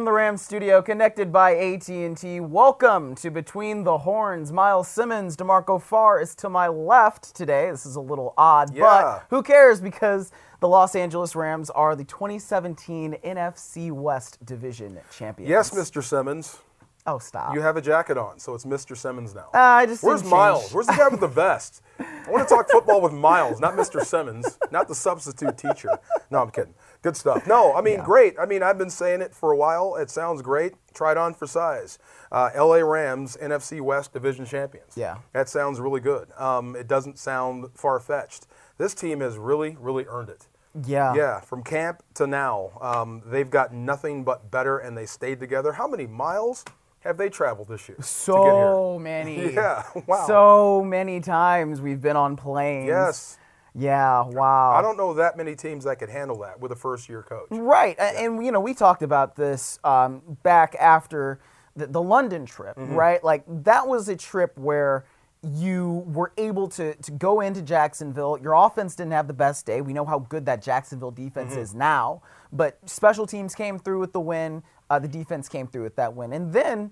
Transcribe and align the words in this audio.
From 0.00 0.06
the 0.06 0.12
Rams 0.12 0.40
studio, 0.40 0.80
connected 0.80 1.30
by 1.30 1.54
AT&T, 1.54 2.40
welcome 2.40 3.14
to 3.16 3.28
Between 3.30 3.84
the 3.84 3.98
Horns. 3.98 4.50
Myles 4.50 4.88
Simmons, 4.88 5.36
D'Marco 5.36 5.78
Farr 5.78 6.22
is 6.22 6.34
to 6.36 6.48
my 6.48 6.68
left 6.68 7.36
today. 7.36 7.70
This 7.70 7.84
is 7.84 7.96
a 7.96 8.00
little 8.00 8.32
odd, 8.38 8.74
Yeah. 8.74 8.84
but 8.84 9.26
who 9.28 9.42
cares 9.42 9.78
because 9.78 10.32
the 10.60 10.68
Los 10.68 10.94
Angeles 10.94 11.36
Rams 11.36 11.68
are 11.68 11.94
the 11.94 12.04
2017 12.04 13.18
NFC 13.22 13.90
West 13.90 14.42
Division 14.46 14.98
champions. 15.14 15.50
Yes, 15.50 15.68
Mr. 15.68 16.02
Simmons. 16.02 16.56
Oh, 17.06 17.18
stop. 17.18 17.54
You 17.54 17.60
have 17.60 17.76
a 17.76 17.82
jacket 17.82 18.16
on, 18.16 18.38
so 18.38 18.54
it's 18.54 18.64
Mr. 18.64 18.96
Simmons 18.96 19.34
now. 19.34 19.48
Uh, 19.52 19.58
I 19.58 19.84
just 19.86 20.02
Where's 20.02 20.22
change. 20.22 20.30
Myles? 20.30 20.72
Where's 20.72 20.86
the 20.86 20.94
guy 20.94 21.08
with 21.08 21.20
the 21.20 21.28
vest? 21.28 21.82
I 21.98 22.30
want 22.30 22.48
to 22.48 22.54
talk 22.54 22.70
football 22.70 23.02
with 23.02 23.12
Myles, 23.12 23.60
not 23.60 23.74
Mr. 23.74 24.02
Simmons, 24.02 24.58
not 24.70 24.88
the 24.88 24.94
substitute 24.94 25.58
teacher. 25.58 25.90
No, 26.30 26.40
I'm 26.40 26.50
kidding. 26.50 26.74
Good 27.02 27.16
stuff. 27.16 27.46
No, 27.46 27.74
I 27.74 27.80
mean, 27.80 28.00
great. 28.02 28.34
I 28.38 28.44
mean, 28.44 28.62
I've 28.62 28.76
been 28.76 28.90
saying 28.90 29.22
it 29.22 29.34
for 29.34 29.52
a 29.52 29.56
while. 29.56 29.96
It 29.96 30.10
sounds 30.10 30.42
great. 30.42 30.74
Try 30.92 31.12
it 31.12 31.16
on 31.18 31.32
for 31.32 31.46
size. 31.46 31.98
Uh, 32.30 32.50
LA 32.54 32.76
Rams, 32.76 33.38
NFC 33.40 33.80
West 33.80 34.12
Division 34.12 34.44
champions. 34.44 34.92
Yeah. 34.96 35.16
That 35.32 35.48
sounds 35.48 35.80
really 35.80 36.00
good. 36.00 36.30
Um, 36.38 36.76
it 36.76 36.86
doesn't 36.86 37.18
sound 37.18 37.70
far 37.74 37.98
fetched. 38.00 38.46
This 38.76 38.94
team 38.94 39.20
has 39.20 39.38
really, 39.38 39.76
really 39.80 40.04
earned 40.08 40.28
it. 40.28 40.46
Yeah. 40.86 41.14
Yeah, 41.14 41.40
from 41.40 41.62
camp 41.64 42.02
to 42.14 42.26
now, 42.26 42.70
um, 42.80 43.22
they've 43.26 43.50
got 43.50 43.72
nothing 43.72 44.22
but 44.22 44.50
better, 44.50 44.78
and 44.78 44.96
they 44.96 45.06
stayed 45.06 45.40
together. 45.40 45.72
How 45.72 45.88
many 45.88 46.06
miles 46.06 46.64
have 47.00 47.16
they 47.16 47.28
traveled 47.28 47.68
this 47.68 47.88
year? 47.88 47.98
So 48.02 48.98
many. 49.00 49.52
Yeah, 49.54 49.84
wow. 50.06 50.26
So 50.26 50.84
many 50.84 51.20
times 51.20 51.80
we've 51.80 52.00
been 52.00 52.16
on 52.16 52.36
planes. 52.36 52.88
Yes. 52.88 53.38
Yeah, 53.74 54.24
wow. 54.26 54.72
I 54.72 54.82
don't 54.82 54.96
know 54.96 55.14
that 55.14 55.36
many 55.36 55.54
teams 55.54 55.84
that 55.84 55.98
could 55.98 56.10
handle 56.10 56.38
that 56.40 56.58
with 56.60 56.72
a 56.72 56.76
first 56.76 57.08
year 57.08 57.22
coach. 57.22 57.48
Right, 57.50 57.96
a- 57.98 58.20
and 58.20 58.44
you 58.44 58.50
know 58.52 58.60
we 58.60 58.74
talked 58.74 59.02
about 59.02 59.36
this 59.36 59.78
um, 59.84 60.22
back 60.42 60.74
after 60.78 61.40
the, 61.76 61.86
the 61.86 62.02
London 62.02 62.46
trip, 62.46 62.76
Mm-hmm. 62.76 62.94
right? 62.94 63.22
Like 63.22 63.44
that 63.64 63.86
was 63.86 64.08
a 64.08 64.16
trip 64.16 64.56
where 64.58 65.04
you 65.42 66.04
were 66.08 66.32
able 66.36 66.68
to 66.68 66.94
to 66.96 67.10
go 67.12 67.40
into 67.40 67.62
Jacksonville. 67.62 68.38
Your 68.42 68.54
offense 68.54 68.94
didn't 68.96 69.12
have 69.12 69.26
the 69.28 69.32
best 69.34 69.66
day. 69.66 69.80
We 69.80 69.92
know 69.92 70.04
how 70.04 70.18
good 70.18 70.46
that 70.46 70.62
Jacksonville 70.62 71.12
defense 71.12 71.52
Mm-hmm. 71.52 71.60
is 71.62 71.74
now, 71.74 72.22
but 72.52 72.78
special 72.86 73.26
teams 73.26 73.54
came 73.54 73.78
through 73.78 74.00
with 74.00 74.12
the 74.12 74.20
win. 74.20 74.62
Uh, 74.90 74.98
the 74.98 75.08
defense 75.08 75.48
came 75.48 75.66
through 75.68 75.84
with 75.84 75.96
that 75.96 76.14
win, 76.14 76.32
and 76.32 76.52
then. 76.52 76.90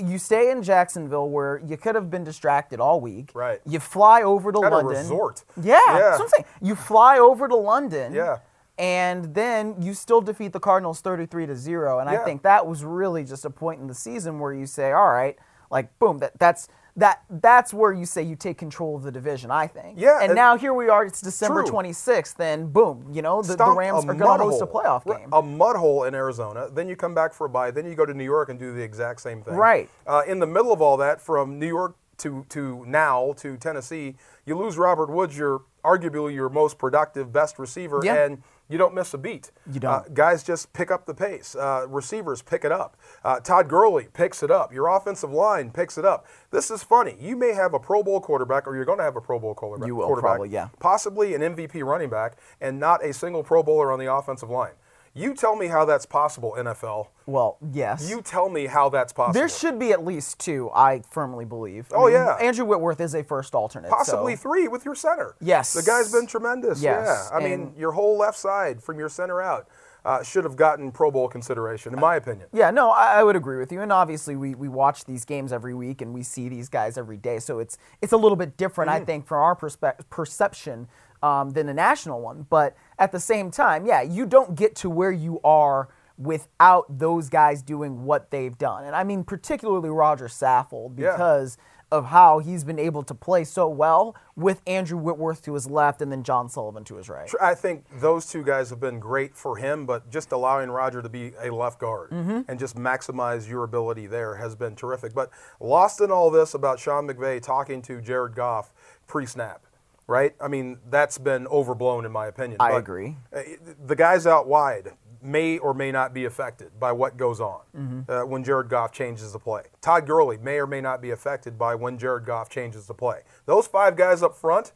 You 0.00 0.18
stay 0.18 0.50
in 0.50 0.62
Jacksonville 0.62 1.28
where 1.28 1.60
you 1.66 1.76
could 1.76 1.94
have 1.94 2.10
been 2.10 2.24
distracted 2.24 2.80
all 2.80 3.00
week. 3.00 3.30
Right. 3.34 3.60
You 3.66 3.80
fly 3.80 4.22
over 4.22 4.50
to 4.52 4.64
At 4.64 4.72
a 4.72 4.76
London. 4.76 4.96
resort. 4.96 5.44
Yeah, 5.60 5.78
Yeah. 5.86 5.98
that's 5.98 6.18
what 6.18 6.24
I'm 6.24 6.28
saying. 6.28 6.44
You 6.62 6.74
fly 6.74 7.18
over 7.18 7.48
to 7.48 7.56
London. 7.56 8.12
Yeah. 8.12 8.38
And 8.78 9.34
then 9.34 9.76
you 9.80 9.92
still 9.92 10.22
defeat 10.22 10.52
the 10.54 10.60
Cardinals 10.60 11.00
33 11.02 11.46
to 11.46 11.54
0. 11.54 11.98
And 11.98 12.08
I 12.08 12.16
think 12.24 12.42
that 12.42 12.66
was 12.66 12.82
really 12.84 13.24
just 13.24 13.44
a 13.44 13.50
point 13.50 13.80
in 13.80 13.86
the 13.88 13.94
season 13.94 14.38
where 14.38 14.54
you 14.54 14.64
say, 14.66 14.92
all 14.92 15.10
right, 15.10 15.36
like 15.70 15.96
boom, 15.98 16.18
that 16.18 16.38
that's 16.38 16.66
that 16.96 17.22
that's 17.28 17.72
where 17.72 17.92
you 17.92 18.04
say 18.04 18.22
you 18.22 18.36
take 18.36 18.58
control 18.58 18.96
of 18.96 19.02
the 19.02 19.12
division, 19.12 19.50
I 19.50 19.66
think. 19.66 19.98
Yeah, 19.98 20.16
And 20.20 20.30
and- 20.30 20.34
now 20.34 20.56
here 20.56 20.74
we 20.74 20.88
are, 20.88 21.04
it's 21.04 21.20
December 21.20 21.62
26th, 21.62 22.38
and 22.40 22.72
boom, 22.72 23.06
you 23.12 23.22
know, 23.22 23.42
the, 23.42 23.56
the 23.56 23.70
Rams 23.70 24.04
are 24.04 24.14
gonna 24.14 24.42
host 24.44 24.62
a 24.62 24.66
playoff 24.66 25.04
game. 25.04 25.28
A 25.32 25.42
mud 25.42 25.76
hole 25.76 26.04
in 26.04 26.14
Arizona. 26.14 26.68
Then 26.72 26.88
you 26.88 26.96
come 26.96 27.14
back 27.14 27.32
for 27.32 27.46
a 27.46 27.48
bye. 27.48 27.70
Then 27.70 27.86
you 27.86 27.94
go 27.94 28.04
to 28.06 28.14
New 28.14 28.24
York 28.24 28.48
and 28.48 28.58
do 28.58 28.72
the 28.74 28.82
exact 28.82 29.20
same 29.20 29.42
thing. 29.42 29.54
Right. 29.54 29.88
Uh, 30.06 30.22
in 30.26 30.38
the 30.38 30.46
middle 30.46 30.72
of 30.72 30.80
all 30.82 30.96
that, 30.98 31.20
from 31.20 31.58
New 31.58 31.66
York 31.68 31.94
to, 32.18 32.44
to 32.50 32.84
now 32.86 33.32
to 33.38 33.56
Tennessee, 33.56 34.16
you 34.44 34.56
lose 34.56 34.76
Robert 34.76 35.08
Woods, 35.10 35.38
your 35.38 35.62
arguably 35.84 36.34
your 36.34 36.48
most 36.50 36.76
productive, 36.78 37.32
best 37.32 37.58
receiver, 37.58 38.00
Yeah. 38.04 38.24
and 38.24 38.42
you 38.70 38.78
don't 38.78 38.94
miss 38.94 39.12
a 39.12 39.18
beat. 39.18 39.50
You 39.70 39.80
don't. 39.80 39.92
Uh, 39.92 40.02
guys 40.14 40.42
just 40.44 40.72
pick 40.72 40.90
up 40.90 41.04
the 41.04 41.14
pace. 41.14 41.56
Uh, 41.56 41.86
receivers 41.88 42.40
pick 42.40 42.64
it 42.64 42.70
up. 42.70 42.96
Uh, 43.24 43.40
Todd 43.40 43.68
Gurley 43.68 44.06
picks 44.12 44.42
it 44.42 44.50
up. 44.50 44.72
Your 44.72 44.86
offensive 44.86 45.32
line 45.32 45.70
picks 45.70 45.98
it 45.98 46.04
up. 46.04 46.26
This 46.50 46.70
is 46.70 46.82
funny. 46.84 47.16
You 47.20 47.36
may 47.36 47.52
have 47.52 47.74
a 47.74 47.80
Pro 47.80 48.02
Bowl 48.02 48.20
quarterback, 48.20 48.66
or 48.66 48.76
you're 48.76 48.84
going 48.84 48.98
to 48.98 49.04
have 49.04 49.16
a 49.16 49.20
Pro 49.20 49.38
Bowl 49.38 49.54
quarterback. 49.54 49.88
You 49.88 49.96
will, 49.96 50.06
quarterback, 50.06 50.36
probably, 50.36 50.50
yeah. 50.50 50.68
Possibly 50.78 51.34
an 51.34 51.42
MVP 51.42 51.84
running 51.84 52.08
back, 52.08 52.36
and 52.60 52.78
not 52.78 53.04
a 53.04 53.12
single 53.12 53.42
Pro 53.42 53.62
Bowler 53.62 53.90
on 53.90 53.98
the 53.98 54.12
offensive 54.12 54.50
line. 54.50 54.72
You 55.12 55.34
tell 55.34 55.56
me 55.56 55.66
how 55.66 55.84
that's 55.84 56.06
possible, 56.06 56.54
NFL. 56.56 57.08
well, 57.26 57.58
yes. 57.72 58.08
You 58.08 58.22
tell 58.22 58.48
me 58.48 58.66
how 58.66 58.88
that's 58.88 59.12
possible. 59.12 59.34
there 59.34 59.48
should 59.48 59.76
be 59.78 59.90
at 59.92 60.04
least 60.04 60.38
two, 60.38 60.70
I 60.72 61.02
firmly 61.10 61.44
believe. 61.44 61.88
I 61.92 61.96
Oh, 61.96 62.06
yeah. 62.06 62.34
Andrew 62.40 62.64
Whitworth 62.64 63.00
is 63.00 63.14
a 63.14 63.24
first 63.24 63.54
alternate. 63.54 63.90
Possibly 63.90 64.36
so- 64.36 64.42
three 64.42 64.68
with 64.68 64.84
your 64.84 64.94
center. 64.94 65.34
Yes. 65.40 65.72
The 65.72 65.82
guy's 65.82 66.12
been 66.12 66.26
tremendous. 66.28 66.80
Yes, 66.80 67.28
Yeah. 67.32 67.36
I 67.36 67.42
mean, 67.42 67.74
your 67.76 67.92
whole 67.92 68.16
left 68.16 68.38
side 68.38 68.82
from 68.82 68.98
your 69.00 69.08
center 69.08 69.42
out 69.42 69.66
uh, 70.04 70.22
should 70.22 70.44
have 70.44 70.56
gotten 70.56 70.90
Pro 70.92 71.10
Bowl 71.10 71.28
consideration, 71.28 71.92
in 71.92 72.00
my 72.00 72.14
opinion. 72.16 72.48
Yeah, 72.52 72.70
no, 72.70 72.90
I, 72.90 73.18
I 73.20 73.22
would 73.24 73.36
agree 73.36 73.58
with 73.58 73.70
you. 73.72 73.82
And 73.82 73.92
obviously, 73.92 74.34
we, 74.36 74.54
we 74.54 74.68
watch 74.68 75.04
these 75.04 75.24
games 75.24 75.52
every 75.52 75.74
week 75.74 76.00
and 76.00 76.14
we 76.14 76.22
see 76.22 76.48
these 76.48 76.68
guys 76.70 76.96
every 76.96 77.18
day. 77.18 77.38
So 77.40 77.58
it's 77.58 77.76
it's 78.00 78.12
a 78.12 78.16
little 78.16 78.36
bit 78.36 78.56
different, 78.56 78.90
Mm-hmm. 78.90 79.02
I 79.02 79.04
think, 79.04 79.26
from 79.26 79.42
our 79.42 79.54
perspe- 79.56 80.08
perception 80.08 80.88
um, 81.22 81.50
than 81.50 81.66
the 81.66 81.74
national 81.74 82.20
one. 82.20 82.46
But 82.48 82.76
at 82.98 83.12
the 83.12 83.20
same 83.20 83.50
time, 83.50 83.86
yeah, 83.86 84.02
you 84.02 84.26
don't 84.26 84.54
get 84.54 84.74
to 84.76 84.90
where 84.90 85.12
you 85.12 85.40
are 85.44 85.88
without 86.18 86.98
those 86.98 87.28
guys 87.28 87.62
doing 87.62 88.04
what 88.04 88.30
they've 88.30 88.56
done. 88.58 88.84
And 88.84 88.94
I 88.94 89.04
mean, 89.04 89.24
particularly 89.24 89.88
Roger 89.90 90.26
Saffold, 90.28 90.98
Yeah. 90.98 91.12
because 91.12 91.56
of 91.92 92.04
how 92.04 92.38
he's 92.38 92.62
been 92.62 92.78
able 92.78 93.02
to 93.02 93.12
play 93.14 93.42
so 93.42 93.66
well 93.68 94.14
with 94.36 94.62
Andrew 94.64 94.96
Whitworth 94.96 95.42
to 95.42 95.54
his 95.54 95.68
left 95.68 96.00
and 96.00 96.12
then 96.12 96.22
John 96.22 96.48
Sullivan 96.48 96.84
to 96.84 96.94
his 96.96 97.08
right. 97.08 97.28
I 97.42 97.56
think 97.56 97.84
those 98.00 98.26
two 98.26 98.44
guys 98.44 98.70
have 98.70 98.78
been 98.78 99.00
great 99.00 99.34
for 99.34 99.56
him, 99.56 99.86
but 99.86 100.08
just 100.08 100.30
allowing 100.30 100.70
Roger 100.70 101.02
to 101.02 101.08
be 101.08 101.32
a 101.42 101.50
left 101.52 101.80
guard 101.80 102.10
Mm-hmm. 102.10 102.42
and 102.48 102.60
just 102.60 102.76
maximize 102.76 103.48
your 103.48 103.64
ability 103.64 104.06
there 104.06 104.36
has 104.36 104.54
been 104.54 104.76
terrific. 104.76 105.14
But 105.14 105.30
lost 105.58 106.00
in 106.00 106.12
all 106.12 106.30
this 106.30 106.54
about 106.54 106.78
Sean 106.78 107.08
McVay 107.08 107.42
talking 107.42 107.82
to 107.82 108.00
Jared 108.00 108.36
Goff 108.36 108.72
pre-snap, 109.08 109.62
right? 110.10 110.34
I 110.40 110.48
mean, 110.48 110.78
that's 110.90 111.16
been 111.18 111.46
overblown 111.46 112.04
in 112.04 112.12
my 112.12 112.26
opinion. 112.26 112.56
I 112.60 112.72
But, 112.72 112.76
agree. 112.78 113.16
uh, 113.34 113.40
The 113.86 113.94
guys 113.96 114.26
out 114.26 114.46
wide 114.48 114.92
may 115.22 115.58
or 115.58 115.72
may 115.72 115.92
not 115.92 116.12
be 116.12 116.24
affected 116.24 116.78
by 116.80 116.92
what 116.92 117.16
goes 117.16 117.40
on 117.40 117.60
Mm-hmm. 117.76 118.10
uh, 118.10 118.24
when 118.26 118.42
Jared 118.42 118.68
Goff 118.68 118.90
changes 118.90 119.32
the 119.32 119.38
play. 119.38 119.64
Todd 119.80 120.06
Gurley 120.06 120.36
may 120.38 120.58
or 120.58 120.66
may 120.66 120.80
not 120.80 121.00
be 121.00 121.10
affected 121.10 121.58
by 121.58 121.74
when 121.76 121.96
Jared 121.98 122.24
Goff 122.26 122.48
changes 122.48 122.86
the 122.86 122.94
play. 122.94 123.20
Those 123.46 123.66
five 123.66 123.96
guys 123.96 124.22
up 124.22 124.34
front 124.36 124.72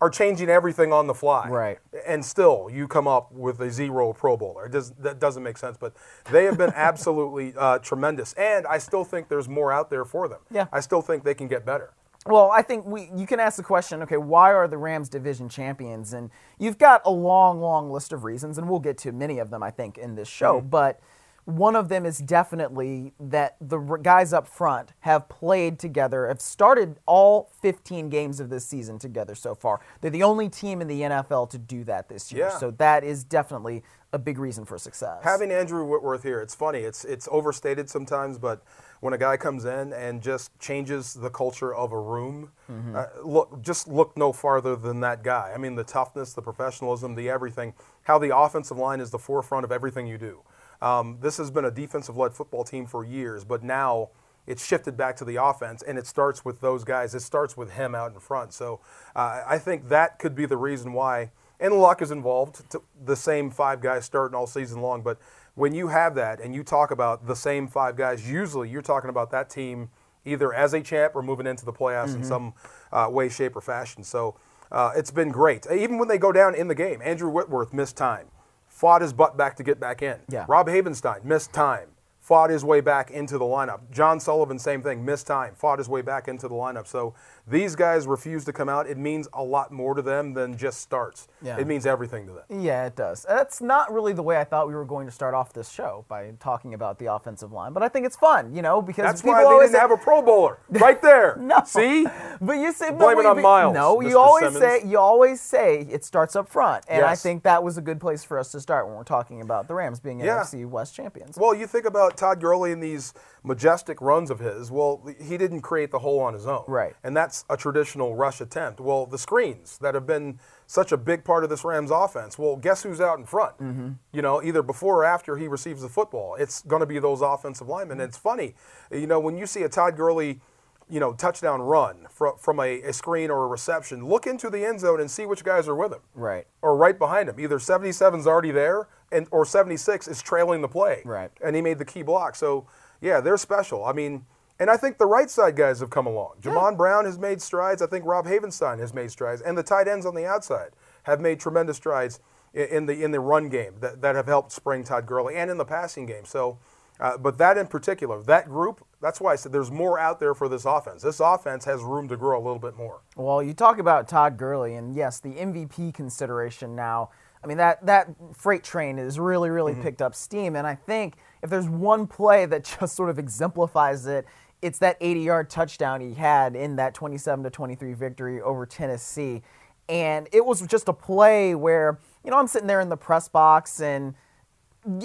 are 0.00 0.10
changing 0.10 0.50
everything 0.50 0.92
on 0.92 1.06
the 1.06 1.14
fly. 1.14 1.48
Right. 1.48 1.78
And 2.06 2.22
still, 2.22 2.68
you 2.70 2.86
come 2.86 3.08
up 3.08 3.32
with 3.32 3.60
a 3.60 3.70
zero 3.70 4.12
Pro 4.12 4.36
Bowler. 4.36 4.66
It 4.66 4.72
does, 4.72 4.90
that 4.98 5.18
doesn't 5.20 5.42
make 5.42 5.56
sense, 5.56 5.78
but 5.78 5.94
they 6.30 6.44
have 6.44 6.58
been 6.58 6.72
absolutely 6.76 7.54
uh, 7.56 7.78
tremendous. 7.78 8.34
And 8.34 8.66
I 8.66 8.76
still 8.76 9.04
think 9.04 9.28
there's 9.28 9.48
more 9.48 9.72
out 9.72 9.88
there 9.88 10.04
for 10.04 10.28
them. 10.28 10.40
Yeah. 10.50 10.66
I 10.70 10.80
still 10.80 11.00
think 11.00 11.24
they 11.24 11.32
can 11.34 11.48
get 11.48 11.64
better. 11.64 11.94
Well, 12.28 12.50
I 12.50 12.62
think 12.62 12.86
we 12.86 13.10
you 13.14 13.26
can 13.26 13.40
ask 13.40 13.56
the 13.56 13.62
question, 13.62 14.02
okay, 14.02 14.16
why 14.16 14.52
are 14.52 14.68
the 14.68 14.78
Rams 14.78 15.08
division 15.08 15.48
champions? 15.48 16.12
And 16.12 16.30
you've 16.58 16.78
got 16.78 17.02
a 17.04 17.10
long, 17.10 17.60
long 17.60 17.90
list 17.90 18.12
of 18.12 18.24
reasons, 18.24 18.58
and 18.58 18.68
we'll 18.68 18.80
get 18.80 18.98
to 18.98 19.12
many 19.12 19.38
of 19.38 19.50
them, 19.50 19.62
I 19.62 19.70
think, 19.70 19.98
in 19.98 20.14
this 20.14 20.28
show. 20.28 20.58
Mm-hmm. 20.58 20.68
But 20.68 21.00
one 21.46 21.76
of 21.76 21.88
them 21.88 22.04
is 22.04 22.18
definitely 22.18 23.12
that 23.20 23.56
the 23.60 23.78
guys 23.78 24.32
up 24.32 24.48
front 24.48 24.92
have 25.00 25.28
played 25.28 25.78
together, 25.78 26.26
have 26.26 26.40
started 26.40 26.98
all 27.06 27.50
15 27.62 28.08
games 28.08 28.40
of 28.40 28.50
this 28.50 28.66
season 28.66 28.98
together 28.98 29.36
so 29.36 29.54
far. 29.54 29.80
They're 30.00 30.10
the 30.10 30.24
only 30.24 30.48
team 30.48 30.80
in 30.80 30.88
the 30.88 31.02
NFL 31.02 31.50
to 31.50 31.58
do 31.58 31.84
that 31.84 32.08
this 32.08 32.32
year. 32.32 32.48
Yeah. 32.48 32.58
So 32.58 32.72
that 32.72 33.04
is 33.04 33.22
definitely 33.22 33.84
a 34.12 34.18
big 34.18 34.38
reason 34.38 34.64
for 34.64 34.76
success. 34.76 35.22
Having 35.22 35.52
Andrew 35.52 35.84
Whitworth 35.84 36.24
here, 36.24 36.40
it's 36.40 36.54
funny. 36.54 36.80
It's 36.80 37.04
it's 37.04 37.28
overstated 37.30 37.88
sometimes, 37.88 38.38
but 38.38 38.64
when 39.00 39.12
a 39.12 39.18
guy 39.18 39.36
comes 39.36 39.64
in 39.64 39.92
and 39.92 40.22
just 40.22 40.58
changes 40.58 41.14
the 41.14 41.30
culture 41.30 41.74
of 41.74 41.92
a 41.92 41.98
room, 42.00 42.50
Mm-hmm. 42.70 42.96
uh, 42.96 43.04
look, 43.24 43.62
just 43.62 43.86
look 43.86 44.16
no 44.16 44.32
farther 44.32 44.74
than 44.74 44.98
that 45.00 45.22
guy. 45.22 45.52
I 45.54 45.58
mean, 45.58 45.76
the 45.76 45.84
toughness, 45.84 46.32
the 46.32 46.42
professionalism, 46.42 47.14
the 47.14 47.30
everything. 47.30 47.74
How 48.02 48.18
the 48.18 48.36
offensive 48.36 48.76
line 48.76 48.98
is 49.00 49.10
the 49.10 49.20
forefront 49.20 49.64
of 49.64 49.70
everything 49.70 50.08
you 50.08 50.18
do. 50.18 50.40
Um, 50.82 51.18
this 51.20 51.36
has 51.36 51.50
been 51.52 51.64
a 51.64 51.70
defensive-led 51.70 52.34
football 52.34 52.64
team 52.64 52.84
for 52.86 53.04
years, 53.04 53.44
but 53.44 53.62
now 53.62 54.10
it's 54.48 54.66
shifted 54.66 54.96
back 54.96 55.14
to 55.16 55.24
the 55.24 55.36
offense, 55.42 55.82
and 55.82 55.96
it 55.96 56.06
starts 56.08 56.44
with 56.44 56.60
those 56.60 56.82
guys. 56.82 57.14
It 57.14 57.20
starts 57.20 57.56
with 57.56 57.70
him 57.72 57.94
out 57.94 58.12
in 58.12 58.18
front. 58.18 58.52
So 58.52 58.80
uh, 59.14 59.42
I 59.46 59.58
think 59.58 59.88
that 59.90 60.18
could 60.18 60.34
be 60.34 60.44
the 60.46 60.56
reason 60.56 60.92
why. 60.92 61.30
And 61.60 61.72
luck 61.74 62.02
is 62.02 62.10
involved. 62.10 62.62
The 63.04 63.16
same 63.16 63.50
five 63.50 63.80
guys 63.80 64.04
starting 64.04 64.34
all 64.34 64.46
season 64.46 64.80
long, 64.82 65.02
but 65.02 65.18
when 65.56 65.74
you 65.74 65.88
have 65.88 66.14
that 66.14 66.40
and 66.40 66.54
you 66.54 66.62
talk 66.62 66.90
about 66.92 67.26
the 67.26 67.34
same 67.34 67.66
five 67.66 67.96
guys, 67.96 68.30
usually 68.30 68.68
you're 68.70 68.82
talking 68.82 69.10
about 69.10 69.30
that 69.32 69.50
team 69.50 69.88
either 70.24 70.54
as 70.54 70.72
a 70.74 70.80
champ 70.80 71.16
or 71.16 71.22
moving 71.22 71.46
into 71.46 71.64
the 71.64 71.72
playoffs 71.72 72.10
Mm-hmm. 72.10 72.18
in 72.22 72.24
some 72.24 72.54
uh, 72.92 73.08
way, 73.10 73.28
shape, 73.28 73.56
or 73.56 73.60
fashion. 73.60 74.04
So 74.04 74.36
uh, 74.70 74.92
it's 74.96 75.10
been 75.10 75.30
great. 75.30 75.66
Even 75.70 75.98
when 75.98 76.08
they 76.08 76.18
go 76.18 76.30
down 76.30 76.54
in 76.54 76.68
the 76.68 76.74
game, 76.74 77.00
Andrew 77.02 77.30
Whitworth 77.30 77.72
missed 77.72 77.96
time, 77.96 78.26
fought 78.68 79.02
his 79.02 79.12
butt 79.12 79.36
back 79.36 79.56
to 79.56 79.62
get 79.62 79.80
back 79.80 80.02
in. 80.02 80.18
Yeah. 80.28 80.44
Rob 80.48 80.68
Havenstein 80.68 81.24
missed 81.24 81.52
time, 81.52 81.88
fought 82.20 82.50
his 82.50 82.64
way 82.64 82.80
back 82.80 83.10
into 83.10 83.38
the 83.38 83.44
lineup. 83.44 83.80
John 83.90 84.18
Sullivan, 84.20 84.58
same 84.58 84.82
thing, 84.82 85.04
missed 85.04 85.26
time, 85.26 85.54
fought 85.54 85.78
his 85.78 85.88
way 85.88 86.02
back 86.02 86.26
into 86.28 86.48
the 86.48 86.54
lineup. 86.54 86.86
So 86.86 87.14
these 87.48 87.76
guys 87.76 88.06
refuse 88.06 88.44
to 88.44 88.52
come 88.52 88.68
out. 88.68 88.88
It 88.88 88.98
means 88.98 89.28
a 89.32 89.42
lot 89.42 89.70
more 89.70 89.94
to 89.94 90.02
them 90.02 90.34
than 90.34 90.56
just 90.56 90.80
starts. 90.80 91.28
Yeah. 91.42 91.56
It 91.58 91.66
means 91.66 91.86
everything 91.86 92.26
to 92.26 92.32
them. 92.32 92.42
Yeah, 92.62 92.86
it 92.86 92.96
does. 92.96 93.24
That's 93.28 93.60
not 93.60 93.92
really 93.92 94.12
the 94.12 94.22
way 94.22 94.36
I 94.38 94.44
thought 94.44 94.66
we 94.66 94.74
were 94.74 94.84
going 94.84 95.06
to 95.06 95.12
start 95.12 95.32
off 95.34 95.52
this 95.52 95.70
show 95.70 96.04
by 96.08 96.32
talking 96.40 96.74
about 96.74 96.98
the 96.98 97.06
offensive 97.12 97.52
line, 97.52 97.72
but 97.72 97.82
I 97.82 97.88
think 97.88 98.04
it's 98.04 98.16
fun, 98.16 98.54
you 98.54 98.62
know, 98.62 98.82
because 98.82 99.04
That's 99.04 99.22
people 99.22 99.34
why 99.34 99.44
they 99.44 99.60
didn't 99.60 99.72
say- 99.72 99.78
have 99.78 99.90
a 99.92 99.96
Pro 100.06 100.22
Bowler 100.22 100.58
right 100.70 101.00
there. 101.00 101.36
No. 101.46 101.62
See? 101.64 102.06
But 102.40 102.54
you 102.54 102.72
say 102.72 102.90
but 102.90 102.98
Blame 102.98 103.18
it 103.20 103.26
on 103.26 103.40
Myles, 103.40 103.74
No, 103.74 103.98
Mr. 103.98 104.08
you 104.10 104.18
always 104.18 104.44
Simmons. 104.52 104.58
say 104.82 104.82
you 104.88 104.98
always 104.98 105.40
say 105.40 105.86
it 105.90 106.04
starts 106.04 106.34
up 106.34 106.48
front, 106.48 106.84
and 106.88 107.04
I 107.04 107.14
think 107.14 107.44
that 107.44 107.62
was 107.62 107.78
a 107.78 107.82
good 107.82 108.00
place 108.00 108.24
for 108.24 108.38
us 108.38 108.50
to 108.52 108.60
start 108.60 108.86
when 108.88 108.96
we're 108.96 109.04
talking 109.04 109.40
about 109.40 109.68
the 109.68 109.74
Rams 109.74 110.00
being 110.00 110.18
Yeah. 110.18 110.38
NFC 110.40 110.66
West 110.68 110.94
champions. 110.96 111.36
Well, 111.38 111.54
you 111.54 111.66
think 111.68 111.84
about 111.86 112.16
Todd 112.16 112.40
Gurley 112.40 112.72
and 112.72 112.82
these 112.82 113.14
majestic 113.46 114.00
runs 114.00 114.30
of 114.30 114.40
his. 114.40 114.70
Well, 114.70 115.02
he 115.22 115.38
didn't 115.38 115.60
create 115.62 115.90
the 115.92 116.00
hole 116.00 116.18
on 116.20 116.34
his 116.34 116.46
own. 116.46 116.64
Right. 116.66 116.94
And 117.04 117.16
that's 117.16 117.44
a 117.48 117.56
traditional 117.56 118.14
rush 118.16 118.40
attempt. 118.40 118.80
Well, 118.80 119.06
the 119.06 119.18
screens 119.18 119.78
that 119.78 119.94
have 119.94 120.06
been 120.06 120.38
such 120.66 120.90
a 120.90 120.96
big 120.96 121.24
part 121.24 121.44
of 121.44 121.50
this 121.50 121.64
Rams 121.64 121.90
offense. 121.92 122.38
Well, 122.38 122.56
guess 122.56 122.82
who's 122.82 123.00
out 123.00 123.18
in 123.18 123.24
front? 123.24 123.56
Mm-hmm. 123.58 123.88
You 124.12 124.22
know, 124.22 124.42
either 124.42 124.62
before 124.62 124.96
or 124.96 125.04
after 125.04 125.36
he 125.36 125.46
receives 125.46 125.82
the 125.82 125.88
football. 125.88 126.34
It's 126.34 126.62
going 126.62 126.80
to 126.80 126.86
be 126.86 126.98
those 126.98 127.20
offensive 127.22 127.68
linemen. 127.68 128.00
And 128.00 128.08
it's 128.08 128.18
funny, 128.18 128.54
you 128.90 129.06
know, 129.06 129.20
when 129.20 129.36
you 129.38 129.46
see 129.46 129.62
a 129.62 129.68
Todd 129.68 129.96
Gurley, 129.96 130.40
you 130.88 131.00
know, 131.00 131.12
touchdown 131.12 131.60
run 131.62 132.06
from, 132.10 132.36
from 132.38 132.60
a, 132.60 132.80
a 132.82 132.92
screen 132.92 133.30
or 133.30 133.44
a 133.44 133.46
reception, 133.48 134.06
look 134.06 134.26
into 134.26 134.50
the 134.50 134.64
end 134.64 134.80
zone 134.80 135.00
and 135.00 135.10
see 135.10 135.26
which 135.26 135.42
guys 135.44 135.66
are 135.68 135.74
with 135.74 135.92
him 135.92 136.00
Right. 136.14 136.46
or 136.62 136.76
right 136.76 136.96
behind 136.98 137.28
him. 137.28 137.38
Either 137.40 137.58
77's 137.58 138.26
already 138.26 138.52
there, 138.52 138.88
and 139.12 139.26
or 139.30 139.44
76 139.44 140.08
is 140.08 140.20
trailing 140.22 140.62
the 140.62 140.68
play. 140.68 141.02
Right. 141.04 141.30
And 141.44 141.54
he 141.56 141.62
made 141.62 141.78
the 141.78 141.84
key 141.84 142.02
block. 142.02 142.34
So 142.36 142.66
yeah, 143.00 143.20
they're 143.20 143.36
special. 143.36 143.84
I 143.84 143.92
mean, 143.92 144.24
and 144.58 144.70
I 144.70 144.76
think 144.76 144.98
the 144.98 145.06
right 145.06 145.28
side 145.28 145.56
guys 145.56 145.80
have 145.80 145.90
come 145.90 146.06
along. 146.06 146.36
Jamon 146.40 146.76
Brown 146.76 147.04
has 147.04 147.18
made 147.18 147.42
strides. 147.42 147.82
I 147.82 147.86
think 147.86 148.04
Rob 148.06 148.26
Havenstein 148.26 148.78
has 148.78 148.94
made 148.94 149.10
strides, 149.10 149.42
and 149.42 149.56
the 149.56 149.62
tight 149.62 149.86
ends 149.88 150.06
on 150.06 150.14
the 150.14 150.26
outside 150.26 150.70
have 151.04 151.20
made 151.20 151.38
tremendous 151.40 151.76
strides 151.76 152.20
in 152.54 152.86
the 152.86 153.02
in 153.04 153.10
the 153.10 153.20
run 153.20 153.48
game 153.50 153.74
that, 153.80 154.00
that 154.00 154.14
have 154.16 154.26
helped 154.26 154.50
spring 154.52 154.82
Todd 154.82 155.06
Gurley 155.06 155.36
and 155.36 155.50
in 155.50 155.58
the 155.58 155.64
passing 155.64 156.06
game. 156.06 156.24
So. 156.24 156.58
Uh, 156.98 157.14
but 157.18 157.36
that 157.36 157.58
in 157.58 157.66
particular, 157.66 158.22
that 158.22 158.48
group, 158.48 158.82
that's 159.02 159.20
why 159.20 159.34
I 159.34 159.36
said 159.36 159.52
there's 159.52 159.70
more 159.70 159.98
out 159.98 160.18
there 160.18 160.32
for 160.32 160.48
this 160.48 160.64
offense. 160.64 161.02
This 161.02 161.20
offense 161.20 161.66
has 161.66 161.82
room 161.82 162.08
to 162.08 162.16
grow 162.16 162.38
a 162.38 162.42
little 162.42 162.58
bit 162.58 162.74
more. 162.74 163.02
Well, 163.16 163.42
you 163.42 163.52
talk 163.52 163.78
about 163.78 164.08
Todd 164.08 164.38
Gurley, 164.38 164.76
and 164.76 164.96
yes, 164.96 165.20
the 165.20 165.34
MVP 165.34 165.92
consideration 165.92 166.74
now. 166.74 167.10
I 167.44 167.48
mean 167.48 167.58
that 167.58 167.84
that 167.84 168.08
freight 168.34 168.64
train 168.64 168.96
has 168.96 169.20
really, 169.20 169.50
really 169.50 169.74
Mm-hmm. 169.74 169.82
picked 169.82 170.00
up 170.00 170.14
steam, 170.14 170.56
and 170.56 170.66
I 170.66 170.74
think 170.74 171.16
if 171.46 171.50
there's 171.50 171.68
one 171.68 172.06
play 172.06 172.44
that 172.46 172.64
just 172.80 172.94
sort 172.94 173.08
of 173.08 173.18
exemplifies 173.18 174.06
it, 174.06 174.26
it's 174.62 174.78
that 174.80 175.00
80-yard 175.00 175.48
touchdown 175.48 176.00
he 176.00 176.14
had 176.14 176.56
in 176.56 176.76
that 176.76 176.94
27 176.94 177.44
to 177.44 177.50
23 177.50 177.92
victory 177.94 178.40
over 178.40 178.66
Tennessee, 178.66 179.42
and 179.88 180.28
it 180.32 180.44
was 180.44 180.66
just 180.66 180.88
a 180.88 180.92
play 180.92 181.54
where 181.54 181.98
you 182.24 182.30
know 182.30 182.38
I'm 182.38 182.48
sitting 182.48 182.66
there 182.66 182.80
in 182.80 182.88
the 182.88 182.96
press 182.96 183.28
box 183.28 183.80
and. 183.80 184.14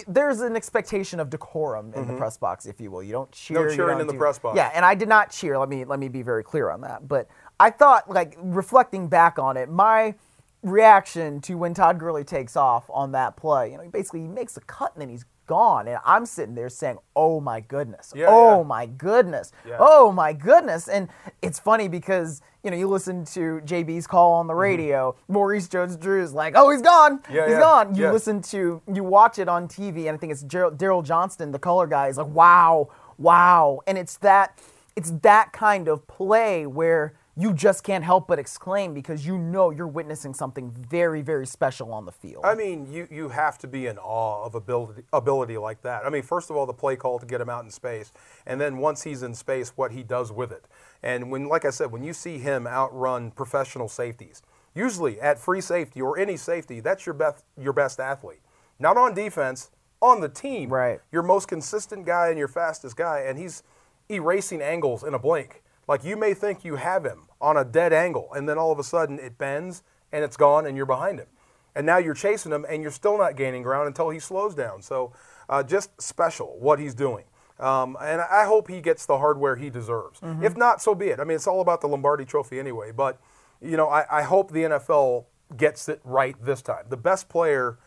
There's 0.08 0.42
an 0.42 0.56
expectation 0.56 1.20
of 1.20 1.32
decorum 1.32 1.92
in 1.96 2.08
the 2.08 2.14
press 2.14 2.38
box, 2.38 2.68
if 2.68 2.80
you 2.80 2.92
will. 2.92 3.02
You 3.02 3.14
don't 3.14 3.32
cheer. 3.32 3.62
Mm-hmm. 3.62 3.76
cheering 3.76 4.00
in 4.00 4.06
the 4.06 4.14
do- 4.14 4.20
press 4.20 4.38
box. 4.38 4.56
Yeah, 4.56 4.70
and 4.76 4.86
I 4.86 4.94
did 4.94 5.10
not 5.10 5.32
cheer. 5.32 5.58
Let 5.58 5.70
me 5.70 5.86
let 5.86 5.98
me 5.98 6.08
be 6.08 6.22
very 6.22 6.44
clear 6.44 6.70
on 6.70 6.82
that. 6.82 7.08
But 7.08 7.28
I 7.60 7.72
thought, 7.72 8.08
like 8.08 8.38
reflecting 8.38 9.08
back 9.08 9.40
on 9.40 9.58
it, 9.58 9.70
my 9.70 10.14
reaction 10.64 11.42
to 11.42 11.56
when 11.56 11.74
Todd 11.74 12.00
Gurley 12.00 12.24
takes 12.24 12.56
off 12.56 12.90
on 12.90 13.12
that 13.14 13.36
play, 13.36 13.72
you 13.72 13.78
know, 13.78 13.84
he 13.84 13.90
basically 13.90 14.22
he 14.22 14.28
makes 14.28 14.58
a 14.58 14.62
cut 14.62 14.94
and 14.94 15.02
then 15.02 15.10
he's 15.10 15.26
gone, 15.52 15.86
and 15.86 16.00
I'm 16.06 16.26
sitting 16.26 16.56
there 16.56 16.70
saying, 16.70 16.98
"Oh 17.14 17.42
my 17.42 17.60
goodness! 17.60 18.14
Yeah, 18.16 18.28
oh 18.30 18.60
yeah. 18.60 18.64
my 18.64 18.86
goodness! 18.86 19.52
Yeah. 19.68 19.76
Oh 19.80 20.10
my 20.12 20.32
goodness!" 20.32 20.88
And 20.88 21.10
it's 21.42 21.60
funny 21.60 21.90
because 21.90 22.42
you 22.64 22.72
know 22.72 22.78
you 22.78 22.88
listen 22.88 23.26
to 23.26 23.60
JB's 23.66 24.08
call 24.08 24.32
on 24.34 24.48
the 24.48 24.56
radio, 24.56 25.14
Maurice 25.28 25.68
Jones-Drew 25.68 26.24
is 26.24 26.34
like, 26.34 26.54
"Oh, 26.56 26.72
he's 26.72 26.82
gone! 26.82 27.20
Mm-hmm. 27.20 27.50
He's 27.50 27.60
gone!" 27.60 27.96
You 27.96 28.12
listen 28.12 28.42
to 28.44 28.82
you 28.94 29.04
watch 29.04 29.40
it 29.40 29.50
on 29.50 29.68
TV, 29.68 30.08
and 30.08 30.12
I 30.12 30.18
think 30.18 30.32
it's 30.32 30.44
Daryl 30.44 31.04
Johnston, 31.04 31.52
the 31.52 31.60
color 31.60 31.86
guy, 31.86 32.08
is 32.08 32.18
like, 32.18 32.28
"Wow, 32.28 32.90
wow!" 33.18 33.82
And 33.88 33.98
it's 33.98 34.16
that 34.18 34.58
it's 34.96 35.12
that 35.22 35.52
kind 35.52 35.90
of 35.90 36.08
play 36.08 36.66
where 36.66 37.14
you 37.38 37.54
just 37.54 37.84
can't 37.84 38.04
help 38.04 38.28
but 38.28 38.40
exclaim 38.40 38.94
because 38.94 39.26
you 39.26 39.38
know 39.38 39.70
you're 39.70 39.88
witnessing 39.88 40.34
something 40.34 40.72
very, 40.90 41.22
very 41.22 41.48
special 41.48 41.94
on 41.94 42.06
the 42.06 42.12
field. 42.12 42.44
I 42.46 42.56
mean, 42.56 42.92
you, 42.92 43.08
you 43.10 43.30
have 43.30 43.58
to 43.60 43.68
be 43.68 43.88
in 43.88 43.98
awe 43.98 44.44
of 44.44 44.56
ability 44.56 45.04
ability 45.14 45.58
like 45.58 45.82
that. 45.84 46.06
I 46.06 46.10
mean, 46.10 46.24
first 46.24 46.50
of 46.50 46.58
all, 46.58 46.66
the 46.66 46.74
play 46.74 46.96
call 46.96 47.20
to 47.20 47.26
get 47.26 47.40
him 47.40 47.50
out 47.50 47.64
in 47.64 47.72
space, 47.72 48.12
and 48.46 48.60
then 48.60 48.78
once 48.78 49.04
he's 49.04 49.24
in 49.24 49.34
space, 49.34 49.74
what 49.76 49.92
he 49.92 50.04
does 50.04 50.32
with 50.32 50.52
it. 50.52 50.66
And 51.02 51.32
when, 51.32 51.48
like 51.48 51.64
I 51.64 51.70
said, 51.70 51.92
when 51.92 52.04
you 52.04 52.14
see 52.14 52.38
him 52.38 52.68
outrun 52.68 53.32
professional 53.32 53.88
safeties, 53.88 54.42
usually 54.76 55.20
at 55.22 55.40
free 55.40 55.62
safety 55.62 56.02
or 56.02 56.20
any 56.20 56.36
safety, 56.36 56.82
that's 56.82 57.06
your 57.06 57.14
best 57.14 57.46
your 57.58 57.74
best 57.74 58.00
athlete. 58.00 58.42
Not 58.78 58.98
on 58.98 59.14
defense, 59.14 59.72
on 60.02 60.20
the 60.20 60.30
team. 60.30 60.70
Right. 60.70 61.00
Your 61.12 61.24
most 61.24 61.48
consistent 61.48 62.06
guy 62.06 62.28
and 62.28 62.38
your 62.38 62.50
fastest 62.50 62.98
guy, 62.98 63.20
and 63.20 63.40
he's 63.40 63.64
erasing 64.10 64.62
angles 64.62 65.04
in 65.04 65.14
a 65.14 65.20
blink. 65.20 65.61
Like 65.88 66.04
you 66.04 66.16
may 66.16 66.34
think 66.34 66.64
you 66.64 66.76
have 66.76 67.04
him 67.04 67.24
on 67.40 67.58
a 67.58 67.66
dead 67.66 67.94
angle, 67.94 68.30
and 68.34 68.48
then 68.48 68.58
all 68.58 68.72
of 68.72 68.80
a 68.80 68.84
sudden 68.84 69.20
it 69.20 69.38
bends 69.38 69.84
and 70.12 70.24
it's 70.24 70.38
gone, 70.38 70.66
and 70.66 70.76
you're 70.76 70.86
behind 70.86 71.20
him. 71.20 71.28
And 71.74 71.86
now 71.86 71.98
you're 71.98 72.14
chasing 72.14 72.52
him, 72.52 72.66
and 72.68 72.82
you're 72.82 72.92
still 72.92 73.18
not 73.18 73.38
gaining 73.38 73.64
ground 73.64 73.88
until 73.88 74.10
he 74.10 74.20
slows 74.20 74.54
down. 74.54 74.82
So, 74.82 75.14
uh, 75.48 75.64
just 75.64 76.02
special 76.02 76.58
what 76.60 76.80
he's 76.80 76.94
doing. 76.94 77.24
Um, 77.60 77.96
and 78.02 78.20
I 78.20 78.44
hope 78.46 78.68
he 78.68 78.82
gets 78.82 79.06
the 79.06 79.20
hardware 79.20 79.56
he 79.56 79.70
deserves. 79.70 80.20
If 80.44 80.58
not, 80.58 80.82
so 80.82 80.96
be 80.96 81.08
it. 81.08 81.20
I 81.20 81.24
mean, 81.24 81.36
it's 81.36 81.48
all 81.48 81.62
about 81.62 81.80
the 81.80 81.88
Lombardi 81.88 82.26
Trophy 82.26 82.60
anyway. 82.60 82.92
But 82.92 83.20
you 83.62 83.78
know, 83.78 83.88
I, 83.88 84.20
I 84.20 84.24
hope 84.24 84.52
the 84.52 84.64
NFL 84.64 85.26
gets 85.56 85.88
it 85.88 86.02
right 86.04 86.36
this 86.44 86.62
time. 86.62 86.86
The 86.90 86.98
best 86.98 87.30
player 87.30 87.78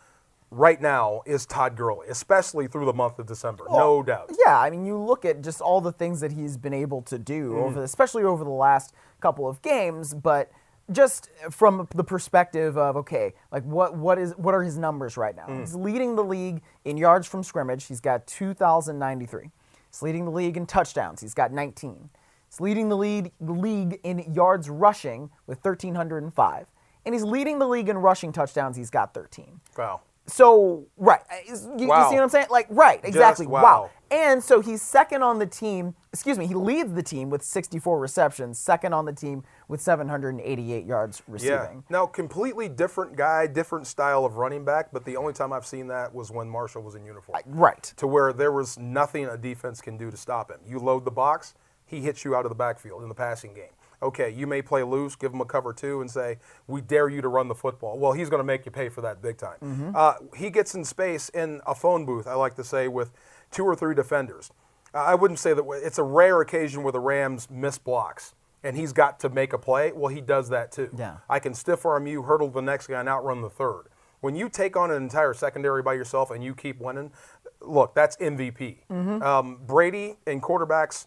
right 0.54 0.80
now 0.80 1.22
is 1.26 1.46
Todd 1.46 1.76
Gurley, 1.76 2.06
especially 2.08 2.66
through 2.68 2.86
the 2.86 2.92
month 2.92 3.18
of 3.18 3.26
December, 3.26 3.64
no 3.70 4.02
doubt. 4.02 4.30
Yeah, 4.46 4.58
I 4.58 4.70
mean, 4.70 4.84
you 4.86 4.96
look 4.98 5.24
at 5.24 5.42
just 5.42 5.60
all 5.60 5.80
the 5.80 5.92
things 5.92 6.20
that 6.20 6.32
he's 6.32 6.56
been 6.56 6.72
able 6.74 7.02
to 7.02 7.18
do 7.18 7.52
Mm. 7.52 7.62
over, 7.64 7.82
especially 7.82 8.22
over 8.24 8.44
the 8.44 8.50
last 8.50 8.94
couple 9.20 9.48
of 9.48 9.60
games, 9.62 10.14
but 10.14 10.50
just 10.92 11.30
from 11.50 11.88
the 11.94 12.04
perspective 12.04 12.76
of 12.76 12.94
okay, 12.96 13.32
like 13.50 13.64
what 13.64 13.96
what 13.96 14.18
is 14.18 14.36
what 14.36 14.54
are 14.54 14.62
his 14.62 14.76
numbers 14.78 15.16
right 15.16 15.34
Mm. 15.36 15.48
now? 15.48 15.58
He's 15.58 15.74
leading 15.74 16.14
the 16.14 16.24
league 16.24 16.62
in 16.84 16.96
yards 16.98 17.26
from 17.26 17.42
scrimmage. 17.42 17.86
He's 17.86 18.00
got 18.00 18.26
2,093. 18.26 19.50
He's 19.90 20.02
leading 20.02 20.24
the 20.24 20.30
league 20.30 20.56
in 20.56 20.66
touchdowns. 20.66 21.20
He's 21.20 21.34
got 21.34 21.52
19. 21.52 22.10
He's 22.48 22.60
leading 22.60 22.88
the 22.90 22.96
lead 22.96 23.32
the 23.40 23.52
league 23.52 23.98
in 24.04 24.18
yards 24.32 24.68
rushing 24.70 25.30
with 25.46 25.58
1,305, 25.64 26.66
and 27.04 27.14
he's 27.14 27.24
leading 27.24 27.58
the 27.58 27.66
league 27.66 27.88
in 27.88 27.98
rushing 27.98 28.30
touchdowns. 28.32 28.76
He's 28.76 28.90
got 28.90 29.14
13. 29.14 29.60
Wow. 29.76 30.02
So 30.26 30.86
right, 30.96 31.20
uh, 31.30 31.52
Is- 31.52 31.64
you, 31.64 31.86
you 31.86 31.86
see 31.86 31.86
what 31.88 32.20
I'm 32.22 32.28
saying? 32.28 32.46
Like 32.50 32.66
right, 32.70 33.00
exactly. 33.04 33.46
wow. 33.46 33.90
And 34.10 34.42
so 34.44 34.60
he's 34.60 34.80
second 34.80 35.22
on 35.22 35.38
the 35.38 35.46
team. 35.46 35.94
Excuse 36.12 36.38
me, 36.38 36.46
he 36.46 36.54
leads 36.54 36.92
the 36.94 37.02
team 37.02 37.30
with 37.30 37.42
64 37.42 37.98
receptions. 37.98 38.58
Second 38.58 38.92
on 38.92 39.06
the 39.06 39.12
team 39.12 39.42
with 39.66 39.80
788 39.80 40.86
yards 40.86 41.22
receiving. 41.26 41.52
Yeah. 41.52 41.60
receiving. 41.62 41.84
Now, 41.90 42.06
completely 42.06 42.68
different 42.68 43.16
guy, 43.16 43.46
different 43.48 43.86
style 43.88 44.24
of 44.24 44.36
running 44.36 44.64
back, 44.64 44.90
but 44.92 45.04
the 45.04 45.16
only 45.16 45.32
time 45.32 45.52
I've 45.52 45.66
seen 45.66 45.88
that 45.88 46.14
was 46.14 46.30
when 46.30 46.48
Marshall 46.48 46.82
was 46.82 46.94
in 46.94 47.04
uniform. 47.04 47.40
Right. 47.46 47.82
To 47.96 48.06
where 48.06 48.32
there 48.32 48.52
was 48.52 48.78
nothing 48.78 49.24
a 49.26 49.36
defense 49.36 49.80
can 49.80 49.96
do 49.96 50.10
to 50.10 50.16
stop 50.16 50.50
him. 50.50 50.60
You 50.64 50.78
load 50.78 51.04
the 51.04 51.10
box, 51.10 51.54
he 51.84 52.00
hits 52.00 52.24
you 52.24 52.36
out 52.36 52.44
of 52.44 52.50
the 52.50 52.56
backfield 52.56 53.02
in 53.02 53.08
the 53.08 53.14
passing 53.14 53.52
game. 53.52 53.72
Okay, 54.02 54.30
you 54.30 54.46
may 54.46 54.62
play 54.62 54.82
loose, 54.82 55.16
give 55.16 55.32
him 55.32 55.40
a 55.40 55.44
cover 55.44 55.72
two, 55.72 56.00
and 56.00 56.10
say, 56.10 56.38
We 56.66 56.80
dare 56.80 57.08
you 57.08 57.22
to 57.22 57.28
run 57.28 57.48
the 57.48 57.54
football. 57.54 57.98
Well, 57.98 58.12
he's 58.12 58.28
going 58.28 58.40
to 58.40 58.44
make 58.44 58.66
you 58.66 58.72
pay 58.72 58.88
for 58.88 59.00
that 59.00 59.22
big 59.22 59.38
time. 59.38 59.92
Uh, 59.94 60.14
he 60.36 60.50
gets 60.50 60.74
in 60.74 60.84
space 60.84 61.28
in 61.30 61.60
a 61.66 61.74
phone 61.74 62.04
booth, 62.04 62.26
I 62.26 62.34
like 62.34 62.54
to 62.56 62.64
say, 62.64 62.88
with 62.88 63.12
two 63.50 63.64
or 63.64 63.74
three 63.74 63.94
defenders. 63.94 64.50
Uh, 64.92 64.98
I 64.98 65.14
wouldn't 65.14 65.38
say 65.38 65.54
that 65.54 65.64
it's 65.82 65.98
a 65.98 66.02
rare 66.02 66.40
occasion 66.40 66.82
where 66.82 66.92
the 66.92 67.00
Rams 67.00 67.48
miss 67.50 67.78
blocks 67.78 68.34
and 68.64 68.76
he's 68.76 68.92
got 68.92 69.20
to 69.20 69.28
make 69.28 69.52
a 69.52 69.58
play. 69.58 69.92
Well, 69.92 70.08
he 70.12 70.20
does 70.22 70.48
that 70.48 70.72
too. 70.72 70.90
Yeah. 70.96 71.18
I 71.28 71.38
can 71.38 71.54
stiff 71.54 71.84
arm 71.84 72.06
you, 72.06 72.22
hurdle 72.22 72.48
the 72.48 72.62
next 72.62 72.86
guy, 72.86 72.98
and 72.98 73.08
outrun 73.08 73.42
the 73.42 73.50
third. 73.50 73.84
When 74.20 74.34
you 74.34 74.48
take 74.48 74.74
on 74.74 74.90
an 74.90 75.02
entire 75.02 75.34
secondary 75.34 75.82
by 75.82 75.92
yourself 75.92 76.30
and 76.30 76.42
you 76.42 76.54
keep 76.54 76.80
winning, 76.80 77.12
look, 77.60 77.94
that's 77.94 78.16
MVP. 78.16 78.90
Um, 79.22 79.58
Brady 79.66 80.16
and 80.26 80.42
quarterbacks, 80.42 81.06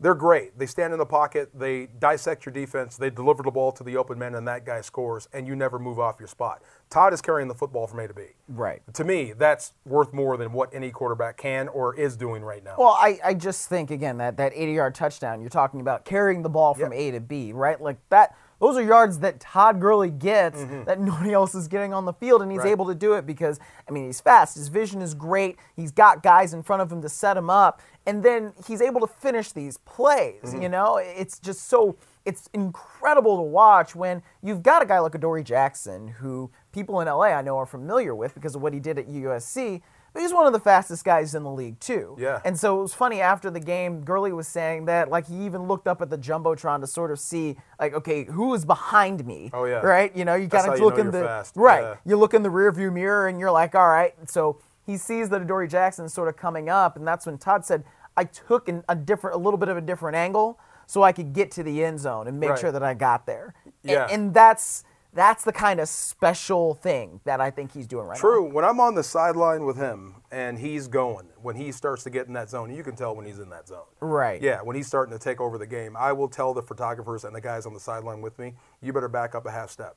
they're 0.00 0.14
great. 0.14 0.58
They 0.58 0.66
stand 0.66 0.92
in 0.92 0.98
the 0.98 1.06
pocket, 1.06 1.50
they 1.54 1.88
dissect 1.98 2.46
your 2.46 2.52
defense, 2.52 2.96
they 2.96 3.10
deliver 3.10 3.42
the 3.42 3.50
ball 3.50 3.70
to 3.72 3.84
the 3.84 3.96
open 3.96 4.18
man, 4.18 4.34
and 4.34 4.48
that 4.48 4.64
guy 4.64 4.80
scores, 4.80 5.28
and 5.32 5.46
you 5.46 5.54
never 5.54 5.78
move 5.78 5.98
off 5.98 6.16
your 6.18 6.28
spot. 6.28 6.62
Todd 6.88 7.12
is 7.12 7.20
carrying 7.20 7.48
the 7.48 7.54
football 7.54 7.86
from 7.86 8.00
A 8.00 8.08
to 8.08 8.14
B. 8.14 8.22
Right. 8.48 8.82
To 8.94 9.04
me, 9.04 9.32
that's 9.36 9.74
worth 9.84 10.12
more 10.12 10.36
than 10.36 10.52
what 10.52 10.74
any 10.74 10.90
quarterback 10.90 11.36
can 11.36 11.68
or 11.68 11.94
is 11.94 12.16
doing 12.16 12.42
right 12.42 12.64
now. 12.64 12.76
Well, 12.78 12.96
I, 12.98 13.18
I 13.22 13.34
just 13.34 13.68
think 13.68 13.90
again 13.90 14.18
that 14.18 14.36
that 14.38 14.52
80 14.54 14.72
yard 14.72 14.94
touchdown 14.94 15.40
you're 15.40 15.50
talking 15.50 15.80
about 15.80 16.04
carrying 16.04 16.42
the 16.42 16.48
ball 16.48 16.74
from 16.74 16.92
A 16.92 17.10
to 17.10 17.20
B, 17.20 17.52
right? 17.52 17.80
Like 17.80 17.98
that 18.08 18.36
those 18.60 18.76
are 18.76 18.82
yards 18.82 19.18
that 19.20 19.40
Todd 19.40 19.80
Gurley 19.80 20.10
gets 20.10 20.62
that 20.86 21.00
nobody 21.00 21.32
else 21.32 21.54
is 21.54 21.66
getting 21.68 21.92
on 21.94 22.04
the 22.04 22.12
field, 22.12 22.42
and 22.42 22.50
he's 22.50 22.58
Mm-hmm. 22.60 22.66
Right. 22.66 22.72
able 22.72 22.86
to 22.88 22.94
do 22.94 23.14
it 23.14 23.26
because 23.26 23.58
I 23.88 23.92
mean 23.92 24.04
he's 24.06 24.20
fast, 24.20 24.56
his 24.56 24.68
vision 24.68 25.00
is 25.02 25.14
great, 25.14 25.56
he's 25.74 25.90
got 25.90 26.22
guys 26.22 26.52
in 26.54 26.62
front 26.62 26.82
of 26.82 26.92
him 26.92 27.00
to 27.02 27.08
set 27.08 27.36
him 27.36 27.48
up, 27.50 27.80
and 28.06 28.22
then 28.22 28.52
he's 28.66 28.80
able 28.82 29.00
to 29.00 29.06
finish 29.06 29.52
these 29.52 29.78
plays. 29.78 30.42
Mm-hmm. 30.44 30.62
You 30.62 30.68
know, 30.68 30.98
it's 30.98 31.38
just 31.38 31.68
so 31.68 31.96
it's 32.26 32.50
incredible 32.52 33.36
to 33.38 33.42
watch 33.42 33.94
when 33.94 34.22
you've 34.42 34.62
got 34.62 34.82
a 34.82 34.86
guy 34.86 34.98
like 34.98 35.14
Adoree 35.14 35.42
Jackson, 35.42 36.08
who 36.08 36.50
people 36.70 37.00
in 37.00 37.08
LA 37.08 37.28
I 37.32 37.40
know 37.42 37.56
are 37.56 37.64
familiar 37.66 38.14
with 38.14 38.34
because 38.34 38.54
of 38.54 38.60
what 38.62 38.74
he 38.74 38.80
did 38.80 38.98
at 38.98 39.08
USC. 39.08 39.80
But 40.12 40.22
he's 40.22 40.32
one 40.32 40.46
of 40.46 40.52
the 40.52 40.58
fastest 40.60 41.04
guys 41.04 41.34
in 41.34 41.42
the 41.44 41.50
league 41.50 41.78
too. 41.80 42.16
Yeah. 42.18 42.40
And 42.44 42.58
so 42.58 42.78
it 42.78 42.82
was 42.82 42.94
funny 42.94 43.20
after 43.20 43.50
the 43.50 43.60
game, 43.60 44.02
Gurley 44.02 44.32
was 44.32 44.48
saying 44.48 44.86
that 44.86 45.08
like 45.08 45.28
he 45.28 45.44
even 45.46 45.68
looked 45.68 45.86
up 45.86 46.02
at 46.02 46.10
the 46.10 46.18
jumbotron 46.18 46.80
to 46.80 46.86
sort 46.86 47.10
of 47.12 47.20
see 47.20 47.56
like, 47.78 47.94
okay, 47.94 48.24
who 48.24 48.52
is 48.54 48.64
behind 48.64 49.24
me? 49.24 49.50
Oh, 49.52 49.64
yeah. 49.66 49.74
Right? 49.76 50.14
You 50.16 50.24
know, 50.24 50.34
you 50.34 50.48
kind 50.48 50.64
of 50.66 50.70
how 50.70 50.74
you 50.76 50.84
look 50.84 50.94
know 50.96 51.00
in 51.02 51.10
the 51.12 51.22
fast. 51.22 51.54
right. 51.56 51.82
Yeah. 51.82 51.94
You 52.04 52.16
look 52.16 52.34
in 52.34 52.42
the 52.42 52.48
rearview 52.48 52.92
mirror 52.92 53.28
and 53.28 53.38
you're 53.38 53.52
like, 53.52 53.74
all 53.74 53.88
right. 53.88 54.14
So 54.28 54.58
he 54.84 54.96
sees 54.96 55.28
that 55.28 55.42
Adoree 55.42 55.68
Jackson 55.68 56.04
is 56.06 56.12
sort 56.12 56.26
of 56.28 56.36
coming 56.36 56.68
up, 56.68 56.96
and 56.96 57.06
that's 57.06 57.24
when 57.26 57.38
Todd 57.38 57.64
said, 57.64 57.84
I 58.16 58.24
took 58.24 58.68
an, 58.68 58.82
a 58.88 58.96
different, 58.96 59.36
a 59.36 59.38
little 59.38 59.58
bit 59.58 59.68
of 59.68 59.76
a 59.76 59.80
different 59.80 60.16
angle 60.16 60.58
so 60.86 61.04
I 61.04 61.12
could 61.12 61.32
get 61.32 61.52
to 61.52 61.62
the 61.62 61.84
end 61.84 62.00
zone 62.00 62.26
and 62.26 62.40
make 62.40 62.50
Right. 62.50 62.58
sure 62.58 62.72
that 62.72 62.82
I 62.82 62.94
got 62.94 63.24
there. 63.26 63.54
Yeah. 63.84 64.08
And, 64.10 64.34
that's 64.34 64.82
that's 65.12 65.44
the 65.44 65.52
kind 65.52 65.80
of 65.80 65.88
special 65.88 66.74
thing 66.74 67.20
that 67.24 67.40
I 67.40 67.50
think 67.50 67.72
he's 67.72 67.86
doing 67.86 68.06
right 68.06 68.14
now. 68.14 68.20
True. 68.20 68.48
When 68.48 68.64
I'm 68.64 68.78
on 68.80 68.94
the 68.94 69.02
sideline 69.02 69.64
with 69.64 69.76
him 69.76 70.16
and 70.30 70.58
he's 70.58 70.86
going, 70.86 71.26
when 71.42 71.56
he 71.56 71.72
starts 71.72 72.04
to 72.04 72.10
get 72.10 72.28
in 72.28 72.32
that 72.34 72.50
zone, 72.50 72.72
you 72.74 72.84
can 72.84 72.94
tell 72.94 73.16
when 73.16 73.26
he's 73.26 73.38
in 73.38 73.50
that 73.50 73.66
zone. 73.66 73.86
Right. 74.00 74.40
Yeah, 74.40 74.62
when 74.62 74.76
he's 74.76 74.86
starting 74.86 75.12
to 75.12 75.18
take 75.18 75.40
over 75.40 75.58
the 75.58 75.66
game, 75.66 75.96
I 75.96 76.12
will 76.12 76.28
tell 76.28 76.54
the 76.54 76.62
photographers 76.62 77.24
and 77.24 77.34
the 77.34 77.40
guys 77.40 77.66
on 77.66 77.74
the 77.74 77.80
sideline 77.80 78.20
with 78.20 78.38
me, 78.38 78.54
you 78.80 78.92
better 78.92 79.08
back 79.08 79.34
up 79.34 79.46
a 79.46 79.50
half 79.50 79.70
step. 79.70 79.96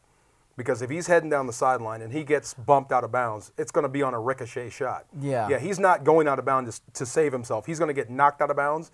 Because 0.55 0.81
if 0.81 0.89
he's 0.89 1.07
heading 1.07 1.29
down 1.29 1.47
the 1.47 1.53
sideline 1.53 2.01
and 2.01 2.13
he 2.13 2.23
gets 2.23 2.53
bumped 2.53 2.91
out 2.91 3.03
of 3.03 3.11
bounds, 3.11 3.51
it's 3.57 3.71
going 3.71 3.83
to 3.83 3.89
be 3.89 4.03
on 4.03 4.13
a 4.13 4.19
ricochet 4.19 4.69
shot. 4.69 5.05
Yeah. 5.19 5.47
Yeah, 5.49 5.59
he's 5.59 5.79
not 5.79 6.03
going 6.03 6.27
out 6.27 6.37
of 6.37 6.45
bounds 6.45 6.79
to, 6.79 6.93
to 6.93 7.05
save 7.05 7.31
himself. 7.31 7.65
He's 7.65 7.79
going 7.79 7.87
to 7.87 7.93
get 7.93 8.09
knocked 8.09 8.41
out 8.41 8.51
of 8.51 8.55
bounds 8.55 8.91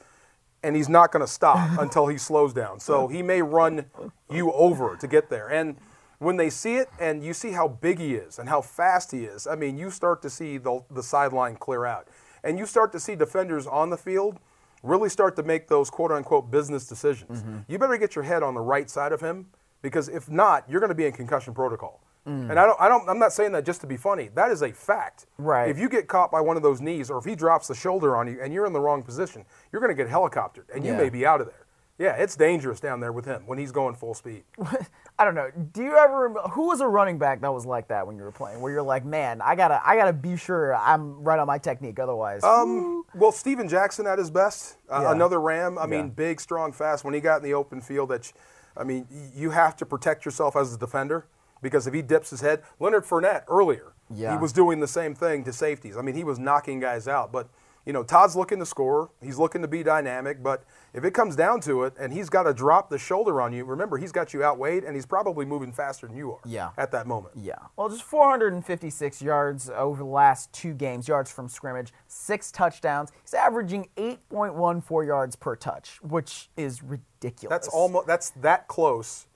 and 0.64 0.76
he's 0.76 0.90
not 0.90 1.12
going 1.12 1.26
to 1.26 1.32
stop 1.32 1.58
until 1.80 2.08
he 2.08 2.18
slows 2.18 2.54
down. 2.54 2.80
So 2.80 3.08
he 3.08 3.22
may 3.22 3.42
run 3.42 3.86
you 4.30 4.52
over 4.54 4.96
to 4.98 5.08
get 5.08 5.30
there. 5.30 5.48
And 5.50 5.78
when 6.20 6.38
they 6.38 6.50
see 6.50 6.76
it 6.76 6.90
and 7.00 7.24
you 7.24 7.34
see 7.34 7.52
how 7.52 7.68
big 7.68 7.98
he 7.98 8.14
is 8.14 8.40
and 8.40 8.48
how 8.48 8.62
fast 8.62 9.12
he 9.12 9.24
is, 9.24 9.48
I 9.48 9.56
mean, 9.56 9.78
you 9.78 9.90
start 9.90 10.22
to 10.22 10.30
see 10.30 10.58
the, 10.58 10.84
the 10.92 11.02
sideline 11.02 11.56
clear 11.56 11.86
out. 11.86 12.08
And 12.44 12.58
you 12.58 12.66
start 12.66 12.92
to 12.92 13.00
see 13.00 13.16
defenders 13.16 13.66
on 13.66 13.90
the 13.90 13.98
field 13.98 14.40
really 14.84 15.10
start 15.10 15.36
to 15.38 15.44
make 15.44 15.68
those 15.68 15.90
quote 15.90 16.12
unquote 16.12 16.52
business 16.52 16.86
decisions. 16.86 17.42
Mm-hmm. 17.42 17.58
You 17.68 17.80
better 17.80 17.98
get 17.98 18.16
your 18.16 18.24
head 18.24 18.44
on 18.44 18.54
the 18.54 18.62
right 18.62 18.90
side 18.90 19.12
of 19.12 19.22
him 19.22 19.48
because 19.82 20.08
if 20.08 20.30
not, 20.30 20.70
you're 20.70 20.80
going 20.80 20.90
to 20.90 20.96
be 20.96 21.06
in 21.06 21.12
concussion 21.12 21.54
protocol. 21.54 22.02
Mm. 22.28 22.52
And 22.52 22.60
I 22.60 22.66
don't, 22.66 22.80
I 22.82 22.90
don't, 22.90 23.08
I'm 23.10 23.20
not 23.20 23.34
saying 23.34 23.54
that 23.54 23.66
just 23.66 23.82
to 23.82 23.88
be 23.88 23.98
funny. 23.98 24.30
That 24.36 24.52
is 24.52 24.62
a 24.62 24.72
fact. 24.72 25.26
Right. 25.38 25.70
If 25.70 25.80
you 25.80 25.90
get 25.90 26.08
caught 26.08 26.32
by 26.32 26.42
one 26.42 26.58
of 26.58 26.64
those 26.64 26.82
knees, 26.82 27.10
or 27.10 27.18
if 27.18 27.26
he 27.26 27.36
drops 27.36 27.68
the 27.68 27.76
shoulder 27.76 28.16
on 28.16 28.28
you 28.28 28.40
and 28.42 28.54
you're 28.54 28.66
in 28.66 28.74
the 28.74 28.80
wrong 28.80 29.04
position, 29.04 29.46
you're 29.72 29.82
going 29.82 29.96
to 29.96 30.02
get 30.02 30.12
helicoptered 30.12 30.66
and 30.74 30.86
you 30.86 30.94
may 30.94 31.10
be 31.10 31.26
out 31.26 31.40
of 31.40 31.48
there. 31.48 31.66
Yeah, 32.00 32.14
it's 32.16 32.38
dangerous 32.38 32.80
down 32.80 33.02
there 33.02 33.12
with 33.12 33.26
him 33.26 33.44
when 33.46 33.58
he's 33.60 33.74
going 33.74 33.94
full 33.94 34.14
speed. 34.14 34.44
I 35.20 35.26
don't 35.26 35.36
know. 35.36 35.52
Do 35.74 35.84
you 35.84 35.98
ever 35.98 36.30
rem- 36.30 36.44
who 36.52 36.68
was 36.68 36.80
a 36.80 36.88
running 36.88 37.18
back 37.20 37.42
that 37.42 37.54
was 37.54 37.66
like 37.66 37.90
that 37.90 38.08
when 38.08 38.16
you 38.16 38.24
were 38.24 38.32
playing? 38.32 38.62
Where 38.62 38.72
you're 38.72 38.82
like, 38.82 39.04
man, 39.04 39.42
I 39.42 39.54
gotta, 39.56 39.82
I 39.86 39.98
gotta 39.98 40.14
be 40.14 40.38
sure 40.38 40.74
I'm 40.78 41.22
right 41.22 41.38
on 41.38 41.46
my 41.46 41.58
technique. 41.58 42.00
Otherwise, 42.00 42.42
Um, 42.46 43.04
well, 43.14 43.34
Steven 43.34 43.68
Jackson 43.68 44.08
at 44.08 44.18
his 44.18 44.32
best, 44.32 44.78
uh, 44.90 45.02
Yeah. 45.04 45.12
another 45.12 45.42
Ram. 45.42 45.78
I 45.78 45.88
mean, 45.88 46.10
big, 46.12 46.40
strong, 46.40 46.72
fast. 46.72 47.04
When 47.04 47.14
he 47.14 47.20
got 47.20 47.38
in 47.38 47.44
the 47.44 47.54
open 47.54 47.82
field, 47.82 48.10
that, 48.10 48.32
I 48.78 48.86
mean, 48.86 49.06
you 49.36 49.50
have 49.50 49.76
to 49.76 49.86
protect 49.86 50.24
yourself 50.24 50.56
as 50.56 50.74
a 50.74 50.78
defender 50.78 51.26
because 51.62 51.86
if 51.86 51.94
he 51.94 52.02
dips 52.02 52.30
his 52.30 52.40
head, 52.40 52.64
Leonard 52.80 53.04
Fournette 53.04 53.44
earlier, 53.50 53.92
Yeah. 54.10 54.32
he 54.32 54.38
was 54.38 54.54
doing 54.54 54.80
the 54.80 54.88
same 54.88 55.16
thing 55.16 55.44
to 55.44 55.52
safeties. 55.52 55.98
I 55.98 56.02
mean, 56.02 56.16
he 56.16 56.24
was 56.24 56.40
knocking 56.40 56.80
guys 56.80 57.10
out. 57.10 57.34
But 57.34 57.50
you 57.86 57.94
know, 57.94 58.04
Todd's 58.04 58.36
looking 58.36 58.60
to 58.60 58.66
score. 58.66 59.10
He's 59.22 59.38
looking 59.38 59.62
to 59.62 59.68
be 59.68 59.84
dynamic. 59.84 60.44
But 60.44 60.64
if 60.94 61.04
it 61.04 61.14
comes 61.14 61.36
down 61.36 61.62
to 61.62 61.84
it, 61.84 61.94
and 62.00 62.14
he's 62.14 62.30
got 62.30 62.44
to 62.44 62.54
drop 62.54 62.90
the 62.90 62.98
shoulder 62.98 63.42
on 63.42 63.54
you, 63.54 63.66
remember 63.66 63.98
he's 63.98 64.12
got 64.12 64.34
you 64.34 64.44
outweighed, 64.44 64.84
and 64.84 64.96
he's 64.96 65.06
probably 65.06 65.46
moving 65.46 65.72
faster 65.72 66.08
than 66.08 66.16
you 66.16 66.32
are. 66.32 66.40
Yeah. 66.46 66.70
At 66.78 66.92
that 66.92 67.08
moment. 67.08 67.36
yeah. 67.36 67.56
Well, 67.76 67.90
just 67.90 68.04
456 68.04 69.22
yards 69.22 69.70
over 69.70 70.00
the 70.04 70.10
last 70.10 70.52
two 70.54 70.74
games, 70.74 71.08
yards 71.08 71.32
from 71.32 71.48
scrimmage, 71.48 71.94
six 72.08 72.52
touchdowns. 72.52 73.12
He's 73.24 73.34
averaging 73.34 73.90
8.14 73.98 75.08
yards 75.08 75.36
per 75.36 75.56
touch, 75.56 76.00
which 76.02 76.50
is 76.58 76.84
ridiculous. 76.84 77.50
That's 77.50 77.68
almost 77.68 78.08
that's 78.08 78.30
that 78.32 78.68
close 78.68 79.28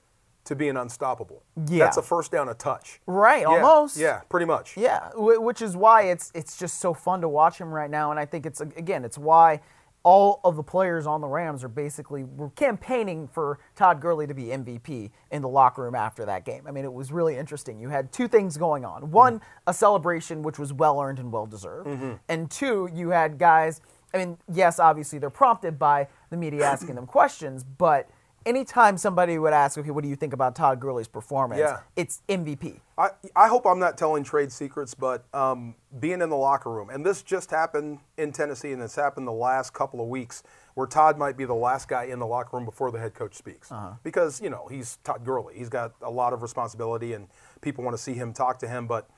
to 0.44 0.54
being 0.54 0.76
unstoppable. 0.76 1.42
Yeah. 1.66 1.84
That's 1.84 1.96
a 1.96 2.02
first 2.02 2.30
down 2.30 2.48
a 2.48 2.54
touch. 2.54 3.00
right, 3.06 3.42
Yeah, 3.42 3.46
almost. 3.46 3.96
Yeah, 3.96 4.20
pretty 4.28 4.46
much. 4.46 4.76
Yeah, 4.76 5.10
which 5.14 5.62
is 5.62 5.76
why 5.76 6.02
it's 6.02 6.30
it's 6.34 6.56
just 6.56 6.80
so 6.80 6.94
fun 6.94 7.20
to 7.22 7.28
watch 7.28 7.58
him 7.58 7.68
right 7.68 7.90
now, 7.90 8.10
and 8.10 8.20
I 8.20 8.26
think 8.26 8.46
it's 8.46 8.60
again 8.60 9.04
it's 9.04 9.18
why 9.18 9.60
all 10.04 10.40
of 10.44 10.54
the 10.54 10.62
players 10.62 11.06
on 11.06 11.22
the 11.22 11.26
Rams 11.26 11.64
are 11.64 11.68
basically 11.68 12.24
were 12.24 12.50
campaigning 12.50 13.26
for 13.26 13.58
Todd 13.74 14.02
Gurley 14.02 14.26
to 14.26 14.34
be 14.34 14.44
MVP 14.44 15.10
in 15.30 15.40
the 15.40 15.48
locker 15.48 15.82
room 15.82 15.94
after 15.94 16.26
that 16.26 16.44
game. 16.44 16.64
I 16.68 16.70
mean, 16.72 16.84
it 16.84 16.92
was 16.92 17.10
really 17.10 17.36
interesting. 17.38 17.80
You 17.80 17.88
had 17.88 18.12
two 18.12 18.28
things 18.28 18.56
going 18.56 18.84
on: 18.84 19.10
one, 19.10 19.40
a 19.66 19.72
celebration 19.72 20.42
which 20.42 20.58
was 20.58 20.72
well 20.72 21.00
earned 21.00 21.18
and 21.18 21.32
well 21.32 21.46
deserved, 21.46 21.88
mm-hmm. 21.88 22.12
and 22.28 22.50
two, 22.50 22.88
you 22.92 23.10
had 23.10 23.38
guys. 23.38 23.80
I 24.12 24.18
mean, 24.18 24.38
yes, 24.52 24.78
obviously 24.78 25.18
they're 25.18 25.30
prompted 25.30 25.76
by 25.76 26.06
the 26.30 26.36
media 26.36 26.64
asking 26.64 26.94
them 26.94 27.06
questions, 27.06 27.64
but. 27.64 28.08
Anytime 28.46 28.98
somebody 28.98 29.38
would 29.38 29.52
ask, 29.52 29.78
okay, 29.78 29.90
what 29.90 30.02
do 30.02 30.10
you 30.10 30.16
think 30.16 30.32
about 30.32 30.54
Todd 30.54 30.80
Gurley's 30.80 31.08
performance? 31.08 31.60
Yeah. 31.60 31.80
It's 31.96 32.22
MVP. 32.28 32.80
I, 32.96 33.10
I 33.34 33.48
hope 33.48 33.66
I'm 33.66 33.78
not 33.78 33.98
telling 33.98 34.22
trade 34.22 34.52
secrets, 34.52 34.94
but 34.94 35.24
um, 35.34 35.74
being 35.98 36.20
in 36.20 36.28
the 36.28 36.36
locker 36.36 36.70
room, 36.70 36.90
and 36.90 37.04
this 37.04 37.22
just 37.22 37.50
happened 37.50 37.98
in 38.18 38.32
Tennessee, 38.32 38.72
and 38.72 38.80
it's 38.82 38.94
happened 38.94 39.26
the 39.26 39.32
last 39.32 39.72
couple 39.72 40.00
of 40.00 40.08
weeks, 40.08 40.42
where 40.74 40.86
Todd 40.86 41.18
might 41.18 41.36
be 41.36 41.44
the 41.44 41.54
last 41.54 41.88
guy 41.88 42.04
in 42.04 42.18
the 42.18 42.26
locker 42.26 42.56
room 42.56 42.64
before 42.64 42.92
the 42.92 42.98
head 42.98 43.14
coach 43.14 43.34
speaks, 43.34 43.72
because 44.02 44.40
you 44.40 44.50
know 44.50 44.68
he's 44.70 44.98
Todd 45.04 45.24
Gurley. 45.24 45.54
He's 45.56 45.68
got 45.68 45.94
a 46.02 46.10
lot 46.10 46.32
of 46.32 46.42
responsibility, 46.42 47.14
and 47.14 47.28
people 47.62 47.82
want 47.82 47.96
to 47.96 48.02
see 48.02 48.14
him 48.14 48.32
talk 48.32 48.58
to 48.60 48.68
him. 48.68 48.86
But 48.86 49.08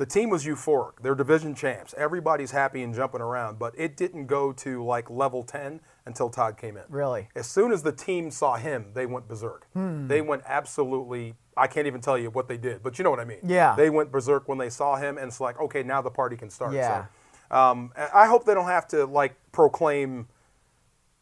the 0.00 0.06
team 0.06 0.30
was 0.30 0.46
euphoric. 0.46 0.92
They're 1.02 1.14
division 1.14 1.54
champs. 1.54 1.94
Everybody's 1.94 2.52
happy 2.52 2.82
and 2.82 2.94
jumping 2.94 3.20
around, 3.20 3.58
but 3.58 3.74
it 3.76 3.98
didn't 3.98 4.28
go 4.28 4.50
to 4.54 4.82
like 4.82 5.10
level 5.10 5.42
10 5.42 5.78
until 6.06 6.30
Todd 6.30 6.56
came 6.56 6.78
in. 6.78 6.84
Really? 6.88 7.28
As 7.36 7.46
soon 7.46 7.70
as 7.70 7.82
the 7.82 7.92
team 7.92 8.30
saw 8.30 8.56
him, 8.56 8.92
they 8.94 9.04
went 9.04 9.28
berserk. 9.28 9.66
Hmm. 9.74 10.08
They 10.08 10.22
went 10.22 10.42
absolutely. 10.46 11.34
I 11.54 11.66
can't 11.66 11.86
even 11.86 12.00
tell 12.00 12.16
you 12.16 12.30
what 12.30 12.48
they 12.48 12.56
did, 12.56 12.82
but 12.82 12.98
you 12.98 13.04
know 13.04 13.10
what 13.10 13.20
I 13.20 13.26
mean. 13.26 13.40
Yeah. 13.44 13.76
They 13.76 13.90
went 13.90 14.10
berserk 14.10 14.48
when 14.48 14.56
they 14.56 14.70
saw 14.70 14.96
him, 14.96 15.18
and 15.18 15.28
it's 15.28 15.38
like, 15.38 15.60
okay, 15.60 15.82
now 15.82 16.00
the 16.00 16.10
party 16.10 16.34
can 16.34 16.48
start. 16.48 16.72
Yeah. 16.72 17.04
So, 17.50 17.56
um, 17.58 17.92
I 18.14 18.24
hope 18.24 18.46
they 18.46 18.54
don't 18.54 18.68
have 18.68 18.88
to 18.88 19.04
like 19.04 19.36
proclaim 19.52 20.28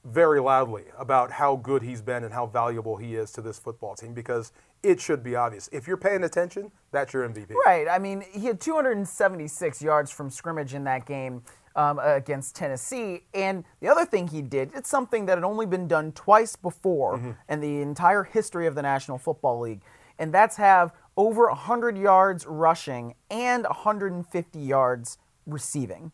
very 0.05 0.41
loudly 0.41 0.85
about 0.97 1.33
how 1.33 1.57
good 1.57 1.83
he's 1.83 2.01
been 2.01 2.23
and 2.23 2.33
how 2.33 2.47
valuable 2.47 2.97
he 2.97 3.17
is 3.17 3.33
to 3.33 3.43
this 3.43 3.59
football 3.59 3.97
team 3.97 4.15
because 4.15 4.53
it 4.83 5.01
should 5.01 5.23
be 5.23 5.35
obvious. 5.37 5.69
If 5.73 5.87
you're 5.87 5.97
paying 5.97 6.25
attention, 6.25 6.71
that's 6.93 7.13
your 7.13 7.29
MVP. 7.29 7.53
Right. 7.67 7.87
I 7.89 7.99
mean, 7.99 8.25
he 8.33 8.47
had 8.47 8.61
276 8.61 9.83
yards 9.83 10.11
from 10.11 10.31
scrimmage 10.31 10.75
in 10.75 10.85
that 10.85 11.07
game 11.07 11.43
um, 11.77 11.99
against 12.01 12.57
Tennessee. 12.57 13.25
And 13.35 13.65
the 13.81 13.89
other 13.89 14.05
thing 14.05 14.29
he 14.29 14.43
did, 14.43 14.71
it's 14.75 14.89
something 14.89 15.27
that 15.27 15.37
had 15.37 15.45
only 15.45 15.67
been 15.67 15.87
done 15.89 16.13
twice 16.13 16.57
before 16.57 17.37
in 17.49 17.61
the 17.61 17.81
entire 17.81 18.25
history 18.25 18.67
of 18.67 18.75
the 18.75 18.83
National 18.83 19.19
Football 19.19 19.61
League. 19.61 19.83
And 20.19 20.35
that's 20.35 20.57
have 20.57 20.93
over 21.17 21.47
100 21.47 21.97
yards 21.97 22.47
rushing 22.47 23.15
and 23.31 23.65
150 23.65 24.59
yards 24.59 25.19
receiving. 25.47 26.13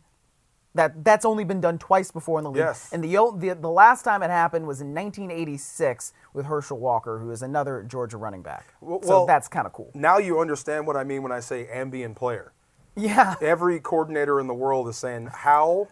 That 0.74 1.04
that's 1.04 1.24
only 1.24 1.44
been 1.44 1.60
done 1.60 1.78
twice 1.78 2.10
before 2.10 2.38
in 2.38 2.44
the 2.44 2.50
league. 2.50 2.58
Yes. 2.58 2.92
And 2.92 3.02
the, 3.04 3.10
the 3.36 3.54
the 3.54 3.70
last 3.70 4.02
time 4.02 4.22
it 4.24 4.30
happened 4.30 4.66
was 4.66 4.80
in 4.80 4.92
1986 4.92 6.12
with 6.32 6.46
Herschel 6.46 6.78
Walker, 6.78 7.18
who 7.18 7.30
is 7.30 7.42
another 7.42 7.84
Georgia 7.84 8.16
running 8.16 8.42
back. 8.42 8.74
Well- 8.80 9.02
so 9.02 9.24
that's 9.26 9.46
kind 9.48 9.66
of 9.66 9.72
cool. 9.72 9.90
Now 9.94 10.18
you 10.18 10.40
understand 10.40 10.86
what 10.86 10.96
I 10.96 11.04
mean 11.04 11.22
when 11.22 11.32
I 11.32 11.40
say 11.40 11.68
ambient 11.68 12.16
player. 12.16 12.52
Yeah. 12.96 13.34
Every 13.40 13.78
coordinator 13.80 14.40
in 14.40 14.46
the 14.48 14.54
world 14.54 14.88
is 14.88 14.96
saying, 14.96 15.28
how 15.32 15.88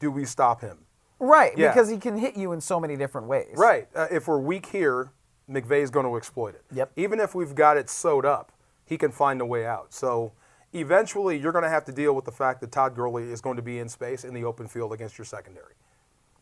do 0.00 0.10
we 0.10 0.24
stop 0.24 0.60
him? 0.60 0.78
Right, 1.18 1.56
Yeah. 1.56 1.68
because 1.72 1.88
he 1.88 1.96
can 1.96 2.18
hit 2.18 2.36
you 2.36 2.52
in 2.52 2.60
so 2.60 2.78
many 2.78 2.94
different 2.96 3.26
ways. 3.26 3.54
Right. 3.56 3.88
Uh, 3.94 4.06
if 4.10 4.28
we're 4.28 4.38
weak 4.38 4.66
here, 4.66 5.12
McVay's 5.50 5.88
going 5.90 6.04
to 6.04 6.14
exploit 6.16 6.54
it. 6.54 6.62
Yep. 6.72 6.92
Even 6.96 7.20
if 7.20 7.34
we've 7.34 7.54
got 7.54 7.78
it 7.78 7.88
sewed 7.88 8.26
up, 8.26 8.52
he 8.84 8.98
can 8.98 9.12
find 9.12 9.40
a 9.40 9.46
way 9.46 9.64
out. 9.64 9.94
So 9.94 10.32
eventually, 10.72 11.38
you're 11.38 11.52
going 11.52 11.64
to 11.64 11.70
have 11.70 11.84
to 11.86 11.92
deal 11.92 12.14
with 12.14 12.24
the 12.24 12.32
fact 12.32 12.60
that 12.60 12.72
Todd 12.72 12.94
Gurley 12.94 13.30
is 13.30 13.40
going 13.40 13.56
to 13.56 13.62
be 13.62 13.78
in 13.78 13.88
space 13.88 14.24
in 14.24 14.34
the 14.34 14.44
open 14.44 14.68
field 14.68 14.92
against 14.92 15.18
your 15.18 15.24
secondary. 15.24 15.74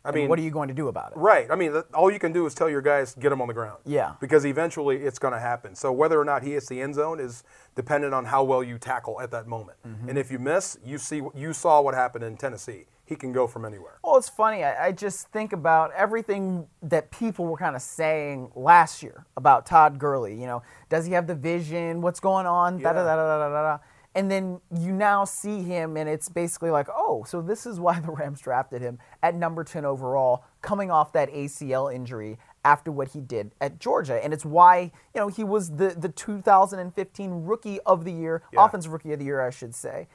I 0.07 0.11
mean, 0.11 0.29
what 0.29 0.39
are 0.39 0.43
you 0.43 0.51
going 0.51 0.69
to 0.69 0.75
do 0.75 0.89
about 0.89 1.13
it? 1.13 1.17
Right. 1.17 1.51
I 1.51 1.55
mean, 1.57 1.73
all 1.95 2.11
you 2.11 2.19
can 2.19 2.31
do 2.31 2.45
is 2.45 2.53
tell 2.53 2.69
your 2.69 2.83
guys 2.83 3.15
get 3.15 3.33
him 3.33 3.41
on 3.41 3.49
the 3.49 3.55
ground. 3.55 3.79
Yeah. 3.87 4.13
Because 4.21 4.45
eventually 4.45 4.99
it's 4.99 5.19
going 5.19 5.33
to 5.33 5.41
happen. 5.41 5.75
So 5.75 5.93
whether 5.93 6.21
or 6.21 6.27
not 6.27 6.43
he 6.43 6.53
hits 6.53 6.69
the 6.69 6.83
end 6.83 6.95
zone 6.95 7.19
is 7.19 7.43
dependent 7.75 8.13
on 8.13 8.27
how 8.27 8.45
well 8.45 8.63
you 8.63 8.77
tackle 8.77 9.19
at 9.23 9.31
that 9.31 9.47
moment. 9.47 9.79
Mm-hmm. 9.87 10.11
And 10.11 10.19
if 10.19 10.31
you 10.31 10.39
miss, 10.39 10.77
you 10.85 10.99
see 10.99 11.23
you 11.35 11.55
saw 11.55 11.81
what 11.81 11.95
happened 11.95 12.23
in 12.23 12.37
Tennessee. 12.37 12.85
he 13.07 13.15
can 13.15 13.33
go 13.33 13.47
from 13.47 13.65
anywhere. 13.65 13.99
Well, 14.03 14.17
it's 14.17 14.29
funny. 14.29 14.65
I, 14.65 14.87
I 14.87 14.93
just 14.93 15.29
think 15.29 15.53
about 15.53 15.93
everything 15.93 16.67
that 16.83 17.11
people 17.11 17.45
were 17.45 17.57
kind 17.57 17.77
of 17.77 17.83
saying 17.83 18.51
last 18.55 19.03
year 19.03 19.27
about 19.37 19.67
Todd 19.67 19.99
Gurley. 19.99 20.35
You 20.39 20.47
know, 20.47 20.63
does 20.89 21.05
he 21.05 21.13
have 21.13 21.27
the 21.27 21.35
vision? 21.35 22.01
What's 22.01 22.21
going 22.21 22.47
on? 22.47 22.81
Da, 22.81 22.93
da, 22.93 23.05
da, 23.05 23.17
da, 23.17 23.39
da, 23.39 23.49
da, 23.49 23.63
da. 23.63 23.79
And 24.15 24.31
then 24.31 24.61
you 24.71 24.93
now 24.93 25.25
see 25.25 25.63
him, 25.63 25.97
and 25.97 26.09
it's 26.09 26.29
basically 26.29 26.71
like, 26.71 26.87
oh, 26.95 27.25
so 27.27 27.43
this 27.43 27.67
is 27.67 27.81
why 27.81 27.99
the 28.07 28.13
Rams 28.13 28.41
drafted 28.41 28.81
him 28.81 28.99
at 29.23 29.35
number 29.35 29.65
10 29.65 29.85
overall, 29.85 30.45
coming 30.63 30.91
off 30.91 31.13
that 31.13 31.31
ACL 31.33 31.93
injury 31.93 32.39
after 32.65 32.91
what 32.91 33.09
he 33.09 33.21
did 33.21 33.51
at 33.61 33.79
Georgia. 33.79 34.23
And 34.23 34.33
it's 34.33 34.45
why, 34.45 34.93
you 35.15 35.21
know, 35.21 35.29
he 35.29 35.45
was 35.45 35.77
the, 35.77 35.89
the 35.89 36.09
2015 36.09 37.31
Rookie 37.45 37.81
of 37.81 38.05
the 38.05 38.13
Year, 38.13 38.43
Yeah. 38.53 38.65
Offensive 38.65 38.93
Rookie 38.93 39.13
of 39.13 39.19
the 39.19 39.25
Year, 39.25 39.41
I 39.41 39.51
should 39.51 39.75
say. 39.75 40.09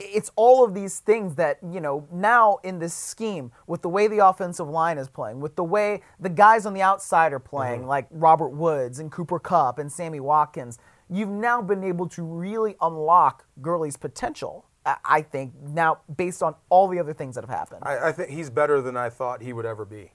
It's 0.00 0.32
all 0.34 0.64
of 0.64 0.74
these 0.74 0.98
things 0.98 1.36
that, 1.36 1.58
you 1.62 1.80
know, 1.80 2.08
now 2.10 2.58
in 2.64 2.80
this 2.80 2.92
scheme, 2.92 3.52
with 3.68 3.82
the 3.82 3.88
way 3.88 4.08
the 4.08 4.26
offensive 4.26 4.68
line 4.68 4.98
is 4.98 5.08
playing, 5.08 5.40
with 5.40 5.54
the 5.54 5.62
way 5.62 6.00
the 6.18 6.28
guys 6.28 6.66
on 6.66 6.74
the 6.74 6.82
outside 6.82 7.32
are 7.32 7.38
playing, 7.38 7.80
mm-hmm. 7.80 7.88
like 7.88 8.06
Robert 8.10 8.48
Woods 8.48 8.98
and 8.98 9.12
Cooper 9.12 9.38
Kupp 9.38 9.78
and 9.78 9.92
Sammy 9.92 10.18
Watkins, 10.18 10.78
you've 11.12 11.28
now 11.28 11.60
been 11.62 11.84
able 11.84 12.08
to 12.08 12.22
really 12.22 12.76
unlock 12.80 13.44
Gurley's 13.60 13.96
potential, 13.96 14.66
I- 14.84 15.22
think, 15.22 15.52
now 15.62 16.00
based 16.16 16.42
on 16.42 16.54
all 16.68 16.88
the 16.88 16.98
other 16.98 17.12
things 17.12 17.34
that 17.36 17.42
have 17.44 17.50
happened. 17.56 17.82
I, 17.84 18.08
I 18.08 18.12
think 18.12 18.30
he's 18.30 18.50
better 18.50 18.80
than 18.80 18.96
I 18.96 19.10
thought 19.10 19.42
he 19.42 19.52
would 19.52 19.66
ever 19.66 19.84
be. 19.84 20.12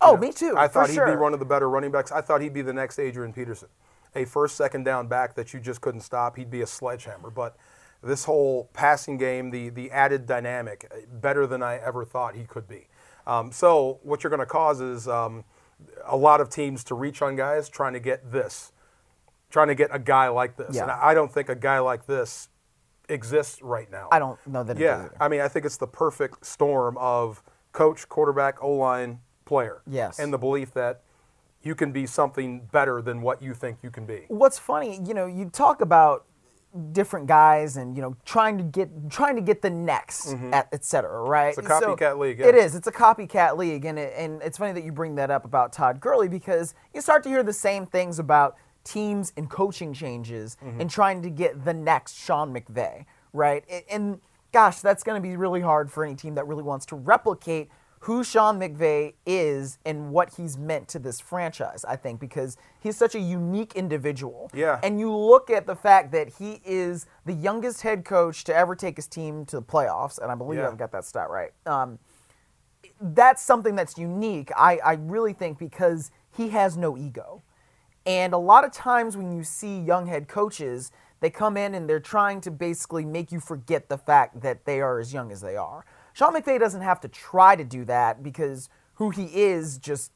oh, 0.00 0.12
You 0.12 0.14
know, 0.14 0.20
me 0.20 0.32
too. 0.32 0.54
I 0.56 0.66
thought 0.68 0.88
he'd 0.90 1.04
be 1.04 1.16
one 1.16 1.32
of 1.34 1.38
the 1.38 1.44
better 1.46 1.68
running 1.68 1.90
backs. 1.92 2.10
I 2.10 2.20
thought 2.20 2.40
he'd 2.40 2.54
be 2.54 2.62
the 2.62 2.72
next 2.72 2.98
Adrian 2.98 3.32
Peterson, 3.32 3.68
a 4.14 4.24
first, 4.24 4.56
second 4.56 4.84
down 4.84 5.06
back 5.06 5.34
that 5.34 5.52
you 5.52 5.60
just 5.60 5.80
couldn't 5.80 6.00
stop. 6.00 6.36
He'd 6.36 6.50
be 6.50 6.62
a 6.62 6.66
sledgehammer. 6.66 7.30
But 7.30 7.56
this 8.02 8.24
whole 8.24 8.70
passing 8.72 9.18
game, 9.18 9.50
the 9.50 9.68
the 9.70 9.90
added 9.90 10.26
dynamic, 10.26 10.90
uh, 10.90 10.98
better 11.20 11.46
than 11.46 11.62
I 11.62 11.76
ever 11.76 12.04
thought 12.04 12.34
he 12.36 12.44
could 12.44 12.66
be. 12.68 12.88
Um, 13.26 13.52
so 13.52 13.98
what 14.02 14.22
you're 14.24 14.30
going 14.30 14.40
to 14.40 14.46
cause 14.46 14.80
is 14.80 15.06
um, 15.06 15.44
a 16.06 16.16
lot 16.16 16.40
of 16.40 16.48
teams 16.48 16.82
to 16.84 16.94
reach 16.94 17.20
on 17.22 17.36
guys 17.36 17.68
trying 17.68 17.92
to 17.92 18.00
get 18.00 18.32
this, 18.32 18.72
trying 19.50 19.68
to 19.68 19.74
get 19.74 19.90
a 19.92 19.98
guy 19.98 20.28
like 20.28 20.56
this. 20.56 20.76
Yeah. 20.76 20.82
And 20.82 20.90
I 20.90 21.14
don't 21.14 21.32
think 21.32 21.48
a 21.48 21.54
guy 21.54 21.78
like 21.78 22.06
this 22.06 22.48
exists 23.08 23.62
right 23.62 23.90
now. 23.90 24.08
I 24.12 24.18
don't 24.18 24.38
know 24.46 24.62
that 24.64 24.76
it 24.76 24.82
Yeah. 24.82 25.08
I 25.20 25.28
mean, 25.28 25.40
I 25.40 25.48
think 25.48 25.64
it's 25.64 25.78
the 25.78 25.86
perfect 25.86 26.44
storm 26.44 26.96
of 26.98 27.42
coach, 27.72 28.08
quarterback, 28.08 28.62
O 28.62 28.72
line, 28.72 29.20
player. 29.44 29.82
Yes. 29.86 30.18
And 30.18 30.32
the 30.32 30.38
belief 30.38 30.72
that 30.74 31.02
you 31.62 31.74
can 31.74 31.92
be 31.92 32.06
something 32.06 32.68
better 32.70 33.02
than 33.02 33.20
what 33.22 33.42
you 33.42 33.54
think 33.54 33.78
you 33.82 33.90
can 33.90 34.06
be. 34.06 34.26
what's 34.28 34.58
funny, 34.58 35.00
you 35.06 35.14
know, 35.14 35.26
you 35.26 35.48
talk 35.50 35.80
about 35.80 36.24
different 36.92 37.26
guys 37.26 37.78
and 37.78 37.96
you 37.96 38.02
know 38.02 38.14
trying 38.26 38.58
to 38.58 38.62
get 38.62 38.90
trying 39.10 39.34
to 39.34 39.40
get 39.40 39.62
the 39.62 39.70
next 39.70 40.34
at 40.52 40.68
et 40.70 40.84
cetera, 40.84 41.22
right? 41.22 41.56
Mm-hmm. 41.56 41.60
It's 41.60 41.70
a 41.70 41.80
So 41.80 41.96
copycat 41.96 42.18
league, 42.18 42.40
It 42.40 42.54
yeah. 42.54 42.62
is. 42.62 42.74
It's 42.74 42.86
a 42.86 42.92
copycat 42.92 43.56
league, 43.56 43.86
and 43.86 43.98
it, 43.98 44.12
and 44.16 44.42
it's 44.42 44.58
funny 44.58 44.72
that 44.72 44.84
you 44.84 44.92
bring 44.92 45.14
that 45.16 45.30
up 45.30 45.44
about 45.46 45.72
Todd 45.72 45.98
Gurley 45.98 46.28
because 46.28 46.74
you 46.92 47.00
start 47.00 47.22
to 47.24 47.28
hear 47.30 47.42
the 47.42 47.54
same 47.54 47.86
things 47.86 48.18
about 48.18 48.56
teams 48.88 49.32
and 49.36 49.50
coaching 49.50 49.92
changes 49.92 50.56
Mm-hmm. 50.64 50.80
and 50.80 50.90
trying 50.90 51.22
to 51.22 51.30
get 51.30 51.64
the 51.64 51.74
next 51.74 52.16
Sean 52.18 52.52
McVay, 52.54 53.04
right? 53.32 53.64
And, 53.90 54.20
gosh, 54.52 54.80
that's 54.80 55.02
going 55.02 55.20
to 55.20 55.28
be 55.28 55.36
really 55.36 55.60
hard 55.60 55.90
for 55.90 56.04
any 56.04 56.14
team 56.14 56.34
that 56.36 56.46
really 56.46 56.62
wants 56.62 56.86
to 56.86 56.96
replicate 56.96 57.68
who 58.02 58.22
Sean 58.22 58.60
McVay 58.60 59.14
is 59.26 59.78
and 59.84 60.10
what 60.12 60.34
he's 60.36 60.56
meant 60.56 60.86
to 60.88 60.98
this 61.00 61.18
franchise, 61.20 61.84
I 61.84 61.96
think, 61.96 62.20
because 62.20 62.56
he's 62.80 62.96
such 62.96 63.14
a 63.16 63.18
unique 63.20 63.74
individual. 63.74 64.50
Yeah. 64.54 64.78
And 64.84 65.00
you 65.00 65.14
look 65.14 65.50
at 65.50 65.66
the 65.66 65.74
fact 65.74 66.12
that 66.12 66.28
he 66.38 66.60
is 66.64 67.06
the 67.26 67.32
youngest 67.32 67.82
head 67.82 68.04
coach 68.04 68.44
to 68.44 68.54
ever 68.54 68.76
take 68.76 68.96
his 68.96 69.08
team 69.08 69.44
to 69.46 69.56
the 69.56 69.62
playoffs, 69.62 70.18
and 70.22 70.30
I 70.30 70.36
believe 70.36 70.60
Yeah. 70.60 70.68
I've 70.68 70.78
got 70.78 70.92
that 70.92 71.04
stat 71.04 71.28
right. 71.28 71.50
Um, 71.66 71.98
that's 73.00 73.42
something 73.42 73.74
that's 73.74 73.98
unique, 73.98 74.50
I, 74.56 74.78
I 74.84 74.92
really 74.94 75.32
think, 75.32 75.58
because 75.58 76.10
he 76.36 76.50
has 76.50 76.76
no 76.76 76.96
ego. 76.96 77.42
And 78.08 78.32
a 78.32 78.38
lot 78.38 78.64
of 78.64 78.72
times 78.72 79.18
when 79.18 79.36
you 79.36 79.44
see 79.44 79.78
young 79.78 80.06
head 80.06 80.28
coaches, 80.28 80.90
they 81.20 81.28
come 81.28 81.58
in 81.58 81.74
and 81.74 81.86
they're 81.86 82.00
trying 82.00 82.40
to 82.40 82.50
basically 82.50 83.04
make 83.04 83.30
you 83.30 83.38
forget 83.38 83.90
the 83.90 83.98
fact 83.98 84.40
that 84.40 84.64
they 84.64 84.80
are 84.80 84.98
as 84.98 85.12
young 85.12 85.30
as 85.30 85.42
they 85.42 85.56
are. 85.56 85.84
Sean 86.14 86.32
McVay 86.32 86.58
doesn't 86.58 86.80
have 86.80 87.00
to 87.02 87.08
try 87.08 87.54
to 87.54 87.64
do 87.64 87.84
that 87.84 88.22
because 88.22 88.70
who 88.94 89.10
he 89.10 89.24
is 89.26 89.76
just 89.76 90.10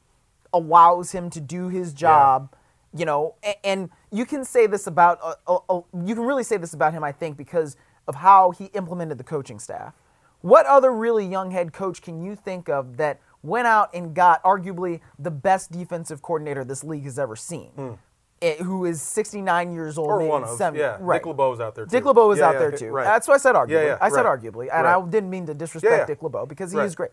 allows 0.51 1.11
him 1.11 1.29
to 1.29 1.39
do 1.39 1.69
his 1.69 1.93
job. 1.93 2.55
You 2.95 3.05
know, 3.05 3.35
and 3.63 3.91
you 4.11 4.25
can 4.25 4.43
say 4.43 4.65
this 4.65 4.87
about, 4.87 5.19
uh, 5.21 5.35
uh, 5.47 5.59
uh, 5.69 5.81
you 6.03 6.15
can 6.15 6.25
really 6.25 6.43
say 6.43 6.57
this 6.57 6.73
about 6.73 6.93
him, 6.93 7.03
I 7.03 7.11
think, 7.11 7.37
because 7.37 7.77
of 8.07 8.15
how 8.15 8.51
he 8.51 8.65
implemented 8.73 9.19
the 9.19 9.23
coaching 9.23 9.59
staff. 9.59 9.93
What 10.41 10.65
other 10.65 10.91
really 10.91 11.25
young 11.25 11.51
head 11.51 11.73
coach 11.73 12.01
can 12.01 12.23
you 12.23 12.35
think 12.35 12.69
of 12.69 12.97
that 12.97 13.19
went 13.43 13.67
out 13.67 13.93
and 13.93 14.15
got 14.15 14.41
arguably 14.43 15.01
the 15.19 15.29
best 15.31 15.71
defensive 15.71 16.21
coordinator 16.21 16.63
this 16.63 16.83
league 16.83 17.03
has 17.03 17.19
ever 17.19 17.35
seen? 17.35 17.99
Eh, 18.41 18.61
who 18.63 18.83
is 18.85 19.01
69 19.01 19.71
years 19.71 19.97
old? 19.97 20.09
Or 20.09 20.19
one 20.27 20.43
of, 20.43 20.49
70 20.57 20.79
yeah. 20.79 20.97
right. 20.99 21.21
Dick 21.21 21.27
LeBeau's 21.27 21.59
out 21.59 21.75
there, 21.75 21.85
too. 21.85 21.91
Dick 21.91 22.03
LeBeau 22.05 22.31
is 22.31 22.39
Yeah, 22.39 22.47
out 22.47 22.53
yeah, 22.53 22.59
there 22.59 22.71
too. 22.71 22.89
right. 22.89 23.03
That's 23.05 23.27
why 23.27 23.35
I 23.35 23.37
said 23.37 23.55
arguably. 23.55 23.69
Yeah, 23.71 23.85
yeah, 23.85 23.97
I 24.01 24.09
said 24.09 24.25
right. 24.25 24.39
arguably, 24.39 24.67
and 24.73 24.87
I 24.87 24.99
didn't 25.05 25.29
mean 25.29 25.45
to 25.45 25.53
disrespect. 25.53 26.07
Dick 26.07 26.21
LeBeau 26.23 26.45
because 26.45 26.71
he 26.71 26.77
Right. 26.77 26.85
is 26.85 26.95
great. 26.95 27.11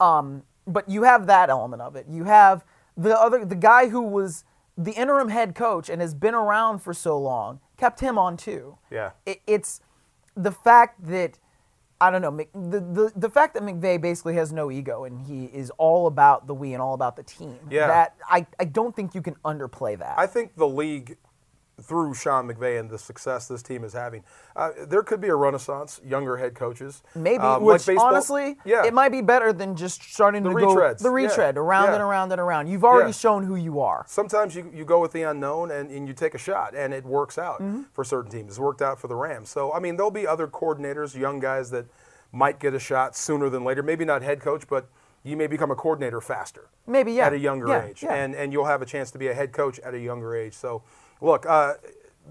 Um, 0.00 0.44
but 0.66 0.88
you 0.88 1.02
have 1.02 1.26
that 1.26 1.50
element 1.50 1.82
of 1.82 1.96
it. 1.96 2.06
You 2.08 2.24
have 2.24 2.64
the 2.96 3.18
other, 3.20 3.44
the 3.44 3.54
guy 3.56 3.88
who 3.88 4.02
was 4.02 4.44
the 4.78 4.92
interim 4.92 5.28
head 5.28 5.54
coach 5.54 5.90
and 5.90 6.00
has 6.00 6.14
been 6.14 6.34
around 6.34 6.78
for 6.78 6.94
so 6.94 7.18
long, 7.18 7.60
kept 7.76 8.00
him 8.00 8.16
on 8.18 8.36
too. 8.36 8.78
Yeah. 8.90 9.10
It, 9.26 9.42
it's 9.46 9.80
the 10.34 10.52
fact 10.52 11.04
that 11.06 11.38
I 12.02 12.10
don't 12.10 12.20
know 12.20 12.36
the, 12.52 12.80
the 12.80 13.12
the 13.14 13.30
fact 13.30 13.54
that 13.54 13.62
McVay 13.62 14.00
basically 14.00 14.34
has 14.34 14.52
no 14.52 14.72
ego 14.72 15.04
and 15.04 15.20
he 15.20 15.44
is 15.44 15.70
all 15.78 16.08
about 16.08 16.48
the 16.48 16.54
we 16.54 16.72
and 16.72 16.82
all 16.82 16.94
about 16.94 17.14
the 17.14 17.22
team. 17.22 17.60
Yeah. 17.70 17.86
That 17.86 18.16
I, 18.28 18.44
I 18.58 18.64
don't 18.64 18.94
think 18.94 19.14
you 19.14 19.22
can 19.22 19.36
underplay 19.44 19.96
that. 20.00 20.18
I 20.18 20.26
think 20.26 20.56
the 20.56 20.66
league, 20.66 21.16
through 21.80 22.14
Sean 22.14 22.46
McVay 22.46 22.78
and 22.78 22.90
the 22.90 22.98
success 22.98 23.48
this 23.48 23.62
team 23.62 23.82
is 23.82 23.92
having, 23.92 24.22
uh, 24.54 24.70
there 24.86 25.02
could 25.02 25.20
be 25.20 25.28
a 25.28 25.34
renaissance, 25.34 26.00
younger 26.04 26.36
head 26.36 26.54
coaches. 26.54 27.02
Maybe, 27.14 27.38
Um, 27.42 27.62
which 27.64 27.86
baseball- 27.86 28.06
honestly, 28.06 28.58
yeah. 28.64 28.84
it 28.84 28.92
might 28.92 29.08
be 29.08 29.22
better 29.22 29.52
than 29.52 29.74
just 29.74 30.02
starting 30.12 30.42
The 30.42 30.50
to 30.50 30.54
retreads, 30.56 31.02
go 31.02 31.10
the 31.10 31.16
yeah, 31.16 31.26
retread 31.28 31.56
around 31.56 31.86
yeah. 31.88 31.94
and 31.94 32.02
around 32.02 32.30
and 32.32 32.40
around. 32.40 32.66
You've 32.68 32.84
already 32.84 33.08
Yeah. 33.08 33.12
shown 33.12 33.44
who 33.44 33.56
you 33.56 33.80
are. 33.80 34.04
sometimes 34.06 34.54
you, 34.54 34.70
you 34.72 34.84
go 34.84 35.00
with 35.00 35.12
the 35.12 35.22
unknown 35.22 35.70
and, 35.70 35.90
and 35.90 36.06
you 36.06 36.14
take 36.14 36.34
a 36.34 36.38
shot 36.38 36.74
and 36.74 36.92
it 36.92 37.04
works 37.04 37.38
out 37.38 37.60
Mm-hmm. 37.60 37.82
for 37.92 38.04
certain 38.04 38.30
teams. 38.30 38.50
It's 38.50 38.58
worked 38.58 38.82
out 38.82 38.98
for 39.00 39.08
the 39.08 39.16
Rams. 39.16 39.48
So, 39.48 39.72
I 39.72 39.78
mean, 39.80 39.96
there'll 39.96 40.10
be 40.10 40.26
other 40.26 40.46
coordinators, 40.46 41.16
young 41.16 41.40
guys 41.40 41.70
that 41.70 41.86
might 42.32 42.58
get 42.60 42.74
a 42.74 42.78
shot 42.78 43.16
sooner 43.16 43.48
than 43.48 43.64
later. 43.64 43.82
Maybe 43.82 44.04
not 44.04 44.22
head 44.22 44.40
coach, 44.40 44.68
but 44.68 44.86
you 45.22 45.36
may 45.36 45.46
become 45.46 45.70
a 45.70 45.76
coordinator 45.76 46.20
faster. 46.20 46.68
Maybe, 46.86 47.12
yeah. 47.12 47.26
At 47.26 47.32
a 47.32 47.38
younger 47.38 47.68
Yeah, 47.68 47.84
age. 47.84 48.02
yeah. 48.02 48.14
And, 48.14 48.34
and 48.34 48.52
you'll 48.52 48.64
have 48.66 48.82
a 48.82 48.86
chance 48.86 49.10
to 49.12 49.18
be 49.18 49.28
a 49.28 49.34
head 49.34 49.52
coach 49.52 49.78
at 49.80 49.94
a 49.94 49.98
younger 49.98 50.34
age. 50.34 50.54
So, 50.54 50.82
look, 51.22 51.46
uh, 51.46 51.74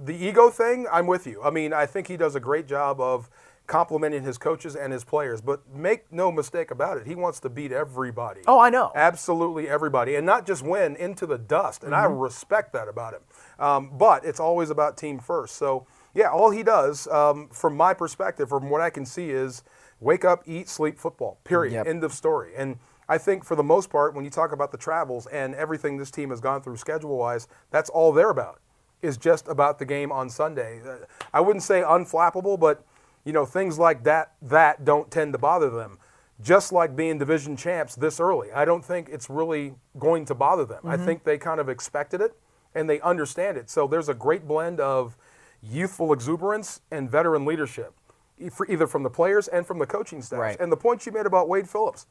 the 0.06 0.13
ego 0.15 0.49
thing, 0.49 0.86
I'm 0.91 1.08
with 1.08 1.25
you. 1.25 1.41
I 1.43 1.49
mean, 1.49 1.73
I 1.73 1.86
think 1.86 2.08
he 2.08 2.17
does 2.17 2.36
a 2.36 2.39
great 2.39 2.67
job 2.67 2.99
of 3.01 3.30
complimenting 3.67 4.23
his 4.23 4.38
coaches 4.38 4.75
and 4.75 4.91
his 4.91 5.04
players, 5.04 5.39
but 5.39 5.62
make 5.73 6.12
no 6.12 6.32
mistake 6.32 6.71
about 6.71 6.97
it, 6.97 7.08
he 7.08 7.15
wants 7.15 7.39
to 7.39 7.49
beat 7.49 7.71
everybody. 7.71 8.41
Oh, 8.47 8.60
I 8.60 8.69
know. 8.69 8.91
Absolutely 8.95 9.69
everybody, 9.69 10.15
and 10.15 10.25
not 10.25 10.45
just 10.45 10.62
win 10.63 10.95
into 10.97 11.25
the 11.25 11.38
dust. 11.38 11.84
And 11.84 11.95
I 11.95 12.04
Mm-hmm. 12.06 12.19
respect 12.19 12.73
that 12.73 12.88
about 12.89 13.13
him. 13.13 13.21
Um, 13.60 13.91
but 13.97 14.25
it's 14.25 14.39
always 14.39 14.69
about 14.69 14.97
team 14.97 15.19
first. 15.19 15.56
So 15.56 15.86
yeah, 16.13 16.30
all 16.30 16.49
he 16.51 16.63
does, 16.63 17.08
um, 17.08 17.47
from 17.49 17.77
my 17.77 17.93
perspective, 17.93 18.49
from 18.49 18.69
what 18.69 18.82
I 18.82 18.89
can 18.89 19.06
see, 19.06 19.30
is 19.30 19.63
wake 20.01 20.25
up, 20.25 20.43
eat, 20.45 20.67
sleep, 20.67 20.99
football. 20.99 21.39
Period. 21.45 21.73
Yep. 21.73 21.88
End 21.88 22.04
of 22.04 22.12
story. 22.13 22.51
And 22.58 22.77
I 23.08 23.17
think 23.17 23.45
for 23.45 23.56
the 23.56 23.63
most 23.63 23.89
part, 23.89 24.15
when 24.15 24.25
you 24.25 24.32
talk 24.32 24.51
about 24.51 24.71
the 24.71 24.77
travels 24.77 25.27
and 25.27 25.56
everything 25.56 25.97
this 25.97 26.12
team 26.12 26.30
has 26.32 26.41
gone 26.41 26.62
through 26.62 26.77
schedule-wise, 26.77 27.47
that's 27.69 27.89
all 27.89 28.12
they're 28.12 28.32
about. 28.32 28.60
Is 29.01 29.17
just 29.17 29.47
about 29.47 29.79
the 29.79 29.85
game 29.85 30.11
on 30.11 30.29
Sunday. 30.29 30.81
Uh, 30.85 31.05
I 31.33 31.41
wouldn't 31.41 31.63
say 31.63 31.81
unflappable, 31.81 32.59
but 32.59 32.85
you 33.23 33.33
know 33.33 33.45
things 33.45 33.79
like 33.79 34.03
that 34.03 34.33
that 34.41 34.85
don't 34.85 35.09
tend 35.09 35.33
to 35.33 35.39
bother 35.39 35.69
them 35.69 35.97
just 36.41 36.71
like 36.71 36.95
being 36.95 37.17
division 37.17 37.55
champs 37.55 37.95
this 37.95 38.19
early. 38.19 38.51
I 38.51 38.65
don't 38.65 38.83
think 38.83 39.09
it's 39.09 39.29
really 39.29 39.75
going 39.99 40.25
to 40.25 40.35
bother 40.35 40.65
them. 40.65 40.81
I 40.85 40.97
think 40.97 41.23
they 41.23 41.37
kind 41.37 41.59
of 41.59 41.69
expected 41.69 42.21
it 42.21 42.35
and 42.73 42.89
they 42.89 42.99
understand 43.01 43.57
it. 43.57 43.69
So 43.69 43.87
there's 43.87 44.09
a 44.09 44.13
great 44.13 44.47
blend 44.47 44.79
of 44.79 45.17
youthful 45.61 46.11
exuberance 46.13 46.81
and 46.89 47.09
veteran 47.09 47.45
leadership, 47.45 47.93
either 48.39 48.87
from 48.87 49.03
the 49.03 49.09
players 49.09 49.47
and 49.47 49.65
from 49.65 49.79
the 49.79 49.85
coaching 49.85 50.21
staff. 50.21 50.39
Right. 50.39 50.59
And 50.59 50.71
the 50.71 50.77
point 50.77 51.05
you 51.05 51.11
made 51.11 51.25
about 51.25 51.47
Wade 51.47 51.69
Phillips, 51.69 52.07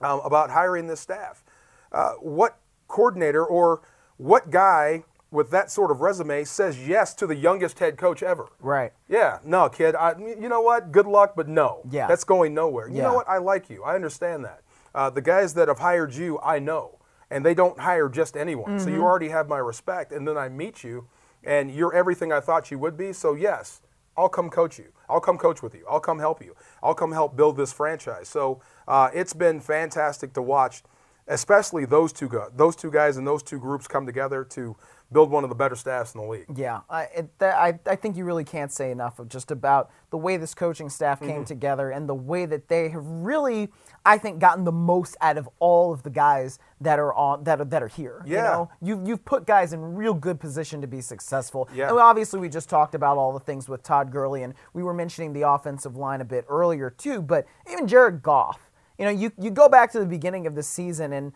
um, 0.00 0.20
about 0.24 0.50
hiring 0.50 0.88
this 0.88 1.00
staff, 1.00 1.44
uh, 1.92 2.14
what 2.14 2.58
coordinator 2.88 3.44
or 3.44 3.82
what 4.16 4.50
guy 4.50 5.04
with 5.32 5.50
that 5.50 5.70
sort 5.70 5.90
of 5.90 6.00
resume 6.00 6.44
says 6.44 6.86
yes 6.86 7.14
to 7.14 7.26
the 7.26 7.34
youngest 7.34 7.78
head 7.78 7.96
coach 7.96 8.22
ever? 8.22 8.48
Right. 8.60 8.92
Yeah, 9.08 9.38
no, 9.44 9.68
kid. 9.68 9.94
I, 9.96 10.14
you 10.18 10.48
know 10.48 10.60
what? 10.60 10.92
Good 10.92 11.06
luck, 11.06 11.32
but 11.34 11.48
no. 11.48 11.80
Yeah. 11.90 12.06
That's 12.06 12.24
going 12.24 12.54
nowhere. 12.54 12.88
You 12.88 12.98
Yeah. 12.98 13.04
know 13.04 13.14
what? 13.14 13.28
I 13.28 13.38
like 13.38 13.68
you. 13.70 13.82
I 13.82 13.94
understand 13.94 14.44
that. 14.44 14.60
Uh, 14.94 15.08
the 15.10 15.22
guys 15.22 15.54
that 15.54 15.68
have 15.68 15.78
hired 15.78 16.14
you, 16.14 16.38
I 16.40 16.58
know, 16.58 16.98
and 17.30 17.44
they 17.44 17.54
don't 17.54 17.80
hire 17.80 18.08
just 18.10 18.36
anyone. 18.36 18.78
So 18.78 18.86
Mm-hmm. 18.86 18.94
you 18.94 19.02
already 19.02 19.28
have 19.30 19.48
my 19.48 19.58
respect, 19.58 20.12
and 20.12 20.28
then 20.28 20.36
I 20.36 20.48
meet 20.50 20.84
you, 20.84 21.08
and 21.42 21.70
you're 21.70 21.94
everything 21.94 22.30
I 22.30 22.40
thought 22.40 22.70
you 22.70 22.78
would 22.78 22.96
be. 22.96 23.12
So 23.14 23.32
yes, 23.34 23.80
I'll 24.18 24.28
come 24.28 24.50
coach 24.50 24.78
you. 24.78 24.92
I'll 25.08 25.20
come 25.20 25.38
coach 25.38 25.62
with 25.62 25.74
you. 25.74 25.86
I'll 25.90 26.00
come 26.00 26.18
help 26.18 26.42
you. 26.44 26.54
I'll 26.82 26.94
come 26.94 27.12
help 27.12 27.34
build 27.36 27.56
this 27.56 27.72
franchise. 27.72 28.28
So 28.28 28.60
uh, 28.86 29.08
it's 29.14 29.32
been 29.32 29.60
fantastic 29.60 30.34
to 30.34 30.42
watch, 30.42 30.82
especially 31.26 31.84
those 31.86 32.12
two 32.12 32.28
guys, 32.28 32.50
those 32.54 32.76
two 32.76 32.90
guys 32.90 33.16
and 33.16 33.26
those 33.26 33.42
two 33.42 33.58
groups 33.58 33.88
come 33.88 34.04
together 34.04 34.44
to 34.44 34.76
build 35.12 35.30
one 35.30 35.44
of 35.44 35.50
the 35.50 35.56
better 35.56 35.76
staffs 35.76 36.14
in 36.14 36.20
the 36.20 36.26
league. 36.26 36.46
Yeah, 36.54 36.80
I, 36.88 37.02
it, 37.14 37.38
that, 37.38 37.54
I, 37.56 37.78
I 37.86 37.96
think 37.96 38.16
you 38.16 38.24
really 38.24 38.44
can't 38.44 38.72
say 38.72 38.90
enough 38.90 39.18
of 39.18 39.28
just 39.28 39.50
about 39.50 39.90
the 40.10 40.16
way 40.16 40.36
this 40.36 40.54
coaching 40.54 40.88
staff 40.88 41.20
came 41.20 41.30
Mm-hmm. 41.30 41.44
together 41.44 41.90
and 41.90 42.08
the 42.08 42.14
way 42.14 42.46
that 42.46 42.68
they 42.68 42.88
have 42.90 43.04
really, 43.06 43.68
I 44.04 44.18
think, 44.18 44.38
gotten 44.38 44.64
the 44.64 44.72
most 44.72 45.16
out 45.20 45.38
of 45.38 45.48
all 45.58 45.92
of 45.92 46.02
the 46.02 46.10
guys 46.10 46.58
that 46.80 46.98
are 46.98 47.14
on 47.14 47.44
that 47.44 47.60
are 47.60 47.64
that 47.66 47.82
are 47.82 47.88
here. 47.88 48.22
You 48.26 48.34
Yeah. 48.36 48.42
know, 48.42 48.70
you've 48.80 49.06
you've 49.06 49.24
put 49.24 49.46
guys 49.46 49.72
in 49.72 49.80
real 49.94 50.14
good 50.14 50.38
position 50.40 50.80
to 50.80 50.86
be 50.86 51.00
successful. 51.00 51.68
Yeah. 51.74 51.88
And 51.90 51.98
obviously, 51.98 52.40
we 52.40 52.48
just 52.48 52.68
talked 52.68 52.94
about 52.94 53.16
all 53.18 53.32
the 53.32 53.40
things 53.40 53.68
with 53.68 53.82
Todd 53.82 54.10
Gurley, 54.10 54.42
and 54.42 54.54
we 54.74 54.82
were 54.82 54.94
mentioning 54.94 55.32
the 55.32 55.48
offensive 55.48 55.96
line 55.96 56.20
a 56.20 56.24
bit 56.24 56.44
earlier 56.48 56.90
too. 56.90 57.22
But 57.22 57.46
even 57.70 57.86
Jared 57.86 58.22
Goff, 58.22 58.70
you 58.98 59.04
know, 59.04 59.10
you 59.10 59.32
you 59.38 59.50
go 59.50 59.68
back 59.68 59.92
to 59.92 59.98
the 60.00 60.06
beginning 60.06 60.46
of 60.46 60.54
the 60.54 60.62
season 60.62 61.12
and. 61.12 61.32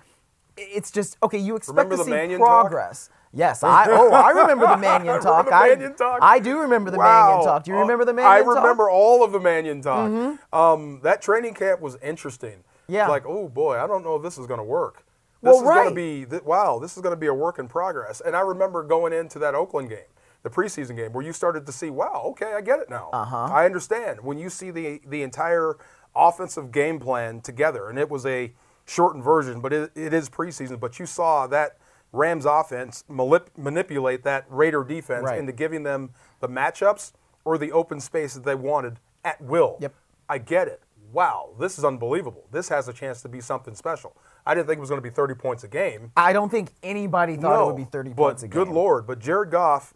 It's 0.57 0.90
just 0.90 1.16
okay. 1.23 1.38
You 1.38 1.57
expect 1.57 1.77
Remember 1.77 1.97
to 1.99 2.05
see 2.05 2.11
Mannion 2.11 2.40
talk? 2.40 2.62
progress. 2.69 3.11
Yes, 3.33 3.62
I 3.62 3.87
oh 3.90 4.11
I 4.12 4.31
remember 4.31 4.66
the 4.66 4.77
Mannion 4.79 5.21
talk. 5.21 5.47
Remember 5.47 5.55
I, 5.55 5.69
Mannion 5.69 5.95
talk? 5.95 6.19
I 6.23 6.38
do 6.38 6.59
remember 6.61 6.90
the 6.90 6.99
Wow. 6.99 7.27
Mannion 7.29 7.45
talk. 7.47 7.64
Do 7.64 7.71
you 7.73 7.77
remember 7.79 8.05
the 8.05 8.12
Uh, 8.12 8.14
Mannion 8.14 8.33
I 8.33 8.38
talk? 8.38 8.47
Mm-hmm. 8.49 8.62
remember 8.62 8.90
all 8.90 9.23
of 9.23 9.33
the 9.33 9.40
Mannion 9.40 9.83
talk. 9.83 10.38
Um, 10.53 11.01
that 11.03 11.21
training 11.21 11.55
camp 11.55 11.81
was 11.81 11.97
interesting. 12.03 12.64
Yeah. 12.88 13.09
Like, 13.09 13.27
oh 13.27 13.49
boy, 13.49 13.79
I 13.79 13.87
don't 13.87 14.03
know 14.05 14.16
if 14.16 14.23
this 14.23 14.38
is 14.38 14.47
going 14.47 14.59
to 14.59 14.64
work. 14.64 15.05
This 15.42 15.53
Well, 15.53 15.57
is 15.57 15.62
going 15.62 15.77
right. 15.77 15.88
to 15.90 15.95
be 15.95 16.25
th- 16.25 16.42
wow. 16.45 16.79
This 16.79 16.97
is 16.97 17.03
going 17.03 17.12
to 17.14 17.21
be 17.21 17.27
a 17.27 17.35
work 17.35 17.59
in 17.59 17.69
progress. 17.69 18.23
And 18.25 18.35
I 18.35 18.40
remember 18.40 18.83
going 18.83 19.12
into 19.12 19.38
that 19.40 19.55
Oakland 19.55 19.90
game, 19.90 20.09
the 20.42 20.49
preseason 20.51 20.97
game, 20.97 21.12
where 21.12 21.25
you 21.25 21.33
started 21.35 21.66
to 21.66 21.73
see, 21.73 21.90
wow, 21.90 22.23
okay, 22.31 22.55
I 22.57 22.62
get 22.62 22.79
it 22.81 22.88
now. 22.88 23.11
Uh-huh. 23.12 23.49
I 23.53 23.66
understand 23.66 24.21
when 24.23 24.38
you 24.38 24.49
see 24.49 24.71
the 24.71 25.01
the 25.07 25.23
entire 25.23 25.77
offensive 26.14 26.73
game 26.73 26.99
plan 26.99 27.40
together, 27.42 27.90
and 27.90 27.99
it 27.99 28.09
was 28.09 28.25
a 28.25 28.53
shortened 28.87 29.25
version, 29.25 29.61
but 29.61 29.72
it, 29.72 29.90
it 29.94 30.14
is 30.14 30.29
preseason. 30.31 30.81
But 30.81 30.99
you 30.99 31.07
saw 31.07 31.46
that 31.49 31.77
Rams 32.12 32.44
offense 32.46 33.05
malip- 33.11 33.49
manipulate 33.57 34.22
that 34.25 34.46
Raider 34.49 34.85
defense 34.85 35.25
Right. 35.25 35.38
into 35.38 35.53
giving 35.53 35.83
them 35.83 36.11
the 36.40 36.49
matchups 36.49 37.12
or 37.44 37.59
the 37.59 37.72
open 37.72 38.01
space 38.01 38.35
that 38.35 38.44
they 38.44 38.55
wanted 38.55 38.99
at 39.25 39.40
will. 39.40 39.77
Yep. 39.81 39.94
I 40.29 40.38
get 40.38 40.68
it. 40.68 40.83
Wow, 41.12 41.51
this 41.59 41.79
is 41.79 41.85
unbelievable. 41.85 42.44
This 42.51 42.68
has 42.68 42.88
a 42.88 42.92
chance 42.92 43.22
to 43.22 43.29
be 43.29 43.40
something 43.40 43.75
special. 43.75 44.16
I 44.44 44.55
didn't 44.55 44.66
think 44.66 44.79
it 44.79 44.81
was 44.81 44.90
going 44.90 45.01
to 45.01 45.09
be 45.09 45.14
30 45.14 45.35
points 45.35 45.62
a 45.64 45.68
game. 45.68 46.11
I 46.16 46.33
don't 46.33 46.51
think 46.51 46.70
anybody 46.83 47.37
thought 47.37 47.55
no, 47.57 47.62
it 47.64 47.66
would 47.75 47.77
be 47.77 47.85
30 47.85 48.11
but 48.11 48.16
points 48.16 48.42
a 48.42 48.49
game. 48.49 48.53
good 48.53 48.68
lord, 48.68 49.07
but 49.07 49.18
Jared 49.18 49.51
Goff, 49.51 49.94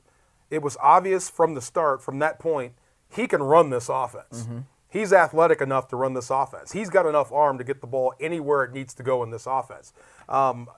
it 0.50 0.62
was 0.62 0.76
obvious 0.81 1.29
from 1.29 1.55
the 1.55 1.61
start, 1.61 2.00
from 2.03 2.18
that 2.20 2.38
point, 2.38 2.74
he 3.09 3.26
can 3.26 3.42
run 3.42 3.70
this 3.70 3.88
offense. 3.88 4.42
Mm-hmm. 4.42 4.59
He's 4.90 5.12
athletic 5.12 5.61
enough 5.61 5.88
to 5.88 5.96
run 5.96 6.14
this 6.14 6.31
offense. 6.31 6.72
He's 6.72 6.90
got 6.90 7.07
enough 7.07 7.33
arm 7.33 7.59
to 7.59 7.64
get 7.64 7.81
the 7.81 7.87
ball 7.87 8.12
anywhere 8.20 8.64
it 8.64 8.72
needs 8.72 8.92
to 8.94 9.03
go 9.03 9.22
in 9.22 9.31
this 9.31 9.46
offense. 9.46 9.92
Um, 10.29 10.68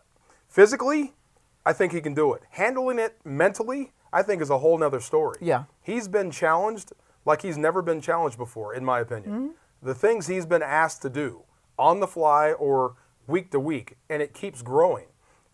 physically, 0.48 1.14
I 1.64 1.72
think 1.72 1.92
he 1.92 2.00
can 2.00 2.14
do 2.14 2.34
it. 2.34 2.42
Handling 2.50 2.98
it 2.98 3.18
mentally, 3.24 3.92
I 4.12 4.22
think, 4.22 4.42
is 4.42 4.50
a 4.50 4.58
whole 4.58 4.76
nother 4.76 5.00
story. 5.00 5.38
Yeah. 5.40 5.64
He's 5.80 6.08
been 6.08 6.30
challenged 6.30 6.92
like 7.24 7.42
he's 7.42 7.56
never 7.56 7.82
been 7.82 8.00
challenged 8.00 8.36
before, 8.36 8.74
in 8.74 8.84
my 8.84 9.00
opinion. 9.00 9.32
Mm-hmm. 9.32 9.48
The 9.82 9.94
things 9.94 10.26
he's 10.26 10.46
been 10.46 10.62
asked 10.62 11.02
to 11.02 11.10
do 11.10 11.44
on 11.78 12.00
the 12.00 12.06
fly 12.06 12.52
or 12.52 12.96
week 13.26 13.50
to 13.52 13.60
week, 13.60 13.96
and 14.10 14.20
it 14.20 14.34
keeps 14.34 14.62
growing. 14.62 15.06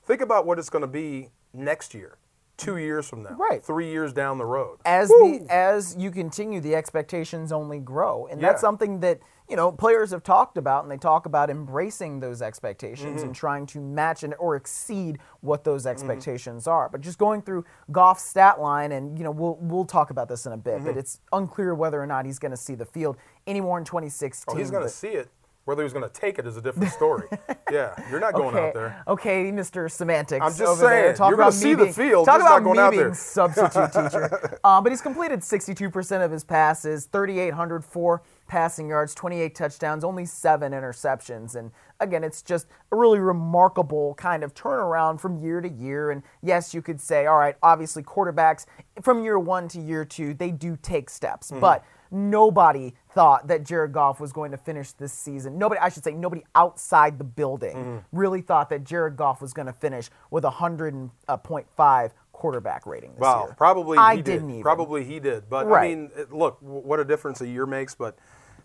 Think 0.02 0.20
about 0.20 0.46
what 0.46 0.58
it's 0.58 0.70
going 0.70 0.82
to 0.82 0.88
be 0.88 1.30
next 1.52 1.94
year, 1.94 2.16
two 2.58 2.76
years 2.76 3.08
from 3.08 3.22
now, 3.22 3.30
Right. 3.38 3.64
three 3.64 3.90
years 3.90 4.12
down 4.12 4.36
the 4.36 4.44
road. 4.44 4.78
as 4.84 5.08
Woo! 5.08 5.38
the 5.38 5.46
as 5.52 5.96
you 5.98 6.10
continue, 6.10 6.60
the 6.60 6.74
expectations 6.74 7.52
only 7.52 7.78
grow, 7.78 8.26
and 8.26 8.40
that's 8.42 8.60
something 8.60 9.00
that 9.00 9.20
you 9.48 9.56
know 9.56 9.72
players 9.72 10.10
have 10.10 10.22
talked 10.22 10.58
about, 10.58 10.82
and 10.84 10.90
they 10.92 10.98
talk 10.98 11.24
about 11.24 11.48
embracing 11.48 12.20
those 12.20 12.42
expectations 12.42 13.20
Mm-hmm. 13.20 13.26
and 13.28 13.34
trying 13.34 13.64
to 13.68 13.80
match 13.80 14.22
and 14.24 14.34
or 14.38 14.56
exceed 14.56 15.18
what 15.40 15.64
those 15.64 15.86
expectations 15.86 16.66
are. 16.66 16.88
But 16.90 17.00
just 17.00 17.16
going 17.18 17.40
through 17.40 17.64
Goff's 17.90 18.24
stat 18.24 18.60
line, 18.60 18.92
and 18.92 19.16
you 19.16 19.24
know 19.24 19.30
we'll 19.30 19.56
we'll 19.60 19.86
talk 19.86 20.10
about 20.10 20.28
this 20.28 20.44
in 20.44 20.52
a 20.52 20.56
bit, 20.58 20.82
but 20.84 20.90
Mm-hmm. 20.90 20.98
it's 20.98 21.20
unclear 21.32 21.74
whether 21.74 22.02
or 22.02 22.06
not 22.06 22.26
he's 22.26 22.38
going 22.38 22.50
to 22.50 22.56
see 22.58 22.74
the 22.74 22.84
field 22.84 23.16
anymore 23.46 23.78
in 23.78 23.84
2016. 23.84 24.54
Oh, 24.54 24.58
he's 24.58 24.70
going 24.70 24.82
to 24.82 24.88
see 24.90 25.08
it. 25.08 25.28
Whether 25.68 25.82
he's 25.82 25.92
going 25.92 26.08
to 26.08 26.20
take 26.20 26.38
it 26.38 26.46
is 26.46 26.56
a 26.56 26.62
different 26.62 26.90
story. 26.90 27.28
yeah, 27.70 27.94
you're 28.10 28.20
not 28.20 28.32
going 28.32 28.56
okay, 28.56 28.68
out 28.68 28.72
there. 28.72 29.04
Okay, 29.06 29.52
Mr. 29.52 29.90
Semantics. 29.90 30.42
I'm 30.42 30.52
just 30.52 30.62
over 30.62 30.80
there. 30.80 31.04
saying, 31.04 31.16
Talk 31.16 31.28
you're 31.28 31.38
about 31.38 31.52
see 31.52 31.74
me 31.74 31.84
the 31.84 31.92
field, 31.92 32.24
Talk 32.24 32.40
about 32.40 32.64
going 32.64 32.90
me 32.90 33.02
being 33.02 33.12
substitute 33.12 33.92
teacher. 33.92 34.58
Um, 34.64 34.82
but 34.82 34.90
he's 34.90 35.02
completed 35.02 35.40
62% 35.40 36.24
of 36.24 36.30
his 36.30 36.42
passes, 36.42 37.04
3,804 37.12 38.22
passing 38.46 38.88
yards, 38.88 39.14
28 39.14 39.54
touchdowns, 39.54 40.04
only 40.04 40.24
seven 40.24 40.72
interceptions. 40.72 41.54
And 41.54 41.70
again, 42.00 42.24
it's 42.24 42.40
just 42.40 42.66
a 42.90 42.96
really 42.96 43.18
remarkable 43.18 44.14
kind 44.14 44.42
of 44.42 44.54
turnaround 44.54 45.20
from 45.20 45.36
year 45.36 45.60
to 45.60 45.68
year. 45.68 46.12
And 46.12 46.22
yes, 46.42 46.72
you 46.72 46.80
could 46.80 46.98
say, 46.98 47.26
all 47.26 47.36
right, 47.36 47.56
obviously 47.62 48.02
quarterbacks 48.02 48.64
from 49.02 49.22
year 49.22 49.38
one 49.38 49.68
to 49.68 49.80
year 49.82 50.06
two, 50.06 50.32
they 50.32 50.50
do 50.50 50.78
take 50.80 51.10
steps, 51.10 51.50
Mm-hmm. 51.50 51.60
but 51.60 51.84
nobody 52.10 52.94
thought 53.10 53.48
that 53.48 53.64
Jared 53.64 53.92
Goff 53.92 54.20
was 54.20 54.32
going 54.32 54.50
to 54.52 54.56
finish 54.56 54.92
this 54.92 55.12
season. 55.12 55.58
Nobody, 55.58 55.80
I 55.80 55.88
should 55.88 56.04
say, 56.04 56.12
nobody 56.12 56.44
outside 56.54 57.18
the 57.18 57.24
building 57.24 57.76
Mm-hmm. 57.76 57.98
really 58.16 58.40
thought 58.40 58.70
that 58.70 58.84
Jared 58.84 59.16
Goff 59.16 59.40
was 59.42 59.52
going 59.52 59.66
to 59.66 59.72
finish 59.72 60.08
with 60.30 60.44
a 60.44 60.50
100.5 60.50 62.10
quarterback 62.32 62.86
rating 62.86 63.10
this 63.12 63.20
Wow, 63.20 63.44
year. 63.46 63.54
probably 63.56 63.98
I 63.98 64.16
he 64.16 64.22
didn't 64.22 64.46
did. 64.48 64.52
even. 64.54 64.62
Probably 64.62 65.04
he 65.04 65.18
did. 65.20 65.48
But 65.50 65.66
Right. 65.66 65.84
I 65.84 65.88
mean, 65.88 66.10
look, 66.30 66.58
what 66.60 67.00
a 67.00 67.04
difference 67.04 67.40
a 67.40 67.46
year 67.48 67.66
makes. 67.66 67.94
But 67.94 68.16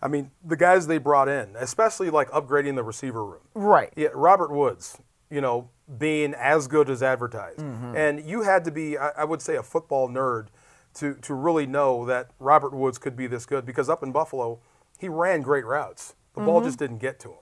I 0.02 0.08
mean, 0.08 0.32
the 0.44 0.58
guys 0.58 0.88
they 0.88 0.98
brought 0.98 1.30
in, 1.30 1.56
especially 1.58 2.10
like 2.10 2.30
upgrading 2.32 2.76
the 2.76 2.84
receiver 2.84 3.24
room. 3.26 3.42
Right. 3.54 3.92
Yeah, 3.96 4.10
Robert 4.14 4.52
Woods, 4.52 4.98
you 5.30 5.42
know, 5.42 5.70
being 5.98 6.34
as 6.36 6.68
good 6.68 6.90
as 6.90 7.02
advertised, 7.04 7.60
Mm-hmm. 7.60 7.96
and 7.96 8.22
you 8.26 8.44
had 8.44 8.64
to 8.66 8.72
be, 8.72 8.98
I, 8.98 9.10
I 9.18 9.24
would 9.26 9.42
say, 9.42 9.56
a 9.56 9.64
football 9.64 10.08
nerd 10.08 10.48
to 10.96 11.16
to 11.16 11.34
really 11.34 11.66
know 11.66 12.06
that 12.06 12.32
Robert 12.40 12.74
Woods 12.74 12.98
could 12.98 13.16
be 13.16 13.28
this 13.28 13.46
good 13.46 13.66
because 13.66 13.90
up 13.90 14.04
in 14.04 14.12
Buffalo, 14.12 14.60
he 15.00 15.10
ran 15.10 15.42
great 15.42 15.66
routes. 15.66 16.16
The 16.36 16.42
ball 16.42 16.60
Mm-hmm. 16.60 16.68
just 16.68 16.80
didn't 16.80 16.98
get 16.98 17.20
to 17.22 17.30
him. 17.30 17.38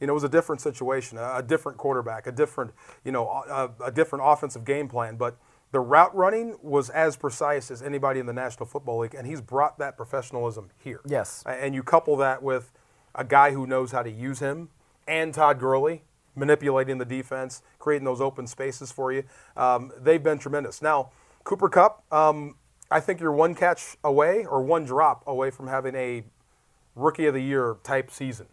You 0.00 0.06
know, 0.08 0.12
it 0.12 0.14
was 0.14 0.24
a 0.24 0.28
different 0.28 0.60
situation, 0.60 1.16
a, 1.18 1.36
a 1.36 1.42
different 1.42 1.78
quarterback, 1.78 2.26
a 2.26 2.32
different, 2.32 2.72
you 3.04 3.12
know, 3.12 3.28
a, 3.28 3.70
a 3.84 3.92
different 3.92 4.24
offensive 4.26 4.64
game 4.64 4.88
plan. 4.88 5.16
But 5.16 5.36
the 5.70 5.78
route 5.80 6.14
running 6.14 6.56
was 6.60 6.90
as 6.90 7.16
precise 7.16 7.70
as 7.70 7.82
anybody 7.82 8.18
in 8.18 8.26
the 8.26 8.32
National 8.32 8.66
Football 8.66 8.98
League, 8.98 9.14
and 9.14 9.26
he's 9.26 9.40
brought 9.40 9.78
that 9.78 9.96
professionalism 9.96 10.70
here. 10.76 11.00
Yes. 11.06 11.44
And 11.46 11.74
you 11.74 11.82
couple 11.84 12.16
that 12.16 12.42
with 12.42 12.72
a 13.14 13.24
guy 13.24 13.52
who 13.52 13.66
knows 13.66 13.92
how 13.92 14.02
to 14.02 14.10
use 14.10 14.40
him 14.40 14.70
and 15.06 15.32
Todd 15.32 15.60
Gurley 15.60 16.02
manipulating 16.34 16.98
the 16.98 17.04
defense, 17.04 17.62
creating 17.78 18.04
those 18.04 18.20
open 18.20 18.46
spaces 18.46 18.90
for 18.90 19.12
you. 19.12 19.22
Um, 19.56 19.92
they've 20.00 20.22
been 20.22 20.38
tremendous. 20.38 20.82
Now, 20.82 21.10
Cooper 21.44 21.68
Kupp, 21.68 22.04
um, 22.12 22.56
I 22.92 23.00
think 23.00 23.20
you're 23.20 23.32
one 23.32 23.54
catch 23.54 23.96
away 24.04 24.44
or 24.44 24.62
one 24.62 24.84
drop 24.84 25.22
away 25.26 25.50
from 25.50 25.68
having 25.68 25.94
a 25.94 26.24
rookie 26.94 27.26
of 27.26 27.34
the 27.34 27.42
year 27.42 27.76
type 27.82 28.10
season. 28.10 28.46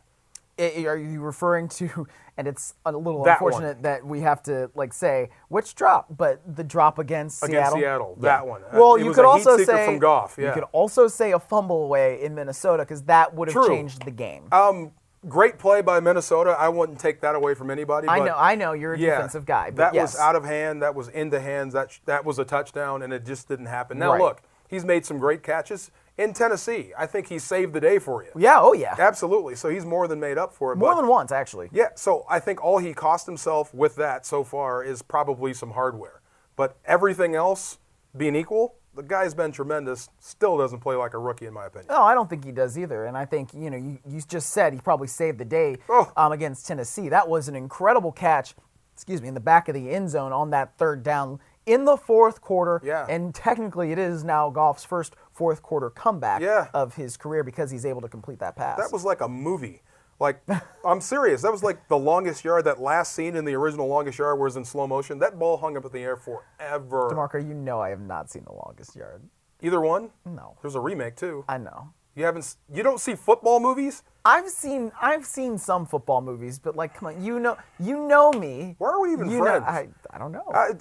I- 0.58 0.86
are 0.88 0.98
you 0.98 1.22
referring 1.22 1.68
to? 1.70 2.08
And 2.40 2.48
it's 2.48 2.74
a 2.86 2.94
little 2.94 3.26
That 3.26 3.42
one. 3.42 3.52
unfortunate 3.52 3.84
that 3.84 4.06
we 4.06 4.22
have 4.22 4.42
to 4.44 4.72
like 4.74 4.94
say 4.94 5.30
which 5.50 5.76
drop, 5.76 6.06
but 6.10 6.40
the 6.56 6.64
drop 6.64 6.98
against 6.98 7.44
Against 7.44 7.74
Seattle. 7.74 8.16
Seattle, 8.16 8.16
that 8.22 8.48
one. 8.48 8.62
Well, 8.72 8.96
it 8.96 9.04
you 9.04 9.12
could 9.14 9.26
also 9.26 9.58
say 9.58 9.86
from 9.86 10.00
Goff, 10.00 10.38
You 10.38 10.50
could 10.54 10.64
also 10.72 11.10
say 11.10 11.34
a 11.34 11.40
fumble 11.40 11.84
away 11.84 12.24
in 12.24 12.34
Minnesota 12.36 12.84
because 12.84 13.04
that 13.04 13.34
would 13.34 13.52
have 13.52 13.68
changed 13.68 14.06
the 14.06 14.12
game. 14.12 14.48
Um, 14.54 14.94
great 15.28 15.58
play 15.60 15.82
by 15.82 16.00
Minnesota. 16.00 16.52
I 16.58 16.70
wouldn't 16.70 17.00
take 17.00 17.22
that 17.22 17.36
away 17.36 17.54
from 17.54 17.70
anybody. 17.70 18.08
I 18.08 18.20
know, 18.20 18.36
I 18.38 18.56
know, 18.56 18.74
you're 18.74 18.94
a 18.94 19.00
yeah, 19.00 19.16
defensive 19.16 19.46
guy, 19.46 19.72
but 19.72 19.78
that 19.78 19.94
yes. 19.94 20.14
was 20.14 20.20
out 20.22 20.36
of 20.36 20.46
hand. 20.46 20.82
That 20.82 20.96
was 20.96 21.10
into 21.10 21.40
hands. 21.40 21.74
That 21.74 21.92
sh- 21.92 22.00
that 22.06 22.24
was 22.26 22.40
a 22.40 22.46
touchdown, 22.46 23.02
and 23.02 23.12
it 23.12 23.26
just 23.26 23.48
didn't 23.48 23.66
happen. 23.68 24.00
Now 24.00 24.12
Right. 24.14 24.22
look, 24.22 24.42
he's 24.68 24.86
made 24.86 25.06
some 25.06 25.18
great 25.20 25.44
catches 25.44 25.92
in 26.18 26.34
Tennessee. 26.34 26.92
I 26.98 27.06
think 27.06 27.28
he 27.28 27.40
saved 27.40 27.74
the 27.74 27.80
day 27.82 27.98
for 28.00 28.24
you. 28.24 28.32
yeah, 28.36 28.58
oh 28.60 28.74
yeah, 28.74 28.96
Absolutely. 29.00 29.56
So 29.56 29.70
he's 29.70 29.86
more 29.86 30.08
than 30.08 30.20
made 30.20 30.38
up 30.38 30.54
for 30.54 30.72
it. 30.74 30.78
more 30.78 30.92
but 30.92 31.02
than 31.02 31.08
once 31.10 31.32
actually. 31.32 31.70
yeah. 31.72 31.90
So 31.96 32.26
I 32.30 32.40
think 32.40 32.64
all 32.64 32.78
he 32.78 32.94
cost 32.94 33.26
himself 33.26 33.74
with 33.74 33.96
that 33.96 34.26
so 34.26 34.44
far 34.44 34.84
is 34.84 35.02
probably 35.02 35.54
some 35.54 35.72
hardware. 35.72 36.22
But 36.56 36.78
everything 36.86 37.36
else 37.36 37.78
being 38.18 38.36
equal, 38.36 38.76
the 38.96 39.04
guy's 39.04 39.34
been 39.34 39.52
tremendous. 39.52 40.10
Still 40.20 40.58
doesn't 40.58 40.80
play 40.80 40.96
like 40.96 41.14
a 41.14 41.20
rookie, 41.20 41.46
in 41.46 41.54
my 41.54 41.66
opinion. 41.68 41.88
No, 41.90 42.02
I 42.02 42.14
don't 42.14 42.30
think 42.30 42.44
he 42.44 42.52
does 42.52 42.78
either. 42.78 43.06
And 43.06 43.16
I 43.18 43.26
think, 43.26 43.54
you 43.54 43.70
know, 43.70 43.78
you, 43.78 44.00
you 44.08 44.22
just 44.28 44.50
said 44.50 44.74
he 44.74 44.80
probably 44.80 45.08
saved 45.08 45.38
the 45.38 45.46
day 45.46 45.78
Oh. 45.90 46.12
um, 46.18 46.32
against 46.32 46.68
Tennessee. 46.68 47.10
That 47.10 47.28
was 47.30 47.48
an 47.48 47.56
incredible 47.56 48.12
catch, 48.12 48.56
excuse 48.94 49.22
me, 49.22 49.28
in 49.28 49.34
the 49.36 49.40
back 49.40 49.68
of 49.70 49.76
the 49.76 49.90
end 49.92 50.10
zone 50.10 50.34
on 50.34 50.50
that 50.52 50.78
third 50.78 51.04
down 51.04 51.40
in 51.66 51.86
the 51.86 51.96
fourth 51.98 52.42
quarter. 52.42 52.82
Yeah. 52.84 53.06
And 53.08 53.34
technically, 53.34 53.92
it 53.92 54.00
is 54.00 54.24
now 54.24 54.50
Goff's 54.50 54.84
first 54.86 55.16
fourth 55.32 55.62
quarter 55.62 55.90
comeback 55.92 56.42
Yeah. 56.42 56.68
of 56.74 56.96
his 56.96 57.16
career 57.16 57.44
because 57.44 57.70
he's 57.72 57.86
able 57.86 58.02
to 58.02 58.10
complete 58.10 58.40
that 58.40 58.56
pass. 58.56 58.78
That 58.80 58.92
was 58.92 59.04
like 59.06 59.22
a 59.22 59.28
movie. 59.30 59.82
Like, 60.20 60.42
I'm 60.86 61.02
serious. 61.02 61.42
That 61.42 61.52
was 61.52 61.64
like 61.64 61.88
the 61.88 61.98
longest 61.98 62.44
yard. 62.44 62.66
That 62.66 62.80
last 62.82 63.14
scene 63.16 63.36
in 63.36 63.46
the 63.46 63.54
original 63.54 63.88
longest 63.88 64.20
yard 64.20 64.40
was 64.40 64.56
in 64.58 64.66
slow 64.66 64.88
motion. 64.88 65.20
That 65.20 65.40
ball 65.40 65.58
hung 65.58 65.78
up 65.78 65.86
in 65.86 65.92
the 65.92 66.00
air 66.00 66.18
forever. 66.18 67.10
D'Marco, 67.12 67.38
you 67.40 67.54
know 67.54 67.80
I 67.80 67.90
have 67.90 68.02
not 68.02 68.30
seen 68.30 68.44
The 68.46 68.54
Longest 68.54 68.96
Yard. 68.96 69.24
Either 69.62 69.82
one? 69.82 70.10
No. 70.26 70.56
There's 70.62 70.76
a 70.76 70.80
remake 70.80 71.16
too. 71.16 71.44
I 71.48 71.58
know. 71.58 71.90
You 72.16 72.26
haven't. 72.26 72.56
You 72.74 72.84
don't 72.84 73.00
see 73.00 73.16
football 73.16 73.60
movies? 73.62 74.04
I've 74.26 74.50
seen 74.50 74.92
I've 75.02 75.26
seen 75.26 75.58
some 75.58 75.86
football 75.86 76.20
movies, 76.22 76.60
but 76.60 76.76
like, 76.76 76.94
come 76.94 77.08
on, 77.08 77.24
you 77.24 77.40
know, 77.40 77.58
you 77.80 78.06
know 78.08 78.32
me. 78.34 78.76
Why 78.78 78.90
are 78.90 79.00
we 79.02 79.14
even 79.14 79.30
you 79.30 79.38
know- 79.38 79.44
friends? 79.46 79.64
I, 79.68 79.88
I 80.14 80.18
don't 80.18 80.32
know. 80.34 80.44
I, 80.54 80.72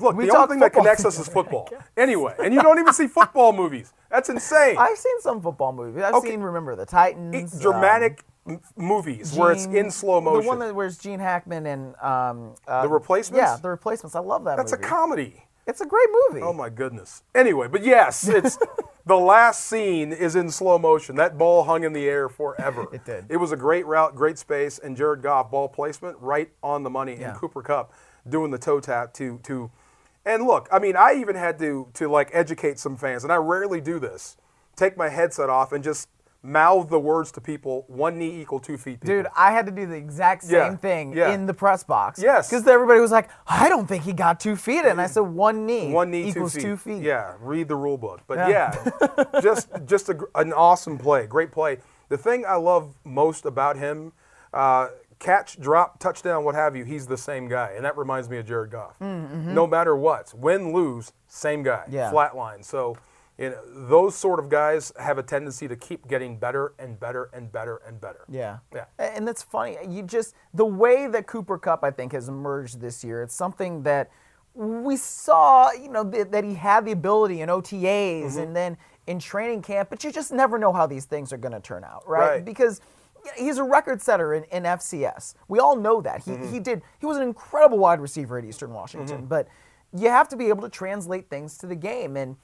look, 0.00 0.16
We 0.16 0.26
the 0.26 0.34
only 0.36 0.48
thing 0.48 0.60
that 0.60 0.72
connects 0.72 1.04
us 1.04 1.18
is 1.18 1.28
football. 1.28 1.68
Anyway, 1.98 2.34
and 2.42 2.54
you 2.54 2.62
don't 2.62 2.78
even 2.78 2.94
see 2.94 3.08
football 3.08 3.52
movies. 3.52 3.92
That's 4.10 4.30
insane. 4.30 4.76
I've 4.78 4.96
seen 4.96 5.20
some 5.20 5.42
football 5.42 5.72
movies. 5.72 6.02
I've 6.02 6.14
Okay. 6.14 6.30
seen 6.30 6.40
Remember 6.40 6.74
the 6.76 6.86
Titans. 6.86 7.34
It- 7.34 7.52
um, 7.56 7.60
dramatic 7.60 8.24
m- 8.46 8.60
movies 8.76 9.34
where 9.34 9.52
it's 9.52 9.66
in 9.66 9.90
slow 9.90 10.20
motion. 10.20 10.42
The 10.42 10.48
one 10.48 10.58
that 10.60 10.74
where's 10.74 10.98
Gene 10.98 11.20
Hackman 11.20 11.66
and 11.66 11.96
um, 11.96 12.54
uh, 12.66 12.82
The 12.82 12.88
Replacements? 12.88 13.38
Yeah, 13.42 13.56
the 13.60 13.70
replacements. 13.70 14.14
I 14.14 14.20
love 14.20 14.44
that 14.44 14.56
That's 14.56 14.72
a 14.72 14.76
comedy. 14.78 15.44
it's 15.66 15.80
a 15.80 15.86
great 15.86 16.08
movie. 16.28 16.42
Oh 16.42 16.52
my 16.52 16.68
goodness. 16.70 17.22
Anyway, 17.34 17.68
but 17.68 17.84
yes, 17.84 18.28
it's 18.28 18.58
the 19.06 19.16
last 19.16 19.64
scene 19.66 20.12
is 20.12 20.36
in 20.36 20.50
slow 20.50 20.78
motion. 20.78 21.16
That 21.16 21.36
ball 21.38 21.64
hung 21.64 21.84
in 21.84 21.92
the 21.92 22.08
air 22.08 22.28
forever. 22.28 22.86
It 22.92 23.04
did. 23.04 23.26
It 23.28 23.36
was 23.38 23.52
a 23.52 23.56
great 23.56 23.86
route, 23.86 24.14
great 24.14 24.38
space, 24.38 24.78
and 24.78 24.96
Jared 24.96 25.22
Goff 25.22 25.50
ball 25.50 25.68
placement 25.68 26.16
right 26.20 26.50
on 26.62 26.82
the 26.82 26.90
money. 26.90 27.16
Yeah. 27.18 27.30
And 27.30 27.38
Cooper 27.38 27.62
Kupp 27.62 27.92
doing 28.28 28.50
the 28.50 28.58
toe 28.58 28.80
tap 28.80 29.12
to 29.14 29.38
to. 29.44 29.70
And 30.24 30.44
look, 30.44 30.68
I 30.72 30.80
mean, 30.80 30.96
I 30.96 31.14
even 31.14 31.36
had 31.36 31.58
to 31.60 31.88
to 31.94 32.08
like 32.08 32.30
educate 32.32 32.78
some 32.78 32.96
fans, 32.96 33.22
and 33.24 33.32
I 33.32 33.36
rarely 33.36 33.80
do 33.80 33.98
this. 33.98 34.36
Take 34.76 34.96
my 34.96 35.08
headset 35.08 35.48
off 35.48 35.72
and 35.72 35.82
just 35.84 36.08
mouth 36.46 36.88
the 36.88 36.98
words 37.00 37.32
to 37.32 37.40
people. 37.40 37.84
One 37.88 38.18
knee 38.18 38.40
equal 38.40 38.60
two 38.60 38.76
feet. 38.78 39.00
people. 39.00 39.16
Dude, 39.16 39.26
I 39.36 39.50
had 39.52 39.66
to 39.66 39.72
do 39.72 39.86
the 39.86 39.96
exact 39.96 40.44
same 40.44 40.54
Yeah, 40.72 40.76
thing 40.76 41.12
yeah. 41.16 41.32
in 41.32 41.46
the 41.46 41.54
press 41.54 41.82
box. 41.84 42.22
Yes. 42.22 42.48
Because 42.48 42.66
everybody 42.66 43.00
was 43.00 43.10
like, 43.10 43.28
I 43.46 43.68
don't 43.68 43.86
think 43.86 44.04
he 44.04 44.12
got 44.12 44.38
two 44.40 44.54
feet 44.56 44.84
and 44.84 45.00
I 45.00 45.06
said, 45.08 45.20
one 45.20 45.66
knee, 45.66 45.90
One 45.92 46.10
knee, 46.10 46.28
equals 46.28 46.54
two 46.54 46.76
feet. 46.76 46.98
feet. 46.98 47.02
Yeah, 47.02 47.34
read 47.40 47.68
the 47.68 47.76
rule 47.76 47.98
book. 47.98 48.20
But 48.26 48.38
Yeah. 48.48 48.72
yeah, 49.18 49.24
just 49.42 49.68
just 49.84 50.08
a, 50.08 50.16
an 50.36 50.52
awesome 50.52 50.96
play, 50.98 51.26
great 51.26 51.50
play. 51.50 51.78
The 52.08 52.16
thing 52.16 52.44
I 52.46 52.54
love 52.54 52.94
most 53.04 53.44
about 53.44 53.76
him, 53.76 54.12
uh, 54.54 54.88
catch, 55.18 55.58
drop, 55.60 55.98
touchdown, 55.98 56.44
what 56.44 56.54
have 56.54 56.76
you, 56.76 56.84
he's 56.84 57.06
the 57.08 57.16
same 57.16 57.48
guy, 57.48 57.72
and 57.74 57.84
that 57.84 57.96
reminds 57.96 58.28
me 58.28 58.38
of 58.38 58.46
Jared 58.46 58.70
Goff. 58.70 58.94
No 59.00 59.66
matter 59.66 59.96
what, 59.96 60.32
win, 60.34 60.72
lose, 60.72 61.12
same 61.26 61.62
guy, 61.64 61.84
Mm, 61.88 61.92
Yeah. 61.92 62.10
flat 62.10 62.36
line. 62.36 62.62
So. 62.62 62.96
You 63.38 63.50
know, 63.50 63.88
those 63.88 64.14
sort 64.14 64.38
of 64.40 64.48
guys 64.48 64.92
have 64.98 65.18
a 65.18 65.22
tendency 65.22 65.68
to 65.68 65.76
keep 65.76 66.08
getting 66.08 66.38
better 66.38 66.72
and 66.78 66.98
better 66.98 67.28
and 67.34 67.52
better 67.52 67.82
and 67.86 68.00
better. 68.00 68.24
Yeah. 68.28 68.58
Yeah. 68.74 68.86
And 68.98 69.28
that's 69.28 69.42
funny. 69.42 69.76
You 69.88 70.02
just 70.02 70.34
the 70.54 70.64
way 70.64 71.06
that 71.06 71.26
Cooper 71.26 71.58
Kupp 71.58 71.84
I 71.84 71.90
think 71.90 72.12
has 72.12 72.28
emerged 72.28 72.80
this 72.80 73.04
year. 73.04 73.22
It's 73.22 73.34
something 73.34 73.82
that 73.82 74.10
we 74.54 74.96
saw, 74.96 75.70
you 75.72 75.90
know, 75.90 76.02
that, 76.04 76.32
that 76.32 76.44
he 76.44 76.54
had 76.54 76.86
the 76.86 76.92
ability 76.92 77.42
in 77.42 77.50
OTAs 77.50 77.82
Mm-hmm. 78.24 78.38
and 78.38 78.56
then 78.56 78.76
in 79.06 79.18
training 79.18 79.60
camp, 79.62 79.90
but 79.90 80.02
you 80.02 80.10
just 80.10 80.32
never 80.32 80.58
know 80.58 80.72
how 80.72 80.86
these 80.86 81.04
things 81.04 81.32
are 81.32 81.36
going 81.36 81.52
to 81.52 81.60
turn 81.60 81.84
out, 81.84 82.08
right? 82.08 82.28
Right. 82.30 82.44
Because 82.44 82.80
he's 83.36 83.58
a 83.58 83.62
record 83.62 84.00
setter 84.02 84.32
in, 84.34 84.44
in 84.44 84.62
FCS. 84.62 85.34
We 85.46 85.58
all 85.58 85.76
know 85.76 86.00
that. 86.00 86.22
He, 86.24 86.30
Mm-hmm. 86.32 86.52
he 86.54 86.58
did 86.58 86.82
he 87.00 87.06
was 87.06 87.16
an 87.18 87.22
incredible 87.22 87.76
wide 87.78 88.00
receiver 88.00 88.38
at 88.38 88.44
Eastern 88.46 88.72
Washington, 88.72 89.26
but 89.26 89.46
you 89.92 90.08
have 90.08 90.26
to 90.30 90.36
be 90.36 90.46
able 90.48 90.62
to 90.62 90.68
translate 90.70 91.28
things 91.28 91.58
to 91.58 91.66
the 91.66 91.76
game 91.76 92.16
and 92.16 92.36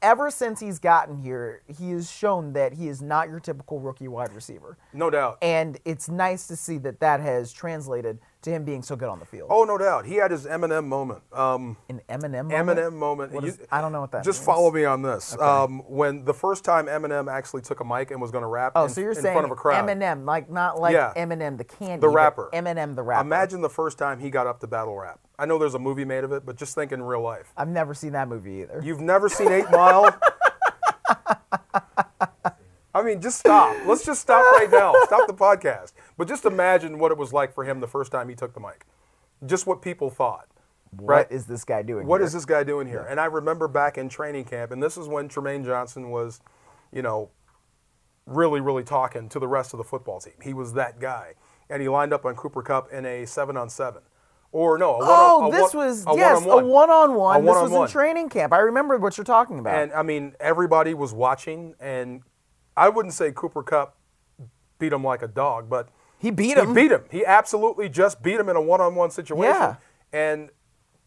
ever 0.00 0.30
since 0.30 0.60
he's 0.60 0.78
gotten 0.78 1.16
here, 1.16 1.62
he 1.66 1.90
has 1.90 2.10
shown 2.10 2.52
that 2.52 2.74
he 2.74 2.88
is 2.88 3.00
not 3.00 3.28
your 3.28 3.40
typical 3.40 3.80
rookie 3.80 4.08
wide 4.08 4.34
receiver. 4.34 4.76
No 4.92 5.10
doubt. 5.10 5.38
And 5.42 5.78
it's 5.84 6.08
nice 6.08 6.46
to 6.48 6.56
see 6.56 6.78
that 6.78 7.00
that 7.00 7.20
has 7.20 7.52
translated 7.52 8.18
to 8.42 8.50
him 8.50 8.64
being 8.64 8.82
so 8.82 8.96
good 8.96 9.08
on 9.08 9.18
the 9.18 9.24
field. 9.24 9.48
Oh, 9.50 9.64
no 9.64 9.78
doubt. 9.78 10.04
He 10.04 10.16
had 10.16 10.30
his 10.30 10.46
Eminem 10.46 10.86
moment. 10.86 11.22
Um, 11.32 11.76
An 11.88 12.00
Eminem 12.08 12.48
moment? 12.50 12.52
Eminem 12.78 12.92
moment. 12.92 13.32
What 13.32 13.44
You- 13.44 13.50
is- 13.50 13.58
I 13.70 13.80
don't 13.80 13.92
know 13.92 14.00
what 14.00 14.10
that 14.12 14.24
Just 14.24 14.40
means. 14.40 14.46
follow 14.46 14.70
me 14.70 14.84
on 14.84 15.02
this. 15.02 15.38
Um, 15.38 15.80
when 15.88 16.24
the 16.24 16.34
first 16.34 16.64
time 16.64 16.86
Eminem 16.86 17.30
actually 17.32 17.62
took 17.62 17.80
a 17.80 17.84
mic 17.84 18.10
and 18.10 18.20
was 18.20 18.30
going 18.30 18.42
to 18.42 18.48
rap 18.48 18.72
Oh, 18.74 18.84
in, 18.84 18.90
so 18.90 19.00
you're 19.00 19.10
in 19.10 19.16
saying 19.22 19.34
front 19.34 19.44
of 19.46 19.50
a 19.52 19.54
crowd. 19.56 19.88
Eminem, 19.88 20.24
like 20.26 20.50
not 20.50 20.80
like 20.80 20.92
Yeah. 20.92 21.12
Eminem 21.16 21.56
the 21.56 21.64
candy, 21.64 22.00
The 22.00 22.08
but 22.08 22.14
rapper. 22.14 22.50
Eminem 22.52 22.94
the 22.96 23.02
rapper. 23.02 23.24
Imagine 23.24 23.60
the 23.60 23.70
first 23.70 23.96
time 23.98 24.18
he 24.18 24.28
got 24.30 24.46
up 24.46 24.60
to 24.60 24.66
battle 24.66 24.96
rap. 24.98 25.20
I 25.38 25.46
know 25.46 25.58
there's 25.58 25.74
a 25.74 25.78
movie 25.78 26.04
made 26.04 26.24
of 26.24 26.32
it, 26.32 26.44
but 26.44 26.56
just 26.56 26.74
think 26.74 26.92
in 26.92 27.02
real 27.02 27.22
life. 27.22 27.52
I've 27.56 27.68
never 27.68 27.94
seen 27.94 28.12
that 28.12 28.28
movie 28.28 28.62
either. 28.62 28.80
You've 28.82 29.00
never 29.00 29.28
seen 29.28 29.50
Eight 29.52 29.70
Mile? 29.70 30.14
I 32.94 33.02
mean, 33.02 33.22
just 33.22 33.38
stop. 33.38 33.74
Let's 33.86 34.04
just 34.04 34.20
stop 34.20 34.44
right 34.52 34.68
now. 34.70 34.92
Stop 35.04 35.26
the 35.26 35.32
podcast. 35.34 35.92
But 36.16 36.28
just 36.28 36.44
imagine 36.44 36.98
what 36.98 37.10
it 37.12 37.18
was 37.18 37.32
like 37.32 37.52
for 37.54 37.64
him 37.64 37.80
the 37.80 37.86
first 37.86 38.12
time 38.12 38.28
he 38.28 38.34
took 38.34 38.54
the 38.54 38.60
mic. 38.60 38.86
Just 39.46 39.66
what 39.66 39.82
people 39.82 40.10
thought. 40.10 40.46
right? 40.92 41.26
What 41.28 41.32
is 41.32 41.46
this 41.46 41.64
guy 41.64 41.82
doing? 41.82 42.06
What 42.06 42.20
here? 42.20 42.26
is 42.26 42.32
this 42.32 42.44
guy 42.44 42.62
doing 42.64 42.86
here? 42.86 43.06
And 43.08 43.18
I 43.18 43.24
remember 43.26 43.66
back 43.68 43.96
in 43.98 44.08
training 44.08 44.44
camp, 44.44 44.70
and 44.72 44.82
this 44.82 44.96
is 44.96 45.08
when 45.08 45.28
Trumaine 45.28 45.64
Johnson 45.64 46.10
was, 46.10 46.40
you 46.92 47.02
know, 47.02 47.30
really, 48.26 48.60
really 48.60 48.84
talking 48.84 49.28
to 49.30 49.38
the 49.40 49.48
rest 49.48 49.72
of 49.74 49.78
the 49.78 49.84
football 49.84 50.20
team. 50.20 50.34
He 50.42 50.54
was 50.54 50.74
that 50.74 51.00
guy. 51.00 51.34
And 51.70 51.80
he 51.80 51.88
lined 51.88 52.12
up 52.12 52.24
on 52.26 52.34
Cooper 52.36 52.62
Kupp 52.62 52.92
in 52.92 53.06
a 53.06 53.24
seven 53.26 53.56
on 53.56 53.68
seven. 53.70 54.02
Or 54.52 54.76
no, 54.76 54.96
a 54.96 54.98
one 54.98 55.08
Oh, 55.08 55.48
a 55.48 55.50
this 55.50 55.72
one- 55.74 55.86
was 55.86 56.04
a 56.06 56.14
yes, 56.14 56.44
one-on-one. 56.44 56.64
a 56.64 56.68
one-on-one. 56.68 57.40
A 57.40 57.42
This 57.42 57.70
was 57.70 57.72
in 57.72 57.86
training 57.92 58.28
camp. 58.28 58.52
I 58.52 58.58
remember 58.58 58.98
what 58.98 59.16
you're 59.16 59.24
talking 59.24 59.58
about. 59.58 59.74
And 59.74 59.92
I 59.94 60.02
mean, 60.02 60.34
everybody 60.38 60.92
was 60.92 61.14
watching, 61.14 61.74
and 61.80 62.20
I 62.76 62.90
wouldn't 62.90 63.14
say 63.14 63.32
Cooper 63.34 63.62
Kupp 63.62 63.96
beat 64.78 64.92
him 64.92 65.02
like 65.02 65.22
a 65.22 65.28
dog, 65.28 65.70
but 65.70 65.88
he 66.22 66.30
beat 66.30 66.56
him. 66.56 66.68
he 66.68 66.74
beat 66.74 66.90
him. 66.92 67.04
He 67.10 67.26
absolutely 67.26 67.88
just 67.90 68.22
beat 68.22 68.40
him 68.40 68.48
in 68.48 68.56
a 68.56 68.62
one-on-one 68.62 69.10
situation. 69.10 69.44
Yeah. 69.54 69.76
And 70.12 70.48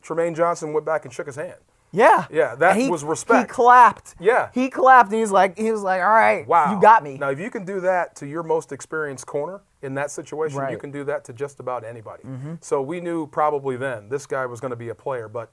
Trumaine 0.03 0.35
Johnson 0.35 0.73
went 0.73 0.85
back 0.85 1.05
and 1.05 1.13
shook 1.13 1.25
his 1.25 1.35
hand. 1.37 1.55
Yeah. 1.91 2.25
Yeah, 2.29 2.55
that 2.55 2.75
he, 2.75 2.89
was 2.89 3.03
respect. 3.05 3.49
He 3.49 3.53
clapped. 3.53 4.15
Yeah. 4.19 4.49
He 4.53 4.69
clapped 4.69 5.11
and 5.11 5.19
he's 5.19 5.31
like 5.31 5.57
he 5.57 5.71
was 5.71 5.81
like, 5.81 6.01
All 6.01 6.09
right, 6.09 6.45
Wow. 6.45 6.75
you 6.75 6.81
got 6.81 7.03
me. 7.03 7.17
Now, 7.17 7.29
if 7.29 7.39
you 7.39 7.49
can 7.49 7.63
do 7.63 7.79
that 7.81 8.15
to 8.17 8.27
your 8.27 8.43
most 8.43 8.73
experienced 8.73 9.25
corner 9.25 9.61
in 9.81 9.93
that 9.95 10.11
situation, 10.11 10.57
you 10.57 10.61
Right. 10.61 10.71
Mm-hmm. 10.73 10.81
can 10.81 10.91
do 10.91 11.03
that 11.05 11.23
to 11.25 11.33
just 11.33 11.59
about 11.61 11.85
anybody. 11.85 12.23
So 12.59 12.81
we 12.81 12.99
knew 12.99 13.27
probably 13.27 13.77
then 13.77 14.09
this 14.09 14.25
guy 14.25 14.45
was 14.45 14.59
going 14.59 14.71
to 14.71 14.75
be 14.75 14.89
a 14.89 14.95
player, 14.95 15.29
but 15.29 15.51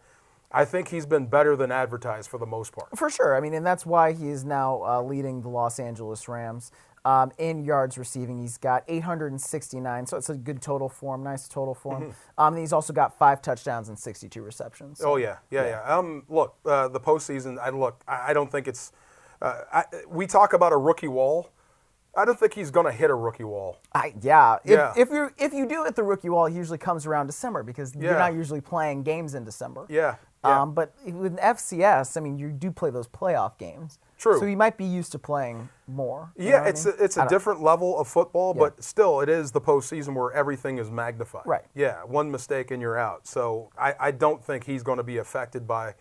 I 0.50 0.64
think 0.64 0.88
he's 0.88 1.06
been 1.06 1.26
better 1.26 1.54
than 1.56 1.70
advertised 1.70 2.28
for 2.28 2.38
the 2.38 2.46
most 2.46 2.72
part. 2.72 2.88
For 2.98 3.08
sure. 3.08 3.36
I 3.36 3.40
mean, 3.40 3.54
and 3.54 3.64
that's 3.64 3.86
why 3.86 4.12
he 4.12 4.28
is 4.28 4.44
now 4.44 4.82
uh, 4.84 5.00
leading 5.02 5.40
the 5.42 5.48
Los 5.48 5.78
Angeles 5.78 6.28
Rams 6.28 6.72
um, 7.04 7.32
in 7.38 7.64
yards 7.64 7.98
receiving. 7.98 8.40
He's 8.40 8.58
got 8.58 8.84
869, 8.88 10.06
so 10.06 10.16
it's 10.16 10.30
a 10.30 10.36
good 10.36 10.62
total 10.62 10.88
for 10.88 11.14
him, 11.14 11.22
nice 11.22 11.48
total 11.48 11.74
for 11.74 11.98
him. 11.98 12.14
Um, 12.38 12.54
and 12.54 12.58
he's 12.60 12.72
also 12.72 12.92
got 12.92 13.18
five 13.18 13.42
touchdowns 13.42 13.88
and 13.88 13.98
62 13.98 14.42
receptions. 14.42 14.98
Mm-hmm. 14.98 15.08
Oh 15.08 15.16
yeah, 15.16 15.38
yeah, 15.50 15.66
yeah. 15.66 15.82
Um, 15.96 16.24
look, 16.28 16.56
uh, 16.64 16.88
the 16.88 17.00
postseason. 17.00 17.58
I 17.58 17.70
look. 17.70 18.00
I, 18.06 18.30
I 18.30 18.32
don't 18.32 18.50
think 18.50 18.68
it's. 18.68 18.92
Uh, 19.40 19.62
I, 19.72 19.84
we 20.08 20.26
talk 20.26 20.52
about 20.52 20.72
a 20.72 20.76
rookie 20.76 21.08
wall. 21.08 21.50
I 22.14 22.26
don't 22.26 22.38
think 22.38 22.52
he's 22.52 22.70
going 22.70 22.84
to 22.84 22.92
hit 22.92 23.08
a 23.10 23.14
rookie 23.14 23.42
wall. 23.44 23.78
I, 23.94 24.12
yeah. 24.20 24.56
If, 24.64 24.70
Yeah. 24.70 24.92
if 24.96 25.10
you 25.10 25.30
if 25.38 25.52
you 25.54 25.66
do 25.66 25.84
hit 25.84 25.96
the 25.96 26.02
rookie 26.02 26.28
wall, 26.28 26.46
it 26.46 26.52
usually 26.52 26.78
comes 26.78 27.06
around 27.06 27.26
December 27.26 27.62
because 27.62 27.96
you're 27.96 28.18
not 28.18 28.34
usually 28.34 28.60
playing 28.60 29.02
games 29.02 29.34
in 29.34 29.44
December. 29.44 29.86
Yeah, 29.88 30.16
yeah. 30.44 30.60
Um, 30.62 30.74
but 30.74 30.94
with 31.06 31.36
FCS, 31.38 32.16
I 32.16 32.20
mean, 32.20 32.38
you 32.38 32.50
do 32.50 32.70
play 32.70 32.90
those 32.90 33.08
playoff 33.08 33.56
games. 33.58 33.98
True. 34.22 34.38
So 34.38 34.44
you 34.46 34.56
might 34.56 34.76
be 34.76 34.84
used 34.84 35.10
to 35.12 35.18
playing 35.18 35.68
more. 35.88 36.32
you 36.36 36.44
know 36.44 36.50
Yeah, 36.50 36.58
what 36.60 36.66
I 36.66 36.70
it's 36.70 36.86
mean? 36.86 36.94
a, 37.00 37.04
it's 37.04 37.16
a 37.16 37.26
different 37.28 37.60
level 37.60 37.98
of 37.98 38.06
football, 38.06 38.54
but 38.54 38.82
still, 38.82 39.20
it 39.20 39.28
is 39.28 39.50
the 39.50 39.60
postseason 39.60 40.14
where 40.14 40.30
everything 40.32 40.78
is 40.78 40.90
magnified. 40.92 41.42
Right. 41.44 41.64
Yeah, 41.74 42.04
one 42.04 42.30
mistake 42.30 42.70
and 42.70 42.80
you're 42.80 42.96
out. 42.96 43.26
So 43.26 43.70
I, 43.76 43.94
I 43.98 44.10
don't 44.12 44.42
think 44.44 44.62
he's 44.64 44.84
going 44.84 44.98
to 44.98 45.02
be 45.02 45.16
affected 45.18 45.66
by 45.66 45.94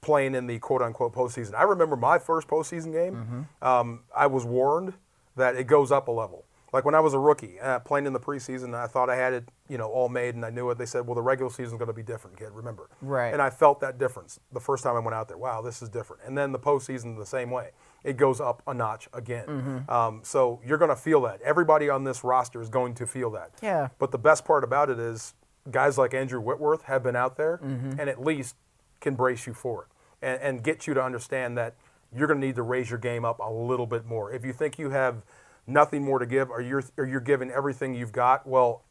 playing 0.00 0.34
in 0.34 0.46
the 0.46 0.58
quote 0.58 0.80
unquote 0.80 1.12
postseason. 1.14 1.54
I 1.54 1.64
remember 1.64 1.96
my 1.96 2.18
first 2.18 2.48
postseason 2.48 2.92
game. 2.92 3.14
Mm-hmm. 3.14 3.64
Um, 3.68 4.00
I 4.14 4.26
was 4.26 4.46
warned 4.46 4.94
that 5.36 5.54
it 5.56 5.64
goes 5.66 5.92
up 5.92 6.08
a 6.08 6.12
level. 6.12 6.44
Like 6.72 6.84
when 6.84 6.94
I 6.94 7.00
was 7.00 7.14
a 7.14 7.18
rookie 7.18 7.60
uh, 7.60 7.78
playing 7.80 8.06
in 8.06 8.12
the 8.12 8.20
preseason, 8.20 8.74
I 8.74 8.86
thought 8.86 9.08
I 9.08 9.16
had 9.16 9.32
it, 9.32 9.48
you 9.68 9.78
know, 9.78 9.88
all 9.88 10.08
made, 10.08 10.34
and 10.34 10.44
I 10.44 10.50
knew 10.50 10.68
it. 10.70 10.78
They 10.78 10.86
said, 10.86 11.06
"Well, 11.06 11.14
the 11.14 11.22
regular 11.22 11.50
season's 11.50 11.78
going 11.78 11.86
to 11.86 11.92
be 11.92 12.02
different, 12.02 12.36
kid. 12.36 12.50
Remember." 12.52 12.88
Right. 13.00 13.32
And 13.32 13.40
I 13.40 13.50
felt 13.50 13.80
that 13.80 13.98
difference 13.98 14.40
the 14.52 14.60
first 14.60 14.82
time 14.84 14.96
I 14.96 14.98
went 14.98 15.14
out 15.14 15.28
there. 15.28 15.38
Wow, 15.38 15.62
this 15.62 15.80
is 15.80 15.88
different. 15.88 16.22
And 16.26 16.36
then 16.36 16.52
the 16.52 16.58
postseason 16.58 17.16
the 17.16 17.24
same 17.26 17.50
way. 17.50 17.70
It 18.04 18.16
goes 18.16 18.40
up 18.40 18.62
a 18.66 18.74
notch 18.74 19.08
again. 19.12 19.46
Mm-hmm. 19.46 19.90
Um, 19.90 20.20
so 20.22 20.60
you're 20.64 20.78
going 20.78 20.90
to 20.90 20.96
feel 20.96 21.20
that. 21.22 21.40
Everybody 21.42 21.88
on 21.88 22.04
this 22.04 22.22
roster 22.22 22.60
is 22.60 22.68
going 22.68 22.94
to 22.94 23.06
feel 23.06 23.30
that. 23.32 23.50
Yeah. 23.62 23.88
But 23.98 24.12
the 24.12 24.18
best 24.18 24.44
part 24.44 24.62
about 24.62 24.90
it 24.90 24.98
is 25.00 25.34
guys 25.70 25.98
like 25.98 26.14
Andrew 26.14 26.40
Whitworth 26.40 26.82
have 26.84 27.02
been 27.02 27.16
out 27.16 27.36
there 27.36 27.58
Mm-hmm. 27.64 27.98
and 27.98 28.08
at 28.08 28.22
least 28.22 28.54
can 29.00 29.14
brace 29.16 29.46
you 29.46 29.54
for 29.54 29.84
it 29.84 29.88
and, 30.24 30.40
and 30.40 30.62
get 30.62 30.86
you 30.86 30.94
to 30.94 31.02
understand 31.02 31.58
that 31.58 31.74
you're 32.14 32.28
going 32.28 32.40
to 32.40 32.46
need 32.46 32.54
to 32.56 32.62
raise 32.62 32.88
your 32.90 32.98
game 33.00 33.24
up 33.24 33.40
a 33.40 33.50
little 33.50 33.86
bit 33.86 34.04
more. 34.06 34.32
If 34.32 34.44
you 34.44 34.52
think 34.52 34.78
you 34.78 34.90
have 34.90 35.22
nothing 35.66 36.04
more 36.04 36.18
to 36.18 36.26
give 36.26 36.50
or 36.50 36.60
you're, 36.60 36.84
or 36.96 37.06
you're 37.06 37.20
giving 37.20 37.50
everything 37.50 37.94
you've 37.94 38.12
got, 38.12 38.46
well, 38.46 38.82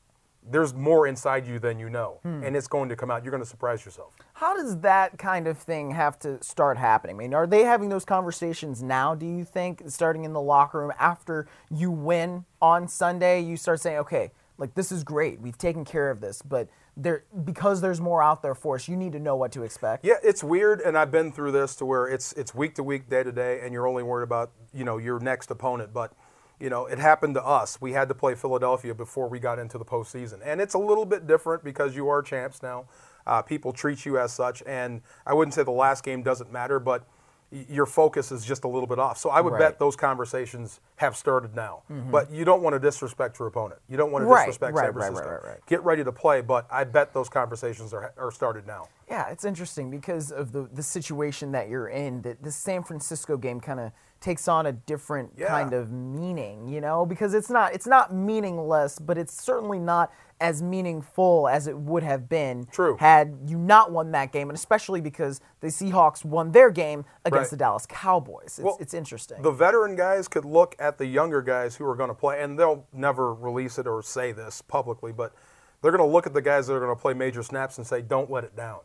there's 0.48 0.76
more 0.76 1.08
inside 1.08 1.48
you 1.48 1.58
than 1.58 1.80
you 1.80 1.90
know, 1.90 2.20
Hmm. 2.22 2.44
and 2.44 2.56
it's 2.56 2.68
going 2.68 2.88
to 2.90 2.96
come 2.96 3.10
out. 3.10 3.24
You're 3.24 3.32
going 3.32 3.42
to 3.42 3.50
surprise 3.50 3.84
yourself. 3.84 4.16
How 4.34 4.56
does 4.56 4.78
that 4.82 5.18
kind 5.18 5.48
of 5.48 5.58
thing 5.58 5.90
have 5.92 6.20
to 6.20 6.42
start 6.44 6.78
happening? 6.78 7.16
I 7.16 7.20
mean, 7.20 7.34
are 7.34 7.48
they 7.48 7.64
having 7.64 7.90
those 7.90 8.06
conversations 8.06 8.84
now, 8.84 9.16
do 9.16 9.26
you 9.26 9.44
think, 9.44 9.82
starting 9.88 10.24
in 10.24 10.34
the 10.34 10.42
locker 10.42 10.80
room 10.82 10.94
after 11.00 11.48
you 11.72 11.90
win 11.90 12.46
on 12.62 12.88
Sunday? 12.88 13.42
You 13.42 13.58
start 13.58 13.82
saying, 13.82 13.98
okay, 14.00 14.32
like 14.60 14.76
this 14.76 14.92
is 14.92 15.04
great. 15.04 15.42
We've 15.42 15.58
taken 15.58 15.84
care 15.84 16.12
of 16.12 16.22
this, 16.22 16.44
but 16.44 16.70
there 16.96 17.24
because 17.44 17.82
there's 17.82 18.00
more 18.00 18.24
out 18.24 18.42
there 18.42 18.56
for 18.56 18.76
us, 18.76 18.88
you 18.88 18.96
need 18.96 19.12
to 19.14 19.20
know 19.20 19.36
what 19.36 19.52
to 19.54 19.64
expect. 19.64 20.06
Yeah, 20.06 20.14
it's 20.24 20.44
weird, 20.44 20.80
and 20.80 20.98
I've 20.98 21.12
been 21.12 21.32
through 21.32 21.52
this 21.52 21.76
to 21.78 21.86
where 21.86 22.08
it's 22.08 22.32
it's 22.34 22.54
week 22.56 22.76
to 22.76 22.84
week, 22.84 23.10
day 23.10 23.22
to 23.24 23.32
day, 23.34 23.60
and 23.64 23.74
you're 23.74 23.88
only 23.88 24.04
worried 24.04 24.24
about 24.24 24.52
you 24.74 24.86
know 24.86 24.98
your 24.98 25.20
next 25.20 25.52
opponent. 25.52 25.92
But 25.92 26.14
you 26.60 26.70
know, 26.70 26.86
it 26.86 27.00
happened 27.00 27.36
to 27.36 27.44
us. 27.46 27.80
We 27.82 27.92
had 27.94 28.08
to 28.10 28.16
play 28.16 28.36
Philadelphia 28.36 28.94
before 28.94 29.28
we 29.28 29.40
got 29.40 29.60
into 29.60 29.78
the 29.78 29.86
postseason, 29.86 30.40
and 30.44 30.62
it's 30.62 30.74
a 30.74 30.80
little 30.80 31.06
bit 31.06 31.28
different 31.28 31.64
because 31.64 31.96
you 31.96 32.08
are 32.10 32.22
champs 32.22 32.62
now. 32.64 32.86
Uh, 33.28 33.42
people 33.42 33.74
treat 33.74 34.06
you 34.06 34.20
as 34.20 34.32
such, 34.32 34.62
and 34.68 35.02
I 35.26 35.34
wouldn't 35.34 35.54
say 35.54 35.64
the 35.64 35.72
last 35.72 36.04
game 36.04 36.22
doesn't 36.24 36.52
matter, 36.52 36.80
but 36.80 37.06
your 37.52 37.86
focus 37.86 38.32
is 38.32 38.44
just 38.44 38.64
a 38.66 38.68
little 38.68 38.88
bit 38.88 39.00
off. 39.00 39.18
So 39.18 39.30
I 39.30 39.40
would 39.40 39.54
Right. 39.54 39.60
bet 39.60 39.80
those 39.80 39.96
conversations 39.96 40.80
have 40.98 41.16
started 41.16 41.56
now. 41.56 41.84
But 42.12 42.30
you 42.32 42.44
don't 42.44 42.62
want 42.62 42.74
to 42.74 42.80
disrespect 42.80 43.38
your 43.40 43.48
opponent. 43.48 43.80
You 43.88 43.98
don't 43.98 44.12
want 44.12 44.24
to 44.24 44.26
Mm-hmm. 44.26 44.34
Right, 44.34 44.42
disrespect 44.46 44.76
right, 44.76 44.86
San 44.86 44.94
right, 44.94 44.96
right, 44.96 45.06
Francisco. 45.14 45.30
right, 45.32 45.52
right. 45.54 45.66
Get 45.68 45.84
ready 45.84 46.04
to 46.04 46.12
play, 46.12 46.42
but 46.42 46.66
I 46.72 46.84
bet 46.84 47.14
those 47.14 47.30
conversations 47.30 47.94
are, 47.94 48.14
are 48.18 48.32
started 48.32 48.66
now. 48.68 48.88
Yeah, 49.08 49.30
it's 49.30 49.46
interesting 49.46 49.90
because 49.92 50.32
of 50.32 50.52
the 50.52 50.64
the 50.74 50.82
situation 50.84 51.52
that 51.52 51.70
you're 51.70 51.88
in. 51.90 52.24
That 52.24 52.42
the 52.44 52.52
San 52.52 52.84
Francisco 52.84 53.38
game 53.38 53.60
kind 53.62 53.80
of 53.80 53.92
takes 54.22 54.48
on 54.48 54.66
a 54.66 54.72
different 54.72 55.34
Yeah. 55.38 55.48
kind 55.48 55.74
of 55.74 55.92
meaning, 55.92 56.68
you 56.68 56.82
know, 56.82 57.06
because 57.06 57.34
it's 57.34 57.50
not 57.50 57.74
it's 57.74 57.86
not 57.88 58.14
meaningless, 58.14 58.98
but 59.00 59.18
it's 59.18 59.40
certainly 59.40 59.78
not 59.80 60.12
as 60.42 60.62
meaningful 60.62 61.48
as 61.48 61.66
it 61.68 61.78
would 61.78 62.04
have 62.04 62.28
been 62.28 62.66
True. 62.72 62.98
had 63.00 63.38
you 63.46 63.58
not 63.58 63.92
won 63.92 64.12
that 64.12 64.32
game, 64.34 64.50
and 64.50 64.58
especially 64.58 65.00
because 65.00 65.40
the 65.62 65.68
Seahawks 65.68 66.26
won 66.26 66.52
their 66.52 66.70
game 66.72 67.06
against 67.24 67.44
Right. 67.46 67.50
the 67.52 67.58
Dallas 67.58 67.86
Cowboys. 67.86 68.44
It's, 68.46 68.60
Well, 68.60 68.78
it's 68.82 68.94
interesting. 68.94 69.42
The 69.42 69.52
veteran 69.52 69.96
guys 69.96 70.28
could 70.28 70.44
look 70.44 70.76
at 70.78 70.98
the 70.98 71.06
younger 71.06 71.42
guys 71.42 71.76
who 71.78 71.88
are 71.88 71.96
going 71.96 72.10
to 72.10 72.14
play, 72.16 72.42
and 72.42 72.60
they'll 72.60 72.86
never 72.92 73.34
release 73.34 73.78
it 73.80 73.88
or 73.88 74.02
say 74.02 74.34
this 74.34 74.62
publicly, 74.62 75.14
but 75.14 75.34
they're 75.82 75.92
going 75.92 76.06
to 76.06 76.12
look 76.14 76.26
at 76.28 76.34
the 76.34 76.42
guys 76.42 76.68
that 76.68 76.74
are 76.74 76.80
going 76.82 76.94
to 76.96 77.02
play 77.02 77.14
major 77.14 77.44
snaps 77.44 77.78
and 77.78 77.88
say, 77.88 78.02
don't 78.02 78.30
let 78.30 78.44
it 78.44 78.56
down. 78.58 78.80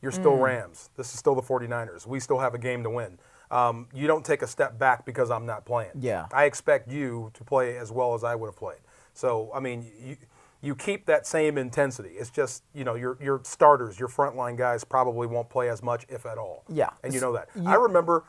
You're 0.00 0.12
still 0.12 0.36
Mm. 0.36 0.42
Rams. 0.42 0.90
This 0.96 1.12
is 1.12 1.18
still 1.18 1.34
the 1.34 1.42
49ers. 1.42 2.06
We 2.06 2.20
still 2.20 2.38
have 2.38 2.54
a 2.54 2.58
game 2.58 2.82
to 2.84 2.90
win. 2.90 3.18
Um, 3.54 3.86
you 3.94 4.06
don't 4.06 4.24
take 4.24 4.42
a 4.42 4.46
step 4.46 4.78
back 4.78 5.06
because 5.06 5.30
I'm 5.30 5.46
not 5.46 5.64
playing. 5.64 5.92
Yeah. 6.00 6.26
I 6.32 6.44
expect 6.44 6.90
you 6.90 7.30
to 7.34 7.44
play 7.44 7.76
as 7.78 7.92
well 7.92 8.14
as 8.14 8.24
I 8.24 8.34
would 8.34 8.48
have 8.48 8.56
played. 8.56 8.80
So, 9.12 9.50
I 9.54 9.60
mean, 9.60 9.86
you, 10.02 10.16
you 10.60 10.74
keep 10.74 11.06
that 11.06 11.24
same 11.26 11.56
intensity. 11.56 12.10
It's 12.18 12.30
just, 12.30 12.64
you 12.74 12.82
know, 12.82 12.94
your, 12.96 13.16
your 13.20 13.40
starters, 13.44 14.00
your 14.00 14.08
frontline 14.08 14.56
guys 14.58 14.82
probably 14.82 15.28
won't 15.28 15.48
play 15.50 15.68
as 15.68 15.82
much, 15.82 16.04
if 16.08 16.26
at 16.26 16.36
all. 16.36 16.64
Yeah. 16.68 16.90
And 17.04 17.14
you 17.14 17.20
know 17.20 17.32
that. 17.34 17.48
I 17.64 17.74
remember 17.76 18.24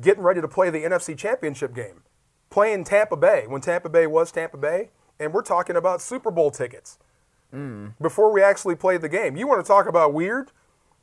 getting 0.00 0.22
ready 0.22 0.40
to 0.40 0.48
play 0.48 0.70
the 0.70 0.78
NFC 0.78 1.14
Championship 1.16 1.74
game, 1.74 2.02
playing 2.48 2.84
Tampa 2.84 3.16
Bay 3.16 3.44
when 3.46 3.60
Tampa 3.60 3.90
Bay 3.90 4.06
was 4.06 4.32
Tampa 4.32 4.56
Bay, 4.56 4.90
and 5.18 5.34
we're 5.34 5.42
talking 5.42 5.76
about 5.76 6.00
Super 6.00 6.30
Bowl 6.30 6.50
tickets 6.50 6.98
Mm. 7.52 7.94
before 8.00 8.32
we 8.32 8.42
actually 8.44 8.76
played 8.76 9.00
the 9.00 9.08
game. 9.08 9.36
You 9.36 9.48
want 9.48 9.60
to 9.60 9.66
talk 9.66 9.86
about 9.88 10.14
weird? 10.14 10.52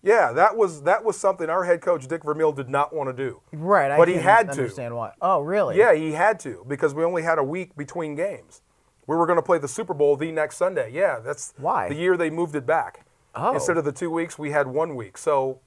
Yeah, 0.07 0.31
that 0.31 0.55
was 0.55 0.83
that 0.83 1.03
was 1.03 1.17
something 1.17 1.49
our 1.49 1.65
head 1.65 1.81
coach 1.81 2.07
Dick 2.07 2.23
Vermeil 2.23 2.53
did 2.53 2.69
not 2.69 2.95
want 2.95 3.09
to 3.09 3.13
do. 3.13 3.41
right, 3.51 3.91
I 3.91 3.97
but 3.97 4.07
he 4.07 4.13
can 4.13 4.23
had 4.23 4.45
to. 4.53 4.61
understand 4.61 4.95
why. 4.95 5.11
Oh, 5.21 5.41
really? 5.41 5.77
Yeah, 5.77 5.93
he 5.93 6.13
had 6.13 6.39
to 6.41 6.63
because 6.65 6.93
we 6.93 7.03
only 7.03 7.23
had 7.23 7.37
a 7.37 7.43
week 7.43 7.75
between 7.75 8.15
games. 8.15 8.61
We 9.05 9.17
were 9.17 9.25
going 9.25 9.37
to 9.37 9.43
play 9.43 9.57
the 9.57 9.67
Super 9.67 9.93
Bowl 9.93 10.15
the 10.15 10.31
next 10.31 10.55
Sunday. 10.55 10.91
Yeah, 10.93 11.19
that's 11.19 11.53
Why? 11.57 11.89
the 11.89 11.95
year 11.95 12.15
they 12.15 12.29
moved 12.29 12.55
it 12.55 12.65
back. 12.65 13.05
Oh. 13.35 13.53
Instead 13.53 13.77
of 13.77 13.83
the 13.83 13.91
two 13.91 14.09
weeks, 14.09 14.39
we 14.39 14.51
had 14.51 14.67
one 14.67 14.95
week. 14.95 15.17
So 15.17 15.59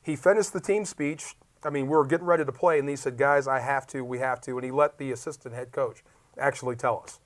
he 0.00 0.14
finished 0.14 0.52
the 0.52 0.60
team 0.60 0.84
speech. 0.84 1.34
I 1.64 1.70
mean, 1.70 1.86
we 1.86 1.96
were 1.96 2.06
getting 2.06 2.26
ready 2.26 2.44
to 2.44 2.52
play, 2.52 2.78
and 2.78 2.88
he 2.88 2.94
said, 2.94 3.16
"Guys, 3.18 3.48
I 3.48 3.58
have 3.58 3.84
to. 3.88 4.04
We 4.04 4.20
have 4.20 4.40
to." 4.42 4.56
And 4.58 4.64
he 4.64 4.70
let 4.70 4.98
the 4.98 5.10
assistant 5.10 5.56
head 5.56 5.72
coach 5.72 6.04
actually 6.38 6.76
tell 6.76 7.02
us. 7.02 7.18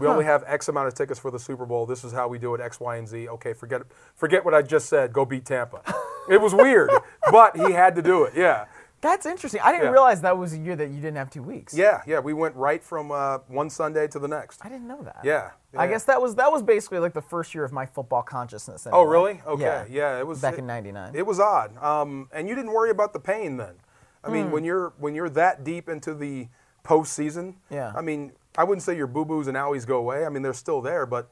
We 0.00 0.06
only 0.06 0.24
have 0.24 0.42
X 0.46 0.68
amount 0.68 0.88
of 0.88 0.94
tickets 0.94 1.20
for 1.20 1.30
the 1.30 1.38
Super 1.38 1.66
Bowl. 1.66 1.86
This 1.86 2.02
is 2.04 2.12
how 2.12 2.26
we 2.28 2.38
do 2.38 2.54
it. 2.54 2.60
X, 2.60 2.80
Y, 2.80 2.96
and 2.96 3.06
Z. 3.06 3.28
Okay, 3.28 3.52
forget 3.52 3.82
forget 4.16 4.44
what 4.44 4.54
I 4.54 4.62
just 4.62 4.88
said. 4.88 5.12
Go 5.12 5.24
beat 5.24 5.44
Tampa. 5.44 5.82
it 6.28 6.40
was 6.40 6.54
weird, 6.54 6.90
but 7.30 7.56
he 7.56 7.72
had 7.72 7.94
to 7.96 8.02
do 8.02 8.24
it. 8.24 8.32
Yeah. 8.34 8.64
That's 9.02 9.24
interesting. 9.24 9.62
I 9.62 9.72
didn't 9.72 9.84
Yeah. 9.86 9.92
realize 9.92 10.20
that 10.20 10.36
was 10.36 10.52
a 10.52 10.58
year 10.58 10.76
that 10.76 10.90
you 10.90 10.96
didn't 11.00 11.16
have 11.16 11.30
two 11.30 11.42
weeks. 11.42 11.72
Yeah, 11.72 12.02
yeah, 12.06 12.18
we 12.18 12.34
went 12.34 12.54
right 12.54 12.84
from 12.84 13.10
uh, 13.10 13.38
one 13.48 13.70
Sunday 13.70 14.06
to 14.08 14.18
the 14.18 14.28
next. 14.28 14.60
I 14.62 14.68
didn't 14.68 14.86
know 14.86 15.00
that. 15.02 15.20
Yeah, 15.24 15.52
I 15.74 15.86
guess 15.86 16.04
that 16.04 16.20
was 16.20 16.34
that 16.34 16.52
was 16.52 16.62
basically 16.62 16.98
like 16.98 17.14
the 17.14 17.22
first 17.22 17.54
year 17.54 17.64
of 17.64 17.72
my 17.72 17.86
football 17.86 18.20
consciousness. 18.22 18.86
Oh, 18.92 19.04
really? 19.04 19.40
Okay, 19.46 19.86
yeah, 19.88 20.18
it 20.18 20.26
was 20.26 20.42
back 20.42 20.54
it- 20.54 20.58
in 20.58 20.66
'99. 20.66 21.14
It 21.14 21.24
was 21.26 21.40
odd, 21.40 21.82
um, 21.82 22.28
and 22.30 22.46
you 22.46 22.54
didn't 22.54 22.72
worry 22.72 22.90
about 22.90 23.14
the 23.14 23.20
pain 23.20 23.56
then. 23.56 23.76
I 24.22 24.28
mean, 24.28 24.50
when 24.50 24.64
you're 24.64 24.92
when 24.98 25.14
you're 25.14 25.30
that 25.30 25.64
deep 25.64 25.88
into 25.88 26.12
the 26.12 26.48
postseason, 26.84 27.54
Yeah. 27.70 27.92
I 27.96 28.02
mean, 28.02 28.32
I 28.56 28.64
wouldn't 28.64 28.82
say 28.82 28.96
your 28.96 29.06
boo 29.06 29.24
boos 29.24 29.46
and 29.46 29.56
owies 29.56 29.86
go 29.86 29.98
away. 29.98 30.24
I 30.26 30.28
mean, 30.28 30.42
they're 30.42 30.52
still 30.52 30.80
there, 30.80 31.06
but 31.06 31.30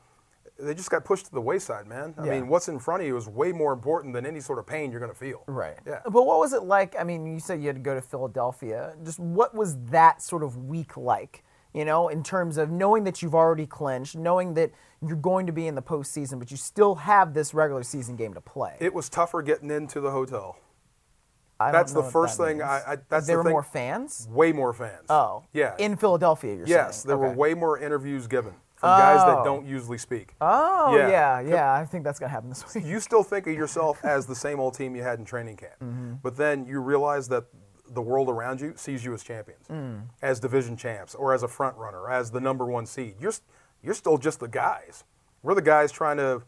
they 0.59 0.75
just 0.75 0.91
got 0.91 1.05
pushed 1.05 1.27
to 1.27 1.33
the 1.33 1.41
wayside, 1.41 1.87
man. 1.87 2.15
I 2.19 2.25
Yeah. 2.25 2.31
mean, 2.33 2.49
what's 2.49 2.69
in 2.69 2.79
front 2.79 3.03
of 3.03 3.07
you 3.07 3.17
is 3.17 3.29
way 3.29 3.53
more 3.53 3.73
important 3.73 4.13
than 4.15 4.27
any 4.27 4.41
sort 4.41 4.59
of 4.59 4.67
pain 4.67 4.91
you're 4.91 5.01
going 5.01 5.13
to 5.13 5.19
feel. 5.19 5.43
Right. 5.47 5.79
Yeah. 5.87 6.01
But 6.05 6.25
what 6.25 6.39
was 6.39 6.53
it 6.53 6.65
like? 6.65 6.97
I 6.99 7.05
mean, 7.05 7.27
you 7.27 7.39
said 7.41 7.61
you 7.61 7.67
had 7.69 7.77
to 7.77 7.83
go 7.83 7.95
to 7.95 8.01
Philadelphia. 8.03 8.95
Just 9.05 9.21
what 9.21 9.55
was 9.55 9.77
that 9.87 10.21
sort 10.23 10.43
of 10.43 10.57
week 10.57 10.97
like? 10.97 11.45
You 11.75 11.85
know, 11.85 12.09
in 12.09 12.23
terms 12.23 12.57
of 12.57 12.71
knowing 12.71 13.05
that 13.05 13.23
you've 13.23 13.35
already 13.35 13.67
clinched, 13.67 14.17
knowing 14.17 14.55
that 14.55 14.73
you're 15.07 15.17
going 15.17 15.47
to 15.47 15.53
be 15.53 15.67
in 15.69 15.75
the 15.75 15.83
postseason, 15.83 16.39
but 16.39 16.51
you 16.51 16.57
still 16.57 16.97
have 16.97 17.35
this 17.35 17.53
regular 17.55 17.83
season 17.83 18.17
game 18.17 18.35
to 18.35 18.41
play. 18.41 18.77
It 18.81 18.95
was 18.95 19.09
tougher 19.09 19.43
getting 19.43 19.71
into 19.71 20.01
the 20.01 20.11
hotel. 20.11 20.57
I 21.61 21.73
that's 21.73 21.93
the 21.93 22.03
first 22.05 22.39
that 22.39 22.45
thing. 22.47 22.63
I- 22.63 22.93
I- 22.93 22.97
that's 23.09 23.27
there 23.27 23.37
the 23.37 23.39
were 23.39 23.45
thing- 23.45 23.53
more 23.53 23.63
fans. 23.63 24.29
Way 24.31 24.53
more 24.53 24.73
fans. 24.73 25.07
Oh, 25.09 25.45
yeah. 25.53 25.75
In 25.79 25.97
Philadelphia, 25.97 26.55
you're 26.55 26.67
yes, 26.67 26.99
saying. 27.03 27.09
there 27.09 27.19
were 27.19 27.31
way 27.33 27.55
more 27.55 27.79
interviews 27.79 28.27
given 28.29 28.55
from 28.77 28.91
guys 28.99 29.21
Oh. 29.23 29.27
that 29.35 29.45
don't 29.45 29.67
usually 29.67 29.99
speak. 29.99 30.35
Oh 30.41 30.97
Yeah. 30.97 31.09
yeah, 31.09 31.41
yeah. 31.41 31.73
I 31.73 31.85
think 31.85 32.05
that's 32.05 32.21
gonna 32.21 32.31
happen 32.31 32.49
this 32.49 32.73
week. 32.75 32.85
you 32.85 33.01
still 33.01 33.25
think 33.25 33.47
of 33.49 33.55
yourself 33.55 33.99
as 34.05 34.27
the 34.27 34.37
same 34.37 34.61
old 34.61 34.75
team 34.75 34.95
you 34.95 35.03
had 35.03 35.19
in 35.19 35.25
training 35.25 35.57
camp, 35.57 35.81
Mm-hmm. 35.83 36.13
but 36.23 36.37
then 36.37 36.65
you 36.65 36.81
realize 36.81 37.29
that 37.29 37.45
the 37.91 38.03
world 38.03 38.29
around 38.29 38.61
you 38.61 38.75
sees 38.77 39.05
you 39.05 39.13
as 39.15 39.23
champions, 39.25 39.67
Mm. 39.69 40.03
as 40.23 40.39
division 40.39 40.77
champs, 40.77 41.15
or 41.15 41.33
as 41.33 41.43
a 41.43 41.49
front 41.49 41.77
runner, 41.77 42.09
as 42.11 42.31
the 42.31 42.41
number 42.41 42.67
one 42.67 42.87
seed. 42.87 43.17
You're 43.19 43.33
you're 43.83 43.95
still 43.95 44.19
just 44.19 44.39
the 44.41 44.49
guys. 44.49 45.05
We're 45.43 45.55
the 45.55 45.63
guys 45.63 45.91
trying 45.91 46.19
to, 46.19 46.43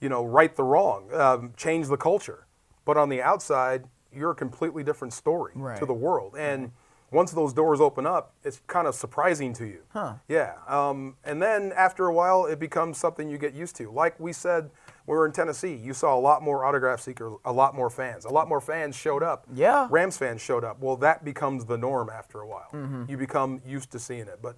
you 0.00 0.08
know, 0.08 0.24
right 0.24 0.54
the 0.54 0.62
wrong, 0.62 1.12
um, 1.12 1.52
change 1.56 1.88
the 1.88 1.96
culture. 1.96 2.46
But 2.84 2.96
on 2.96 3.08
the 3.08 3.20
outside, 3.22 3.88
you're 4.14 4.30
a 4.32 4.34
completely 4.34 4.82
different 4.84 5.12
story 5.12 5.52
Right. 5.54 5.78
to 5.78 5.86
the 5.86 5.94
world. 5.94 6.34
And 6.38 6.72
once 7.10 7.30
those 7.30 7.52
doors 7.52 7.80
open 7.80 8.06
up, 8.06 8.32
it's 8.42 8.60
kind 8.66 8.88
of 8.88 8.94
surprising 8.94 9.52
to 9.54 9.64
you. 9.66 9.82
Huh. 9.90 10.14
Yeah. 10.26 10.54
Um, 10.66 11.16
and 11.24 11.40
then 11.40 11.72
after 11.76 12.06
a 12.06 12.12
while, 12.14 12.46
it 12.46 12.58
becomes 12.58 12.98
something 12.98 13.28
you 13.28 13.38
get 13.38 13.54
used 13.54 13.76
to. 13.76 13.90
Like 13.90 14.18
we 14.18 14.32
said, 14.32 14.70
when 15.04 15.14
we 15.14 15.18
were 15.18 15.26
in 15.26 15.32
Tennessee, 15.32 15.74
you 15.74 15.94
saw 15.94 16.16
a 16.16 16.18
lot 16.18 16.42
more 16.42 16.64
autograph 16.64 17.00
seekers, 17.00 17.34
a 17.44 17.52
lot 17.52 17.74
more 17.76 17.88
fans. 17.90 18.24
A 18.24 18.30
lot 18.30 18.48
more 18.48 18.60
fans 18.60 18.96
showed 18.96 19.22
up. 19.22 19.44
Yeah. 19.54 19.86
Rams 19.90 20.16
fans 20.16 20.40
showed 20.40 20.64
up. 20.64 20.80
Well, 20.80 20.96
that 20.96 21.24
becomes 21.24 21.66
the 21.66 21.76
norm 21.78 22.10
after 22.10 22.40
a 22.40 22.48
while. 22.48 22.68
Mm-hmm. 22.72 23.04
You 23.08 23.16
become 23.16 23.60
used 23.64 23.92
to 23.92 23.98
seeing 24.00 24.26
it. 24.26 24.40
But 24.42 24.56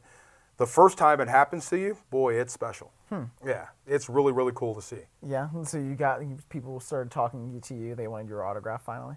the 0.57 0.66
first 0.66 0.97
time 0.97 1.21
it 1.21 1.29
happens 1.29 1.69
to 1.69 1.77
you, 1.79 1.99
boy, 2.11 2.35
it's 2.40 2.55
special. 2.55 2.90
Hmm. 3.11 3.25
Yeah. 3.45 3.66
It's 3.87 4.09
really, 4.09 4.33
really 4.33 4.53
cool 4.55 4.75
to 4.77 4.81
see. 4.81 5.03
Yeah. 5.23 5.49
So 5.64 5.77
you 5.77 5.95
got 5.95 6.21
people 6.49 6.81
started 6.81 7.11
talking 7.11 7.61
to 7.61 7.75
you. 7.75 7.95
They 7.95 8.09
wanted 8.09 8.29
your 8.31 8.45
autograph 8.47 8.83
finally. 8.83 9.16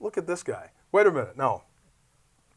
Look 0.00 0.16
at 0.16 0.26
this 0.26 0.42
guy. 0.42 0.70
Wait 0.92 1.06
a 1.06 1.10
minute. 1.10 1.36
No. 1.36 1.62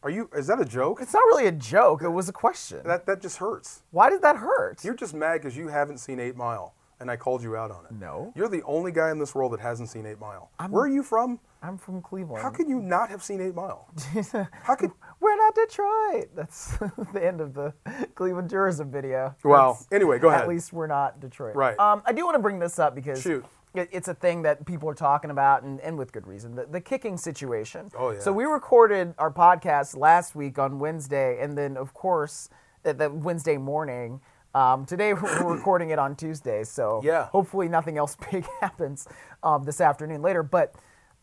Are 0.04 0.10
you, 0.10 0.30
is 0.36 0.48
that 0.48 0.60
a 0.60 0.66
joke? 0.66 1.00
It's 1.02 1.14
not 1.14 1.22
really 1.26 1.46
a 1.48 1.52
joke. 1.52 2.02
It 2.02 2.10
was 2.10 2.28
a 2.30 2.34
question. 2.34 2.82
That, 2.86 3.06
that 3.06 3.22
just 3.22 3.38
hurts. 3.38 3.84
Why 3.92 4.10
did 4.10 4.22
that 4.24 4.36
hurt? 4.38 4.84
You're 4.84 4.96
just 4.96 5.14
mad 5.14 5.34
because 5.42 5.56
you 5.56 5.68
haven't 5.68 6.00
seen 6.00 6.20
Eight 6.20 6.36
Mile, 6.36 6.74
and 7.00 7.10
I 7.12 7.18
called 7.18 7.44
you 7.44 7.56
out 7.56 7.70
on 7.70 7.86
it. 7.86 7.92
No. 7.92 8.34
You're 8.36 8.48
the 8.50 8.64
only 8.64 8.92
guy 8.92 9.12
in 9.12 9.20
this 9.20 9.36
world 9.36 9.54
that 9.54 9.60
hasn't 9.60 9.90
seen 9.90 10.08
Eight 10.08 10.20
Mile. 10.20 10.50
Where 10.70 10.86
are 10.86 10.88
you 10.88 11.04
from? 11.04 11.40
I'm 11.62 11.78
from 11.78 12.02
Cleveland. 12.02 12.42
How 12.42 12.50
could 12.50 12.68
you 12.68 12.80
not 12.80 13.10
have 13.10 13.22
seen 13.22 13.42
Eight 13.42 13.54
Mile? 13.54 13.88
How 14.64 14.74
could? 14.74 14.90
We're 15.20 15.36
not 15.36 15.54
Detroit. 15.54 16.30
That's 16.36 16.78
the 17.14 17.24
end 17.24 17.40
of 17.40 17.54
the 17.54 17.72
Cleveland 18.16 18.50
tourism 18.50 18.90
video. 18.90 19.36
Well, 19.44 19.74
That's- 19.74 19.88
anyway, 19.92 20.18
go 20.18 20.30
ahead. 20.30 20.42
At 20.42 20.48
least 20.48 20.74
we're 20.74 20.88
not 20.88 21.20
Detroit. 21.20 21.56
Right. 21.56 21.78
Um, 21.78 22.02
I 22.08 22.14
do 22.14 22.26
want 22.26 22.36
to 22.36 22.40
bring 22.42 22.58
this 22.58 22.80
up 22.80 22.96
because 22.96 23.22
Shoot. 23.22 23.46
It, 23.74 23.90
it's 23.92 24.08
a 24.08 24.14
thing 24.14 24.42
that 24.42 24.66
people 24.66 24.90
are 24.90 24.94
talking 24.96 25.32
about, 25.32 25.64
and, 25.64 25.80
and 25.80 25.98
with 25.98 26.12
good 26.12 26.28
reason. 26.28 26.56
The, 26.56 26.66
the 26.66 26.82
kicking 26.82 27.18
situation. 27.18 27.90
Oh, 27.98 28.12
yeah. 28.12 28.20
So 28.20 28.34
we 28.34 28.44
recorded 28.44 29.14
our 29.18 29.32
podcast 29.32 29.96
last 29.98 30.36
week 30.36 30.60
on 30.60 30.78
Wednesday, 30.80 31.42
and 31.42 31.58
then 31.58 31.78
of 31.78 31.94
course 31.94 32.50
the, 32.84 32.94
the 32.94 33.10
Wednesday 33.10 33.58
morning. 33.58 34.20
Um, 34.54 34.86
today 34.86 35.14
we're 35.14 35.56
recording 35.56 35.92
it 35.92 36.00
on 36.00 36.16
Tuesday, 36.18 36.64
so 36.66 37.02
Yeah. 37.04 37.28
hopefully 37.28 37.70
nothing 37.70 37.98
else 37.98 38.18
big 38.32 38.46
happens 38.60 39.08
um, 39.44 39.64
this 39.64 39.80
afternoon 39.80 40.22
later. 40.22 40.44
But 40.44 40.76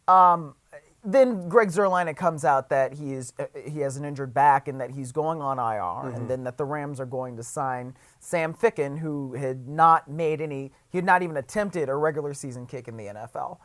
um, 0.06 0.54
then 1.12 1.48
Greg 1.48 1.68
Zuerlein 1.68 2.06
it 2.08 2.16
comes 2.16 2.44
out 2.44 2.68
that 2.68 2.94
he 2.94 3.14
is 3.14 3.32
uh, 3.38 3.46
he 3.66 3.80
has 3.80 3.96
an 3.96 4.04
injured 4.04 4.34
back 4.34 4.68
and 4.68 4.80
that 4.80 4.90
he's 4.90 5.12
going 5.12 5.40
on 5.40 5.58
IR, 5.58 6.14
and 6.14 6.28
then 6.28 6.44
that 6.44 6.58
the 6.58 6.64
Rams 6.64 7.00
are 7.00 7.06
going 7.06 7.36
to 7.36 7.42
sign 7.42 7.94
Sam 8.20 8.52
Ficken, 8.52 8.98
who 8.98 9.34
had 9.34 9.68
not 9.68 10.08
made 10.10 10.40
any, 10.40 10.72
he 10.90 10.98
had 10.98 11.04
not 11.04 11.22
even 11.22 11.36
attempted 11.36 11.88
a 11.88 11.94
regular 11.94 12.34
season 12.34 12.66
kick 12.66 12.88
in 12.88 12.96
the 12.96 13.04
NFL. 13.06 13.58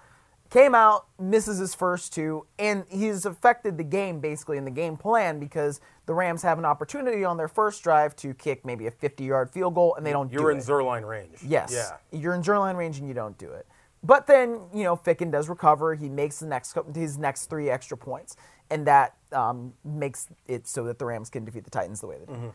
came 0.49 0.75
out, 0.75 1.08
misses 1.19 1.58
his 1.58 1.76
first 1.76 2.13
two, 2.13 2.45
and 2.59 2.86
he's 2.89 3.26
affected 3.26 3.78
the 3.78 3.84
game 3.84 4.20
basically 4.20 4.57
in 4.57 4.65
the 4.65 4.72
game 4.72 4.95
plan 4.95 5.39
because 5.39 5.82
the 6.05 6.13
Rams 6.13 6.43
have 6.43 6.59
an 6.59 6.65
opportunity 6.65 7.26
on 7.26 7.38
their 7.38 7.47
first 7.47 7.84
drive 7.84 8.15
to 8.18 8.34
kick 8.34 8.63
maybe 8.63 8.88
a 8.88 8.91
50 8.91 9.24
yard 9.24 9.49
field 9.49 9.76
goal, 9.76 9.95
and 9.95 10.05
they 10.05 10.11
don't 10.11 10.32
You're 10.32 10.43
do 10.43 10.49
in 10.49 10.57
it. 10.57 10.63
Zuerlein 10.63 11.07
range. 11.07 11.39
Yes. 11.45 11.74
Yeah. 11.74 12.18
You're 12.18 12.36
in 12.36 12.41
line 12.43 12.76
range 12.76 12.99
and 12.99 13.07
you 13.07 13.13
don't 13.13 13.38
do 13.38 13.51
it. 13.51 13.68
But 14.04 14.28
then, 14.28 14.60
you 14.74 14.84
know, 14.84 14.97
Ficken 14.97 15.32
does 15.32 15.47
recover. 15.47 15.95
He 15.95 16.10
makes 16.10 16.39
the 16.39 16.47
next 16.47 16.78
his 16.93 17.18
next 17.18 17.45
three 17.45 17.70
extra 17.70 17.97
points, 17.97 18.36
and 18.70 18.86
that 18.86 19.16
um, 19.32 19.74
makes 19.86 20.28
it 20.45 20.68
so 20.68 20.84
that 20.84 20.99
the 20.99 21.06
Rams 21.06 21.30
can 21.30 21.45
defeat 21.45 21.64
the 21.64 21.70
Titans 21.70 22.01
the 22.01 22.08
way 22.08 22.18
they 22.20 22.26
did. 22.34 22.51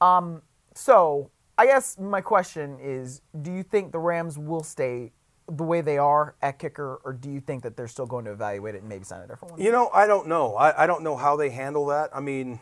Um, 0.00 0.42
so 0.74 1.30
I 1.58 1.66
guess 1.66 1.98
my 1.98 2.20
question 2.20 2.78
is: 2.80 3.20
Do 3.40 3.50
you 3.52 3.64
think 3.64 3.90
the 3.90 3.98
Rams 3.98 4.38
will 4.38 4.62
stay 4.62 5.12
the 5.48 5.64
way 5.64 5.80
they 5.80 5.98
are 5.98 6.36
at 6.40 6.58
kicker, 6.60 7.00
or 7.04 7.12
do 7.12 7.30
you 7.30 7.40
think 7.40 7.64
that 7.64 7.76
they're 7.76 7.88
still 7.88 8.06
going 8.06 8.24
to 8.26 8.32
evaluate 8.32 8.76
it 8.76 8.78
and 8.78 8.88
maybe 8.88 9.04
sign 9.04 9.22
a 9.22 9.26
different 9.26 9.52
one? 9.52 9.60
You 9.60 9.72
know, 9.72 9.90
I 9.92 10.06
don't 10.06 10.28
know. 10.28 10.54
I, 10.54 10.84
I 10.84 10.86
don't 10.86 11.02
know 11.02 11.16
how 11.16 11.36
they 11.36 11.50
handle 11.50 11.86
that. 11.86 12.10
I 12.14 12.20
mean, 12.20 12.60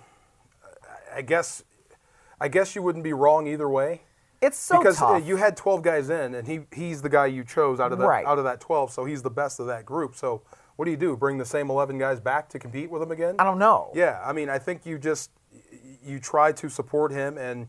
I 1.15 1.23
guess, 1.23 1.63
I 2.41 2.49
guess 2.49 2.75
you 2.75 2.83
wouldn't 2.83 3.05
be 3.05 3.13
wrong 3.13 3.47
either 3.47 3.69
way. 3.69 4.03
It's 4.43 4.59
so 4.59 4.79
because 4.79 5.01
uh, 5.03 5.19
tough. 5.19 5.27
you 5.27 5.37
had 5.37 5.57
12 5.57 5.83
guys 5.83 6.09
in, 6.11 6.35
and 6.35 6.47
he 6.49 6.61
he's 6.73 7.03
the 7.03 7.09
guy 7.11 7.27
you 7.27 7.45
chose 7.45 7.79
out 7.81 7.93
of 7.93 7.99
that 7.99 8.07
Right. 8.07 8.25
out 8.27 8.39
of 8.39 8.45
that 8.45 8.61
12, 8.61 8.91
so 8.91 9.05
he's 9.05 9.23
the 9.23 9.31
best 9.31 9.61
of 9.61 9.67
that 9.67 9.85
group. 9.85 10.15
So 10.15 10.43
what 10.77 10.87
do 10.87 10.91
you 10.91 10.97
do? 10.97 11.17
Bring 11.17 11.37
the 11.39 11.45
same 11.45 11.69
11 11.71 11.99
guys 11.99 12.21
back 12.21 12.49
to 12.51 12.59
compete 12.59 12.91
with 12.91 13.03
him 13.03 13.11
again? 13.11 13.37
I 13.39 13.45
don't 13.45 13.59
know. 13.59 13.91
Yeah, 13.95 14.21
I 14.25 14.33
mean, 14.33 14.49
I 14.49 14.59
think 14.59 14.87
you 14.87 14.99
just 14.99 15.31
you 16.03 16.19
try 16.19 16.53
to 16.53 16.71
support 16.71 17.13
him 17.13 17.37
and 17.37 17.69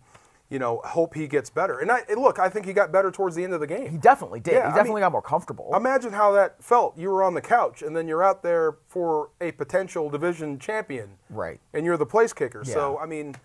you 0.50 0.60
know 0.60 0.80
hope 0.86 1.14
he 1.14 1.28
gets 1.28 1.50
better. 1.50 1.80
And 1.80 1.92
I 1.92 2.04
and 2.10 2.22
look, 2.22 2.40
I 2.40 2.48
think 2.48 2.66
he 2.66 2.72
got 2.72 2.90
better 2.92 3.12
towards 3.12 3.36
the 3.36 3.44
end 3.44 3.54
of 3.54 3.60
the 3.60 3.68
game. 3.68 3.90
He 3.90 3.98
definitely 3.98 4.40
did. 4.40 4.54
Yeah, 4.54 4.60
he 4.62 4.66
I 4.68 4.70
definitely 4.76 4.96
mean- 5.02 5.06
got 5.08 5.12
more 5.12 5.22
comfortable. 5.22 5.76
Imagine 5.76 6.14
how 6.14 6.32
that 6.34 6.64
felt. 6.64 6.98
You 6.98 7.10
were 7.10 7.24
on 7.24 7.34
the 7.34 7.42
couch, 7.42 7.82
and 7.82 7.94
then 7.96 8.08
you're 8.08 8.24
out 8.24 8.44
there 8.44 8.76
for 8.88 9.30
a 9.42 9.52
potential 9.52 10.10
division 10.10 10.58
champion, 10.58 11.18
Right. 11.30 11.60
And 11.74 11.86
you're 11.86 11.98
the 11.98 12.06
place 12.06 12.32
kicker. 12.32 12.64
So 12.64 12.98
I 12.98 13.06
mean, 13.06 13.36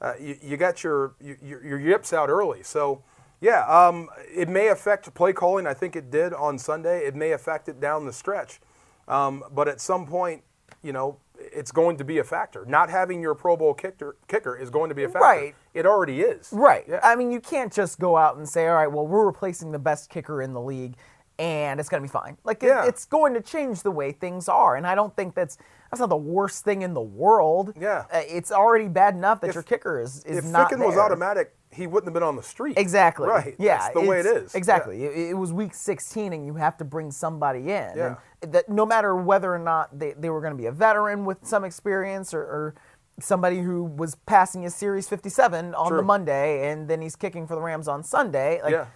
uh, 0.00 0.12
you, 0.20 0.36
you 0.42 0.56
got 0.56 0.82
your, 0.84 1.14
your 1.20 1.64
your 1.64 1.80
yips 1.80 2.12
out 2.12 2.28
early. 2.28 2.62
So 2.62 3.02
yeah, 3.40 3.64
um, 3.66 4.08
it 4.34 4.48
may 4.48 4.68
affect 4.68 5.12
play 5.14 5.32
calling. 5.32 5.66
I 5.66 5.74
think 5.74 5.96
it 5.96 6.10
did 6.10 6.32
on 6.32 6.58
Sunday. 6.58 7.06
It 7.06 7.14
may 7.14 7.32
affect 7.32 7.68
it 7.68 7.80
down 7.80 8.06
the 8.06 8.12
stretch, 8.12 8.60
um, 9.08 9.44
but 9.52 9.68
at 9.68 9.80
some 9.80 10.06
point, 10.06 10.42
you 10.82 10.92
know. 10.92 11.18
It's 11.38 11.70
going 11.70 11.98
to 11.98 12.04
be 12.04 12.16
a 12.16 12.24
factor. 12.24 12.64
Not 12.64 12.88
having 12.88 13.20
your 13.20 13.34
Pro 13.34 13.58
Bowl 13.58 13.74
kicker, 13.74 14.16
kicker 14.26 14.56
is 14.56 14.70
going 14.70 14.88
to 14.88 14.94
be 14.94 15.04
a 15.04 15.06
factor. 15.06 15.20
Right. 15.20 15.54
It 15.74 15.84
already 15.84 16.22
is. 16.22 16.48
Right. 16.50 16.84
Yeah. 16.88 16.98
I 17.02 17.14
mean, 17.14 17.30
you 17.30 17.40
can't 17.40 17.70
just 17.70 17.98
go 17.98 18.16
out 18.16 18.38
and 18.38 18.48
say, 18.48 18.66
all 18.68 18.74
right, 18.76 18.86
well, 18.90 19.06
we're 19.06 19.26
replacing 19.26 19.70
the 19.70 19.78
best 19.78 20.08
kicker 20.08 20.40
in 20.40 20.54
the 20.54 20.62
league 20.62 20.94
and 21.38 21.78
it's 21.78 21.90
going 21.90 22.02
to 22.02 22.08
be 22.08 22.10
fine. 22.10 22.38
Like, 22.44 22.62
it- 22.62 22.88
it's 22.88 23.04
going 23.04 23.34
to 23.34 23.42
change 23.42 23.82
the 23.82 23.90
way 23.90 24.12
things 24.12 24.48
are. 24.48 24.76
And 24.76 24.86
I 24.86 24.94
don't 24.94 25.14
think 25.14 25.34
that's 25.34 25.58
that's 25.98 26.00
not 26.00 26.08
the 26.10 26.16
worst 26.16 26.64
thing 26.64 26.82
in 26.82 26.94
the 26.94 27.00
world. 27.00 27.72
Yeah. 27.80 28.04
Uh, 28.12 28.20
It's 28.26 28.52
already 28.52 28.88
bad 28.88 29.14
enough 29.14 29.40
that 29.40 29.48
If- 29.48 29.54
your 29.54 29.62
kicker 29.62 29.98
is, 30.00 30.24
is 30.24 30.38
if 30.38 30.44
not 30.44 30.70
Ficken 30.70 30.84
was 30.84 30.96
automatic, 30.96 31.54
he 31.70 31.86
wouldn't 31.86 32.06
have 32.08 32.14
been 32.14 32.22
on 32.22 32.36
the 32.36 32.42
street. 32.42 32.78
Exactly. 32.78 33.28
Right. 33.28 33.54
Yeah. 33.58 33.78
That's 33.78 33.94
the 33.94 34.00
way 34.02 34.20
it's- 34.20 34.42
is. 34.44 34.54
Exactly. 34.54 35.04
It, 35.04 35.30
it 35.30 35.34
was 35.34 35.52
week 35.52 35.74
16, 35.74 36.32
and 36.32 36.46
you 36.46 36.54
have 36.54 36.76
to 36.78 36.84
bring 36.84 37.10
somebody 37.10 37.60
in. 37.60 37.92
Yeah. 37.96 38.16
And 38.42 38.52
that 38.52 38.68
no 38.68 38.86
matter 38.86 39.16
whether 39.16 39.52
or 39.54 39.58
not 39.58 39.98
they, 39.98 40.12
they 40.12 40.30
were 40.30 40.40
going 40.40 40.52
to 40.52 40.56
be 40.58 40.66
a 40.66 40.72
veteran 40.72 41.24
with 41.24 41.38
some 41.46 41.64
experience 41.64 42.32
or, 42.34 42.40
or 42.42 42.74
somebody 43.18 43.60
who 43.60 43.82
was 43.84 44.14
passing 44.26 44.62
his 44.62 44.74
Series 44.74 45.08
57 45.08 45.74
on 45.74 45.88
True. 45.88 45.96
the 45.96 46.02
Monday, 46.02 46.70
and 46.70 46.86
then 46.88 47.00
he's 47.02 47.16
kicking 47.16 47.46
for 47.46 47.54
the 47.54 47.62
Rams 47.62 47.88
on 47.88 48.02
Sunday. 48.02 48.60
Like, 48.62 48.72
Yeah. 48.72 48.86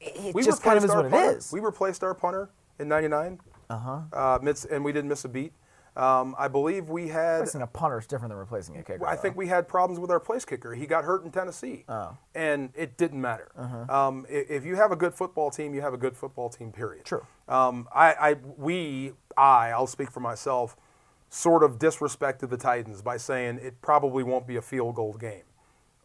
it 0.00 0.34
We 0.34 0.42
just 0.42 0.62
kind 0.62 0.76
of 0.78 0.84
is 0.84 0.90
what 0.90 1.08
punter. 1.10 1.36
is. 1.36 1.52
We 1.52 1.60
replaced 1.60 2.02
our 2.02 2.14
punter 2.14 2.50
in 2.78 2.88
'99. 2.88 3.38
Uh-huh. 3.68 4.00
Uh 4.12 4.38
and 4.70 4.84
we 4.84 4.92
didn't 4.92 5.08
miss 5.08 5.24
a 5.24 5.28
beat. 5.28 5.52
Um, 5.96 6.34
I 6.38 6.48
believe 6.48 6.88
we 6.88 7.08
had. 7.08 7.36
Replacing 7.40 7.62
a 7.62 7.66
punter 7.66 7.98
is 7.98 8.06
different 8.06 8.30
than 8.30 8.38
replacing 8.38 8.76
a 8.76 8.82
kicker. 8.82 9.06
I 9.06 9.16
though. 9.16 9.22
think 9.22 9.36
we 9.36 9.48
had 9.48 9.66
problems 9.68 9.98
with 10.00 10.10
our 10.10 10.20
place 10.20 10.44
kicker. 10.44 10.74
He 10.74 10.86
got 10.86 11.04
hurt 11.04 11.24
in 11.24 11.30
Tennessee, 11.30 11.84
Oh. 11.88 12.16
and 12.34 12.70
it 12.74 12.96
didn't 12.96 13.20
matter. 13.20 13.50
Uh-huh. 13.56 14.06
Um, 14.08 14.26
if 14.28 14.64
you 14.64 14.76
have 14.76 14.92
a 14.92 14.96
good 14.96 15.14
football 15.14 15.50
team, 15.50 15.74
you 15.74 15.80
have 15.80 15.92
a 15.94 15.98
good 15.98 16.16
football 16.16 16.48
team. 16.48 16.72
Period. 16.72 17.04
True. 17.04 17.26
Um, 17.48 17.88
I, 17.94 18.12
I, 18.12 18.36
we, 18.56 19.12
I, 19.36 19.70
I'll 19.70 19.86
speak 19.88 20.10
for 20.12 20.20
myself, 20.20 20.76
sort 21.28 21.62
of 21.64 21.78
disrespected 21.78 22.48
the 22.50 22.56
Titans 22.56 23.02
by 23.02 23.16
saying 23.16 23.58
it 23.60 23.80
probably 23.82 24.22
won't 24.22 24.46
be 24.46 24.56
a 24.56 24.62
field 24.62 24.94
goal 24.94 25.14
game. 25.14 25.42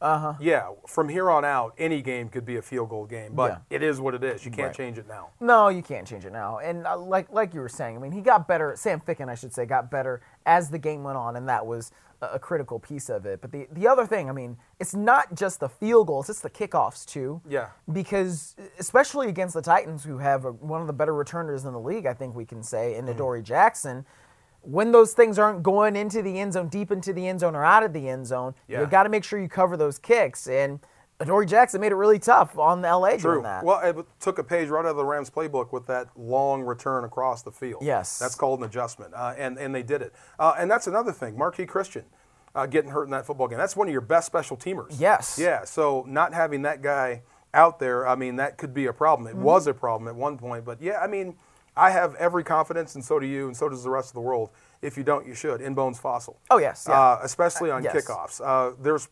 Uh 0.06 0.20
huh. 0.20 0.34
Yeah, 0.39 0.70
from 0.88 1.10
here 1.10 1.32
on 1.32 1.43
out, 1.43 1.74
any 1.80 2.01
game 2.03 2.30
could 2.30 2.45
be 2.45 2.58
a 2.58 2.62
field 2.62 2.89
goal 2.89 3.06
game, 3.08 3.34
but 3.34 3.51
Uh-huh. 3.51 3.60
Yeah. 3.72 3.76
it 3.78 3.84
is 3.84 3.99
what 3.99 4.14
it 4.14 4.24
is. 4.24 4.45
You 4.45 4.51
can't 4.51 4.68
Right. 4.68 4.76
change 4.76 4.97
it 4.99 5.08
now. 5.08 5.30
No, 5.39 5.70
you 5.70 5.82
can't 5.82 6.06
change 6.08 6.26
it 6.26 6.32
now. 6.32 6.60
And 6.60 6.86
uh, 6.86 6.95
like 6.97 7.32
like 7.32 7.53
you 7.56 7.60
were 7.62 7.70
saying, 7.70 7.95
I 7.95 7.99
mean, 7.99 8.12
he 8.12 8.22
got 8.22 8.47
better. 8.47 8.76
Sam 8.76 8.99
Ficken, 9.01 9.30
I 9.30 9.36
should 9.36 9.53
say, 9.53 9.66
got 9.66 9.89
better 9.89 10.22
as 10.45 10.70
the 10.70 10.78
game 10.78 11.03
went 11.03 11.18
on, 11.18 11.36
and 11.36 11.49
that 11.49 11.66
was 11.66 11.91
a, 12.22 12.28
a 12.34 12.39
critical 12.39 12.78
piece 12.80 13.10
of 13.10 13.26
it. 13.26 13.41
But 13.41 13.51
the 13.51 13.68
the 13.72 13.88
other 13.88 14.06
thing, 14.06 14.30
I 14.30 14.32
mean, 14.34 14.58
it's 14.80 14.93
not 14.93 15.34
just 15.34 15.60
the 15.60 15.70
field 15.70 16.06
goals; 16.06 16.30
it's 16.30 16.41
the 16.41 16.51
kickoffs 16.51 17.03
too. 17.06 17.41
Yeah. 17.49 17.70
Because 17.91 18.56
especially 18.78 19.28
against 19.30 19.56
the 19.56 19.62
Titans, 19.64 20.03
who 20.03 20.20
have 20.20 20.45
a, 20.45 20.51
one 20.51 20.82
of 20.82 20.88
the 20.88 20.93
better 20.93 21.16
returners 21.16 21.66
in 21.66 21.74
the 21.74 21.80
league, 21.80 22.06
I 22.06 22.14
think 22.14 22.36
we 22.36 22.45
can 22.45 22.62
say, 22.62 22.93
in 22.95 23.06
Mm-hmm. 23.06 23.16
Adoree 23.16 23.41
Jackson. 23.41 24.06
When 24.66 24.91
those 24.91 25.13
things 25.13 25.38
aren't 25.39 25.63
going 25.63 25.95
into 25.95 26.22
the 26.22 26.39
end 26.39 26.53
zone, 26.53 26.68
deep 26.68 26.91
into 26.91 27.13
the 27.13 27.28
end 27.28 27.39
zone, 27.39 27.55
or 27.55 27.63
out 27.63 27.84
of 27.84 27.93
the 27.93 28.09
end 28.09 28.26
zone, 28.28 28.55
Yeah. 28.68 28.82
you 28.82 28.88
got 28.88 29.03
to 29.03 29.09
make 29.09 29.24
sure 29.24 29.39
you 29.39 29.47
cover 29.47 29.78
those 29.78 29.99
kicks. 29.99 30.47
And 30.47 30.80
Adoree 31.20 31.45
Jackson 31.45 31.80
made 31.80 31.91
it 31.91 31.95
really 31.95 32.20
tough 32.20 32.57
on 32.57 32.82
the 32.82 32.89
LA 32.89 33.18
True. 33.18 33.41
that. 33.43 33.63
Well, 33.63 33.80
it 33.80 33.95
took 34.20 34.38
a 34.38 34.43
page 34.43 34.68
right 34.70 34.84
out 34.86 34.91
of 34.91 34.97
the 34.97 35.05
Rams 35.05 35.30
playbook 35.30 35.72
with 35.72 35.86
that 35.88 36.07
long 36.18 36.63
return 36.63 37.03
across 37.05 37.41
the 37.41 37.51
field. 37.51 37.84
Yes. 37.84 38.20
That's 38.20 38.36
called 38.36 38.59
an 38.59 38.66
adjustment, 38.66 39.13
uh, 39.13 39.34
and, 39.38 39.57
and 39.57 39.74
they 39.74 39.84
did 39.84 40.01
it. 40.01 40.13
Uh, 40.39 40.55
and 40.57 40.70
that's 40.70 40.88
another 40.88 41.13
thing. 41.13 41.36
Marqui 41.36 41.68
Christian 41.68 42.03
uh, 42.53 42.66
getting 42.66 42.91
hurt 42.91 43.03
in 43.05 43.11
that 43.11 43.26
football 43.26 43.47
game. 43.47 43.57
That's 43.57 43.76
one 43.76 43.88
of 43.88 43.91
your 43.91 44.01
best 44.01 44.26
special 44.26 44.57
teamers. 44.57 44.95
Yes. 44.99 45.38
Yeah, 45.39 45.63
so 45.63 46.03
not 46.07 46.34
having 46.34 46.63
that 46.63 46.82
guy 46.82 47.22
out 47.53 47.80
there, 47.80 48.05
I 48.07 48.16
mean, 48.16 48.36
that 48.38 48.57
could 48.57 48.74
be 48.74 48.86
a 48.88 48.93
problem. 48.93 49.30
Mm-hmm. 49.30 49.39
It 49.39 49.43
was 49.43 49.68
a 49.68 49.74
problem 49.74 50.07
at 50.09 50.16
one 50.16 50.38
point. 50.38 50.66
But 50.66 50.82
yeah, 50.82 50.99
I 50.99 51.07
mean, 51.07 51.36
I 51.78 51.92
have 51.92 52.16
every 52.16 52.44
confidence, 52.44 52.96
and 52.96 53.04
so 53.04 53.20
do 53.20 53.26
you, 53.26 53.48
and 53.48 53.56
so 53.56 53.70
does 53.70 53.84
the 53.84 53.90
rest 53.90 54.10
of 54.10 54.14
the 54.14 54.22
world. 54.22 54.50
If 54.82 54.98
you 54.98 55.04
don't, 55.04 55.26
you 55.28 55.34
should. 55.34 55.62
In 55.62 55.74
Bones 55.74 56.00
Fassel. 56.00 56.36
Oh, 56.50 56.58
yes, 56.58 56.86
yeah. 56.88 57.00
Uh, 57.00 57.20
especially 57.24 57.72
on 57.72 57.84
yes. 57.84 57.96
kickoffs. 57.96 58.42
Uh, 58.44 58.76
there's 58.82 59.10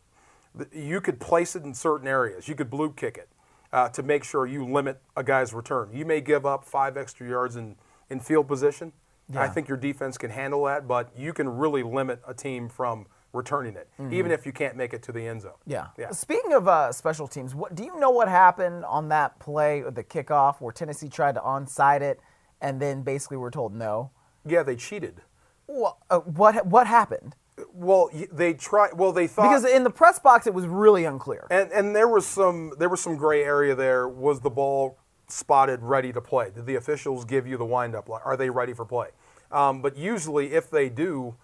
you 0.72 1.02
could 1.02 1.20
place 1.20 1.56
it 1.56 1.64
in 1.64 1.74
certain 1.74 2.08
areas. 2.08 2.48
You 2.48 2.56
could 2.56 2.70
blue 2.70 2.92
kick 2.92 3.18
it 3.18 3.28
uh, 3.72 3.90
to 3.90 4.04
make 4.04 4.24
sure 4.24 4.46
you 4.46 4.66
limit 4.66 5.02
a 5.18 5.24
guy's 5.24 5.54
return. 5.54 5.90
You 5.92 6.06
may 6.06 6.22
give 6.22 6.46
up 6.46 6.64
five 6.64 6.96
extra 6.96 7.28
yards 7.28 7.56
in, 7.56 7.76
in 8.10 8.20
field 8.20 8.48
position. 8.48 8.92
I 9.36 9.48
think 9.48 9.68
your 9.68 9.78
defense 9.78 10.18
can 10.18 10.30
handle 10.30 10.66
that, 10.66 10.88
but 10.88 11.10
you 11.18 11.34
can 11.34 11.50
really 11.50 11.82
limit 11.82 12.22
a 12.28 12.36
team 12.36 12.70
from 12.70 13.08
returning 13.32 13.76
it, 13.76 13.90
even 14.12 14.32
if 14.32 14.46
you 14.46 14.52
can't 14.52 14.76
make 14.76 14.94
it 14.94 15.02
to 15.04 15.12
the 15.12 15.26
end 15.26 15.42
zone. 15.42 15.54
Mm-hmm. 15.62 15.72
Yeah. 15.72 15.88
Yeah. 15.98 16.12
Speaking 16.12 16.54
of 16.54 16.68
uh, 16.68 16.92
special 16.92 17.28
teams, 17.28 17.56
what 17.56 17.74
do 17.74 17.84
you 17.84 18.00
know 18.00 18.12
what 18.12 18.28
happened 18.28 18.86
on 18.86 19.10
that 19.10 19.40
play, 19.40 19.82
or 19.82 19.90
the 19.90 20.04
kickoff, 20.04 20.62
where 20.62 20.72
Tennessee 20.72 21.10
tried 21.10 21.34
to 21.34 21.42
onside 21.42 22.02
it, 22.02 22.20
and 22.64 22.82
then 22.82 23.04
basically 23.04 23.38
were 23.38 23.52
told 23.52 23.76
no? 23.76 24.10
Yeah, 24.46 24.64
they 24.64 24.76
cheated. 24.76 25.22
What 25.68 25.98
uh, 26.10 26.20
what 26.20 26.66
what 26.66 26.88
happened? 26.88 27.36
Well, 27.72 28.10
they 28.32 28.56
tried. 28.56 28.94
Well, 28.96 29.12
they 29.12 29.28
thought 29.28 29.44
Because 29.44 29.66
in 29.66 29.84
the 29.84 29.90
press 29.92 30.18
box, 30.18 30.48
it 30.48 30.54
was 30.54 30.66
really 30.66 31.06
unclear. 31.06 31.46
And 31.52 31.72
and 31.72 31.96
there 31.96 32.08
was 32.08 32.26
some 32.26 32.74
there 32.80 32.90
was 32.90 33.02
some 33.02 33.16
gray 33.16 33.44
area 33.44 33.76
there. 33.76 34.08
Was 34.08 34.40
the 34.40 34.50
ball 34.50 34.98
spotted 35.28 35.82
ready 35.84 36.12
to 36.14 36.22
play? 36.22 36.50
Did 36.50 36.66
the 36.66 36.76
officials 36.76 37.26
give 37.26 37.46
you 37.46 37.58
the 37.58 37.66
windup? 37.66 38.10
Like, 38.10 38.26
Are 38.26 38.36
they 38.36 38.50
ready 38.50 38.74
for 38.74 38.86
play? 38.86 39.10
Um, 39.52 39.82
but 39.82 39.96
usually, 39.96 40.54
if 40.54 40.70
they 40.70 40.90
do, 40.90 41.36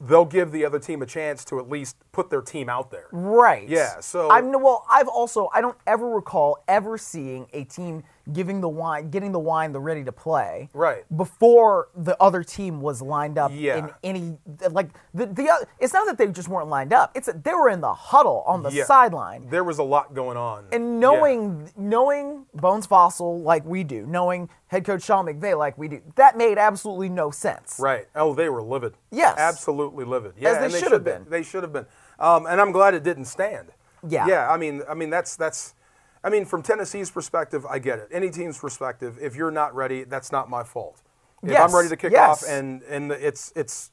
they'll 0.00 0.24
give 0.24 0.52
the 0.52 0.64
other 0.64 0.78
team 0.78 1.02
a 1.02 1.06
chance 1.06 1.44
to 1.46 1.58
at 1.58 1.68
least 1.68 1.96
put 2.12 2.30
their 2.30 2.40
team 2.42 2.68
out 2.68 2.90
there. 2.90 3.08
Right. 3.12 3.68
Yeah, 3.68 4.00
so- 4.00 4.30
I'm 4.30 4.50
well. 4.52 4.86
I've 4.90 5.08
also 5.08 5.50
I 5.54 5.60
don't 5.60 5.78
ever 5.86 6.08
recall 6.08 6.64
ever 6.66 6.96
seeing 6.98 7.46
a 7.52 7.64
team 7.64 8.02
giving 8.32 8.60
the 8.60 8.68
wine, 8.68 9.10
getting 9.10 9.32
the 9.32 9.38
wine, 9.38 9.72
the 9.72 9.80
ready 9.80 10.02
to 10.04 10.12
play. 10.12 10.68
Right. 10.72 11.04
Before 11.16 11.88
the 11.96 12.20
other 12.20 12.42
team 12.42 12.80
was 12.80 13.00
lined 13.02 13.38
up 13.38 13.50
Yeah. 13.54 13.76
in 13.78 13.90
any 14.02 14.38
like 14.70 14.88
the 15.14 15.26
the. 15.26 15.48
oth- 15.50 15.66
It's 15.78 15.92
not 15.92 16.06
that 16.06 16.18
they 16.18 16.26
just 16.28 16.48
weren't 16.48 16.68
lined 16.68 16.92
up. 16.92 17.12
It's 17.14 17.26
that 17.26 17.44
they 17.44 17.54
were 17.54 17.68
in 17.68 17.80
the 17.80 17.92
huddle 17.92 18.42
on 18.46 18.62
the 18.62 18.70
Yeah. 18.72 18.84
sideline. 18.84 19.48
There 19.48 19.64
was 19.64 19.78
a 19.78 19.82
lot 19.84 20.14
going 20.14 20.36
on. 20.36 20.66
And 20.72 20.94
Yeah. 20.94 20.98
knowing 21.00 21.70
knowing 21.76 22.46
Bones 22.54 22.86
Fassel 22.86 23.42
like 23.42 23.64
we 23.64 23.84
do, 23.84 24.06
knowing 24.06 24.48
head 24.68 24.84
coach 24.84 25.02
Sean 25.02 25.26
McVay 25.26 25.56
like 25.56 25.78
we 25.78 25.88
do, 25.88 26.00
that 26.16 26.36
made 26.36 26.58
absolutely 26.58 27.08
no 27.08 27.30
sense. 27.30 27.78
Right. 27.78 28.06
Oh, 28.14 28.34
they 28.34 28.48
were 28.48 28.62
livid. 28.62 28.94
Yes. 29.10 29.38
Absolutely 29.38 30.04
livid. 30.04 30.32
Yeah, 30.36 30.50
As 30.50 30.58
they 30.58 30.64
and 30.64 30.74
should 30.74 30.92
have 30.92 31.04
been. 31.04 31.26
They 31.28 31.42
should 31.42 31.62
have 31.62 31.72
been. 31.72 31.86
Um, 32.18 32.46
and 32.46 32.60
I'm 32.60 32.72
glad 32.72 32.94
it 32.94 33.02
didn't 33.02 33.26
stand. 33.26 33.72
Yeah. 34.06 34.26
Yeah. 34.26 34.50
I 34.50 34.56
mean, 34.56 34.82
I 34.88 34.94
mean 34.94 35.10
that's 35.10 35.36
that's. 35.36 35.74
I 36.26 36.28
mean, 36.28 36.44
from 36.44 36.60
Tennessee's 36.60 37.08
perspective, 37.08 37.64
I 37.66 37.78
get 37.78 38.00
it. 38.00 38.08
Any 38.10 38.30
team's 38.30 38.58
perspective, 38.58 39.16
if 39.22 39.36
you're 39.36 39.52
not 39.52 39.72
ready, 39.76 40.02
that's 40.02 40.32
not 40.32 40.50
my 40.50 40.64
fault. 40.64 41.00
If 41.40 41.50
Yes, 41.50 41.70
I'm 41.70 41.76
ready 41.76 41.88
to 41.88 41.96
kick 41.96 42.10
yes. 42.10 42.42
off 42.42 42.50
and 42.50 42.82
and 42.82 43.12
it's 43.12 43.52
it's 43.54 43.92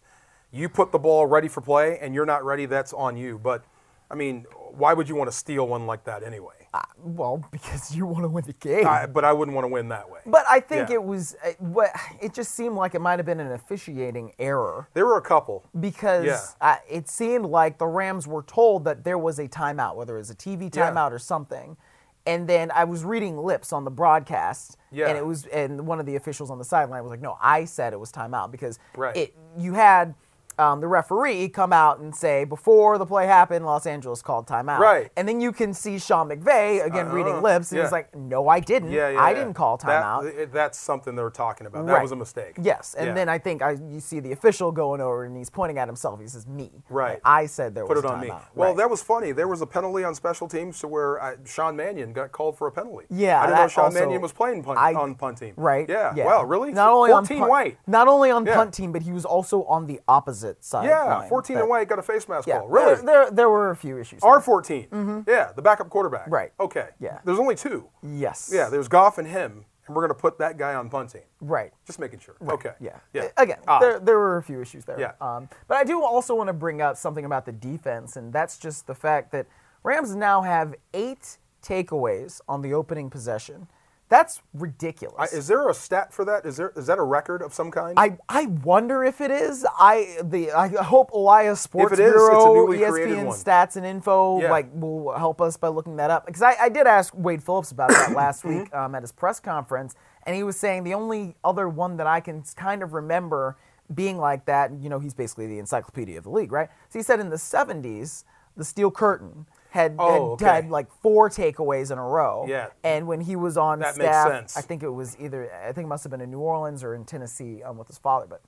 you 0.50 0.68
put 0.68 0.92
the 0.92 0.98
ball 0.98 1.28
ready 1.28 1.48
for 1.48 1.62
play 1.62 2.00
and 2.02 2.16
you're 2.16 2.26
not 2.26 2.44
ready, 2.44 2.66
that's 2.66 2.92
on 2.92 3.18
you. 3.18 3.38
But 3.38 3.64
I 4.10 4.16
mean, 4.16 4.48
why 4.72 4.94
would 4.94 5.08
you 5.08 5.16
want 5.16 5.30
to 5.30 5.36
steal 5.36 5.68
one 5.68 5.86
like 5.86 6.06
that 6.06 6.24
anyway? 6.24 6.56
Well, 6.98 7.38
because 7.52 7.96
you 7.96 8.08
want 8.08 8.24
to 8.24 8.30
win 8.30 8.46
the 8.48 8.54
game. 8.54 8.88
I, 8.88 9.06
but 9.06 9.24
I 9.24 9.32
wouldn't 9.32 9.54
want 9.54 9.66
to 9.66 9.70
win 9.70 9.90
that 9.90 10.10
way. 10.10 10.22
but 10.26 10.44
I 10.50 10.60
think 10.60 10.90
Yeah. 10.90 10.96
it 10.96 11.04
was 11.04 11.36
uh, 11.46 11.52
what 11.60 11.92
it 12.20 12.34
just 12.34 12.56
seemed 12.56 12.76
like 12.76 12.96
it 12.96 13.02
might 13.02 13.20
have 13.20 13.28
been 13.28 13.40
an 13.42 13.52
officiating 13.52 14.34
error 14.40 14.88
There 14.96 15.06
were 15.06 15.18
a 15.18 15.22
couple. 15.22 15.70
because 15.80 16.26
Yeah. 16.26 16.42
uh, 16.62 16.78
it 16.90 17.08
seemed 17.10 17.46
like 17.46 17.78
the 17.78 17.86
Rams 17.86 18.26
were 18.26 18.42
told 18.42 18.86
that 18.86 19.04
there 19.04 19.20
was 19.20 19.38
a 19.38 19.48
timeout, 19.48 19.96
whether 19.96 20.16
it 20.16 20.20
was 20.20 20.32
a 20.32 20.36
TV 20.36 20.72
Yeah. 20.74 20.90
timeout 20.90 21.12
or 21.12 21.20
something. 21.20 21.78
And 22.26 22.48
then 22.48 22.72
I 22.72 22.86
was 22.86 23.04
reading 23.04 23.38
lips 23.38 23.74
on 23.74 23.84
the 23.84 23.92
broadcast, 23.92 24.78
Yeah. 24.92 25.10
and 25.10 25.18
it 25.18 25.26
was, 25.26 25.46
and 25.48 25.86
one 25.86 26.00
of 26.00 26.06
the 26.06 26.16
officials 26.16 26.50
on 26.50 26.58
the 26.58 26.64
sideline 26.64 27.04
was 27.04 27.12
like, 27.12 27.22
"No, 27.22 27.38
I 27.42 27.66
said 27.66 27.92
it 27.94 28.00
was 28.00 28.12
timeout 28.12 28.50
because 28.52 28.80
Right. 28.96 29.16
it 29.16 29.36
you 29.58 29.74
had." 29.74 30.16
Um, 30.60 30.80
the 30.82 30.88
referee 30.88 31.50
come 31.50 31.74
out 31.74 32.00
and 32.00 32.16
say 32.16 32.44
before 32.44 32.98
the 32.98 33.06
play 33.06 33.26
happened, 33.26 33.66
Los 33.66 33.86
Angeles 33.86 34.22
called 34.22 34.48
timeout. 34.48 34.80
Right. 34.80 35.12
And 35.18 35.28
then 35.28 35.42
you 35.42 35.52
can 35.52 35.74
see 35.74 35.98
Sean 36.00 36.30
McVay 36.30 36.86
again 36.86 37.10
reading 37.12 37.34
Uh-huh. 37.34 37.42
lips, 37.42 37.72
and 37.72 37.78
Yeah. 37.80 37.84
he's 37.86 37.92
like, 37.92 38.14
"No, 38.16 38.48
I 38.48 38.60
didn't. 38.60 38.92
Yeah, 38.92 39.10
yeah. 39.10 39.22
I 39.24 39.34
didn't 39.34 39.54
call 39.56 39.78
timeout." 39.78 40.22
th- 40.32 40.50
that's 40.52 40.78
something 40.78 41.16
they 41.16 41.24
were 41.24 41.30
talking 41.30 41.66
about. 41.68 41.86
That 41.86 41.94
Right. 41.94 42.02
was 42.02 42.12
a 42.12 42.16
mistake. 42.16 42.58
Yes, 42.62 42.96
and 42.98 43.16
then 43.18 43.30
I 43.30 43.38
think 43.40 43.62
I 43.62 43.72
you 43.72 44.00
see 44.00 44.20
the 44.20 44.32
official 44.32 44.72
going 44.72 45.02
over 45.02 45.24
and 45.24 45.36
he's 45.36 45.50
pointing 45.50 45.78
at 45.80 45.88
himself. 45.88 46.20
He 46.20 46.28
says, 46.28 46.46
"Me." 46.48 46.72
Right. 46.90 47.20
I 47.26 47.46
said 47.48 47.74
there 47.76 47.86
put 47.86 47.96
was 47.98 48.04
Put 48.04 48.10
it 48.10 48.12
a 48.12 48.14
on 48.16 48.22
me. 48.22 48.32
Well, 48.56 48.70
Right. 48.70 48.78
that 48.78 48.90
was 48.90 49.02
funny. 49.02 49.32
There 49.32 49.48
was 49.48 49.62
a 49.62 49.68
penalty 49.68 50.04
on 50.04 50.14
special 50.16 50.48
teams 50.48 50.80
to 50.82 50.88
where 50.88 51.22
uh, 51.22 51.32
Sean 51.46 51.76
Mannion 51.76 52.14
got 52.14 52.32
called 52.32 52.58
for 52.58 52.68
a 52.68 52.72
penalty. 52.72 53.06
Yeah, 53.10 53.40
I 53.42 53.46
didn't 53.48 53.58
know 53.60 53.68
Sean 53.68 53.86
also- 53.86 54.00
Mannion 54.00 54.22
was 54.22 54.34
playing 54.34 54.64
punt, 54.64 54.78
I- 54.80 54.94
on 54.94 55.16
punt 55.16 55.38
team. 55.38 55.54
Right. 55.58 55.88
Yeah. 55.90 56.14
Wow. 56.26 56.44
Really? 56.44 56.72
Not 56.72 56.92
only 56.92 57.12
on 57.12 57.24
14 57.26 57.40
punt, 57.40 57.50
white. 57.50 57.78
Not 57.88 58.08
only 58.08 58.30
on 58.32 58.46
punt 58.46 58.74
team, 58.74 58.92
but 58.92 59.02
he 59.04 59.12
was 59.14 59.26
also 59.26 59.64
on 59.64 59.88
the 59.88 60.00
opposite 60.08 60.43
side. 60.60 60.86
Yeah. 60.86 61.04
line. 61.04 61.30
14 61.30 61.56
That- 61.56 61.62
and 61.62 61.70
white 61.70 61.88
got 61.88 62.00
a 62.00 62.04
face 62.04 62.28
mask 62.28 62.48
Yeah. 62.48 62.60
call. 62.60 62.68
Really? 62.68 62.96
There, 62.96 63.04
there, 63.06 63.32
there 63.32 63.50
were 63.50 63.72
a 63.72 63.76
few 63.76 63.98
issues. 63.98 64.22
R 64.24 64.40
14. 64.42 65.24
Yeah. 65.28 65.52
The 65.56 65.62
backup 65.62 65.90
quarterback. 65.90 66.28
Right. 66.30 66.52
Okay. 66.60 66.90
Yeah. 67.00 67.20
There's 67.26 67.40
only 67.40 67.56
two. 67.56 67.90
yes. 68.02 68.52
Yeah. 68.54 68.70
There's 68.70 68.88
Goff 68.88 69.18
and 69.18 69.28
him, 69.28 69.66
and 69.88 69.96
we're 69.96 70.02
going 70.02 70.16
to 70.16 70.22
put 70.22 70.38
that 70.40 70.58
guy 70.58 70.74
on 70.76 70.90
punt 70.90 71.10
team. 71.12 71.22
Right. 71.42 71.72
Just 71.86 72.00
making 72.00 72.20
sure. 72.20 72.36
Okay. 72.48 72.74
Yeah. 72.80 72.98
Yeah. 73.14 73.28
Again, 73.38 73.60
Odd. 73.68 73.82
there, 73.82 74.00
there 74.00 74.18
were 74.20 74.38
a 74.38 74.44
few 74.44 74.62
issues 74.62 74.86
there. 74.86 75.00
Yeah. 75.00 75.14
Um, 75.22 75.50
but 75.68 75.78
I 75.78 75.84
do 75.84 76.04
also 76.04 76.36
want 76.36 76.48
to 76.48 76.54
bring 76.54 76.82
up 76.82 76.98
something 76.98 77.26
about 77.26 77.46
the 77.46 77.52
defense, 77.52 78.16
and 78.16 78.32
that's 78.34 78.58
just 78.58 78.88
the 78.88 78.96
fact 78.96 79.32
that 79.32 79.48
Rams 79.84 80.16
now 80.16 80.42
have 80.42 80.76
eight 80.94 81.38
takeaways 81.62 82.40
on 82.48 82.62
the 82.62 82.74
opening 82.74 83.10
possession. 83.10 83.68
That's 84.14 84.44
ridiculous. 84.54 85.16
I- 85.34 85.36
Is 85.36 85.48
there 85.48 85.68
a 85.70 85.74
stat 85.74 86.14
for 86.14 86.24
that? 86.26 86.46
Is 86.46 86.58
there 86.58 86.72
is 86.76 86.86
that 86.86 87.00
a 87.00 87.04
record 87.04 87.42
of 87.42 87.52
some 87.52 87.72
kind? 87.72 87.98
I, 87.98 88.20
I 88.30 88.46
wonder 88.46 89.04
if 89.04 89.22
it 89.22 89.32
is. 89.32 89.66
I 89.80 90.18
the 90.24 90.52
I 90.52 90.68
hope 90.84 91.10
Elias 91.14 91.62
Sports 91.62 91.94
is, 91.94 91.98
Bureau, 91.98 92.68
ESPN 92.68 93.28
stats 93.30 93.76
and 93.76 93.84
info 93.84 94.40
Yeah. 94.40 94.52
like 94.52 94.68
will 94.72 95.14
help 95.18 95.42
us 95.42 95.58
by 95.58 95.70
looking 95.70 95.96
that 95.96 96.12
up 96.12 96.28
because 96.28 96.44
I, 96.44 96.54
I 96.62 96.70
did 96.70 96.86
ask 96.86 97.12
Wade 97.18 97.42
Phillips 97.42 97.72
about 97.72 97.90
that 97.90 98.12
last 98.16 98.44
Mm-hmm. 98.44 98.60
week 98.60 98.76
um, 98.76 98.94
at 98.94 99.02
his 99.02 99.12
press 99.12 99.40
conference 99.40 99.96
and 100.28 100.36
he 100.36 100.44
was 100.44 100.58
saying 100.58 100.84
the 100.84 100.94
only 100.94 101.36
other 101.44 101.68
one 101.68 101.98
that 101.98 102.06
I 102.06 102.20
can 102.20 102.44
kind 102.56 102.84
of 102.84 102.94
remember 102.94 103.58
being 103.96 104.20
like 104.20 104.46
that. 104.46 104.72
You 104.80 104.90
know, 104.90 105.00
he's 105.00 105.16
basically 105.16 105.48
the 105.48 105.58
encyclopedia 105.58 106.20
of 106.20 106.24
the 106.24 106.30
league, 106.30 106.52
right? 106.52 106.70
So 106.90 107.00
he 107.00 107.04
said 107.04 107.20
in 107.20 107.30
the 107.32 107.38
'70s, 107.38 108.26
the 108.56 108.64
Steel 108.64 108.92
Curtain 108.92 109.48
had, 109.74 109.96
Oh, 109.98 110.12
had, 110.12 110.22
okay. 110.22 110.46
had 110.46 110.70
like 110.70 110.88
four 111.02 111.30
takeaways 111.32 111.90
in 111.92 111.98
a 111.98 112.04
row. 112.08 112.46
Yeah. 112.48 112.68
And 112.84 113.08
when 113.08 113.22
he 113.22 113.36
was 113.36 113.58
on 113.58 113.80
That 113.80 113.96
staff. 113.96 114.54
I 114.56 114.62
think 114.62 114.84
it 114.84 114.90
was 114.90 115.18
either 115.20 115.52
I 115.52 115.72
think 115.72 115.86
it 115.86 115.88
must 115.88 116.04
have 116.04 116.12
been 116.12 116.22
in 116.22 116.30
New 116.30 116.40
Orleans 116.42 116.84
or 116.84 116.94
in 116.94 117.06
Tennessee 117.06 117.64
um, 117.64 117.78
with 117.80 117.88
his 117.88 117.98
father, 117.98 118.28
but 118.30 118.42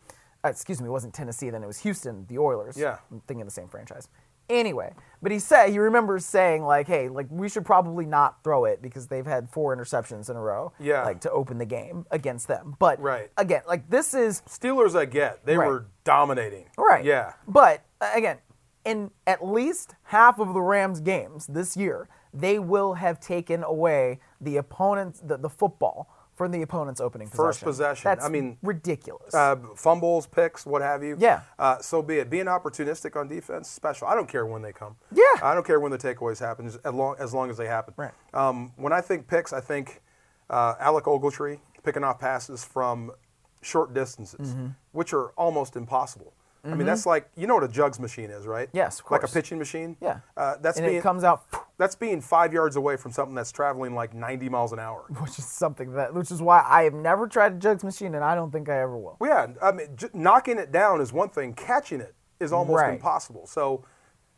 uh, 0.43 0.49
excuse 0.49 0.79
me, 0.79 0.87
it 0.87 0.91
wasn't 0.91 1.15
Tennessee. 1.15 1.49
Then 1.49 1.63
it 1.63 1.67
was 1.67 1.79
Houston, 1.79 2.27
the 2.27 2.37
Oilers. 2.37 2.77
Yeah. 2.77 2.97
I'm 3.11 3.21
thinking 3.21 3.41
of 3.41 3.47
the 3.47 3.51
same 3.53 3.67
franchise. 3.67 4.07
Anyway, 4.47 4.93
but 5.23 5.31
he 5.31 5.39
said 5.39 5.69
he 5.71 5.79
remembers 5.79 6.23
saying 6.23 6.63
like, 6.63 6.85
"Hey, 6.85 7.09
like 7.09 7.25
we 7.31 7.49
should 7.49 7.65
probably 7.65 8.05
not 8.05 8.43
throw 8.43 8.65
it 8.65 8.79
because 8.79 9.07
they've 9.07 9.25
had 9.25 9.49
four 9.49 9.75
interceptions 9.75 10.29
in 10.29 10.35
a 10.35 10.39
row, 10.39 10.71
Yeah. 10.79 11.03
like 11.03 11.19
to 11.21 11.31
open 11.31 11.57
the 11.57 11.65
game 11.65 12.05
against 12.11 12.47
them." 12.47 12.75
But 12.77 12.99
Right. 13.01 13.31
again, 13.37 13.63
like 13.67 13.89
this 13.89 14.13
is 14.13 14.43
Steelers, 14.47 14.95
I 14.95 15.05
get. 15.05 15.43
They 15.47 15.57
Right. 15.57 15.67
were 15.67 15.87
dominating. 16.03 16.67
Right. 16.77 17.03
Yeah. 17.03 17.33
But 17.47 17.81
uh, 17.99 18.11
again, 18.13 18.37
in 18.85 19.11
at 19.27 19.43
least 19.45 19.95
half 20.03 20.39
of 20.39 20.53
the 20.53 20.61
Rams 20.61 20.99
games 21.01 21.47
this 21.47 21.75
year, 21.75 22.07
they 22.33 22.59
will 22.59 22.93
have 22.95 23.19
taken 23.19 23.63
away 23.63 24.19
the 24.39 24.57
opponent's 24.57 25.19
the, 25.21 25.37
the 25.37 25.49
football 25.49 26.09
from 26.35 26.51
the 26.51 26.61
opponent's 26.61 26.99
opening 26.99 27.27
First 27.29 27.61
possession. 27.63 27.65
possession. 27.65 28.03
That's 28.09 28.25
I 28.25 28.29
mean, 28.29 28.57
ridiculous. 28.61 29.33
Uh, 29.33 29.55
fumbles, 29.75 30.27
picks, 30.27 30.65
what 30.65 30.81
have 30.81 31.01
you. 31.01 31.15
Yeah. 31.17 31.41
Uh, 31.57 31.77
so 31.79 32.01
be 32.01 32.15
it. 32.17 32.29
Being 32.29 32.45
opportunistic 32.47 33.15
on 33.15 33.29
defense, 33.29 33.69
special. 33.69 34.07
I 34.07 34.15
don't 34.15 34.27
care 34.27 34.45
when 34.45 34.61
they 34.61 34.73
come. 34.73 34.97
Yeah. 35.13 35.23
I 35.41 35.53
don't 35.53 35.65
care 35.65 35.79
when 35.79 35.91
the 35.93 35.97
takeaways 35.97 36.39
happen, 36.39 36.65
as 36.67 36.77
long 36.93 37.15
as, 37.19 37.33
long 37.33 37.49
as 37.49 37.55
they 37.55 37.67
happen. 37.67 37.93
Right. 37.95 38.11
Um, 38.33 38.73
when 38.75 38.91
I 38.91 38.99
think 38.99 39.27
picks, 39.29 39.53
I 39.53 39.61
think 39.61 40.01
uh, 40.49 40.75
Alec 40.77 41.05
Ogletree 41.05 41.59
picking 41.83 42.03
off 42.03 42.19
passes 42.19 42.65
from 42.65 43.11
short 43.61 43.93
distances, 43.93 44.49
Mm-hmm. 44.49 44.67
which 44.91 45.13
are 45.13 45.27
almost 45.37 45.77
impossible. 45.77 46.33
I 46.65 46.73
mean, 46.75 46.85
that's 46.87 47.05
like 47.05 47.29
you 47.37 47.45
know 47.47 47.53
what 47.55 47.63
a 47.63 47.67
jugs 47.67 47.99
machine 47.99 48.29
is, 48.31 48.47
right? 48.47 48.69
Yes, 48.73 48.99
of 48.99 49.11
Like 49.11 49.23
a 49.23 49.27
pitching 49.27 49.57
machine. 49.59 49.97
yeah. 50.01 50.19
Uh, 50.35 50.55
that's 50.61 50.77
and 50.77 50.85
being 50.87 50.97
it 50.97 51.03
comes 51.03 51.23
out, 51.23 51.43
that's 51.77 51.95
being 51.95 52.21
five 52.21 52.53
yards 52.53 52.75
away 52.75 52.97
from 52.97 53.11
something 53.11 53.35
that's 53.35 53.51
traveling 53.51 53.93
like 53.93 54.13
90 54.13 54.49
miles 54.49 54.73
an 54.73 54.79
hour. 54.79 55.03
which 55.21 55.37
is 55.37 55.45
something 55.45 55.93
that, 55.93 56.13
which 56.13 56.31
is 56.31 56.41
why 56.41 56.65
I 56.67 56.83
have 56.83 56.93
never 56.93 57.27
tried 57.27 57.53
a 57.53 57.55
jugs 57.57 57.83
machine, 57.83 58.15
and 58.15 58.23
I 58.23 58.33
don't 58.35 58.51
think 58.51 58.67
I 58.69 58.79
ever 58.81 58.97
will. 58.97 59.17
Well, 59.19 59.29
yeah, 59.29 59.53
I 59.67 59.71
mean, 59.71 59.87
j- 59.95 60.07
knocking 60.13 60.57
it 60.57 60.71
down 60.71 61.01
is 61.01 61.13
one 61.13 61.29
thing. 61.29 61.53
Catching 61.53 62.01
it 62.01 62.15
is 62.39 62.51
almost 62.51 62.81
Right. 62.81 62.93
impossible. 62.93 63.45
So, 63.47 63.85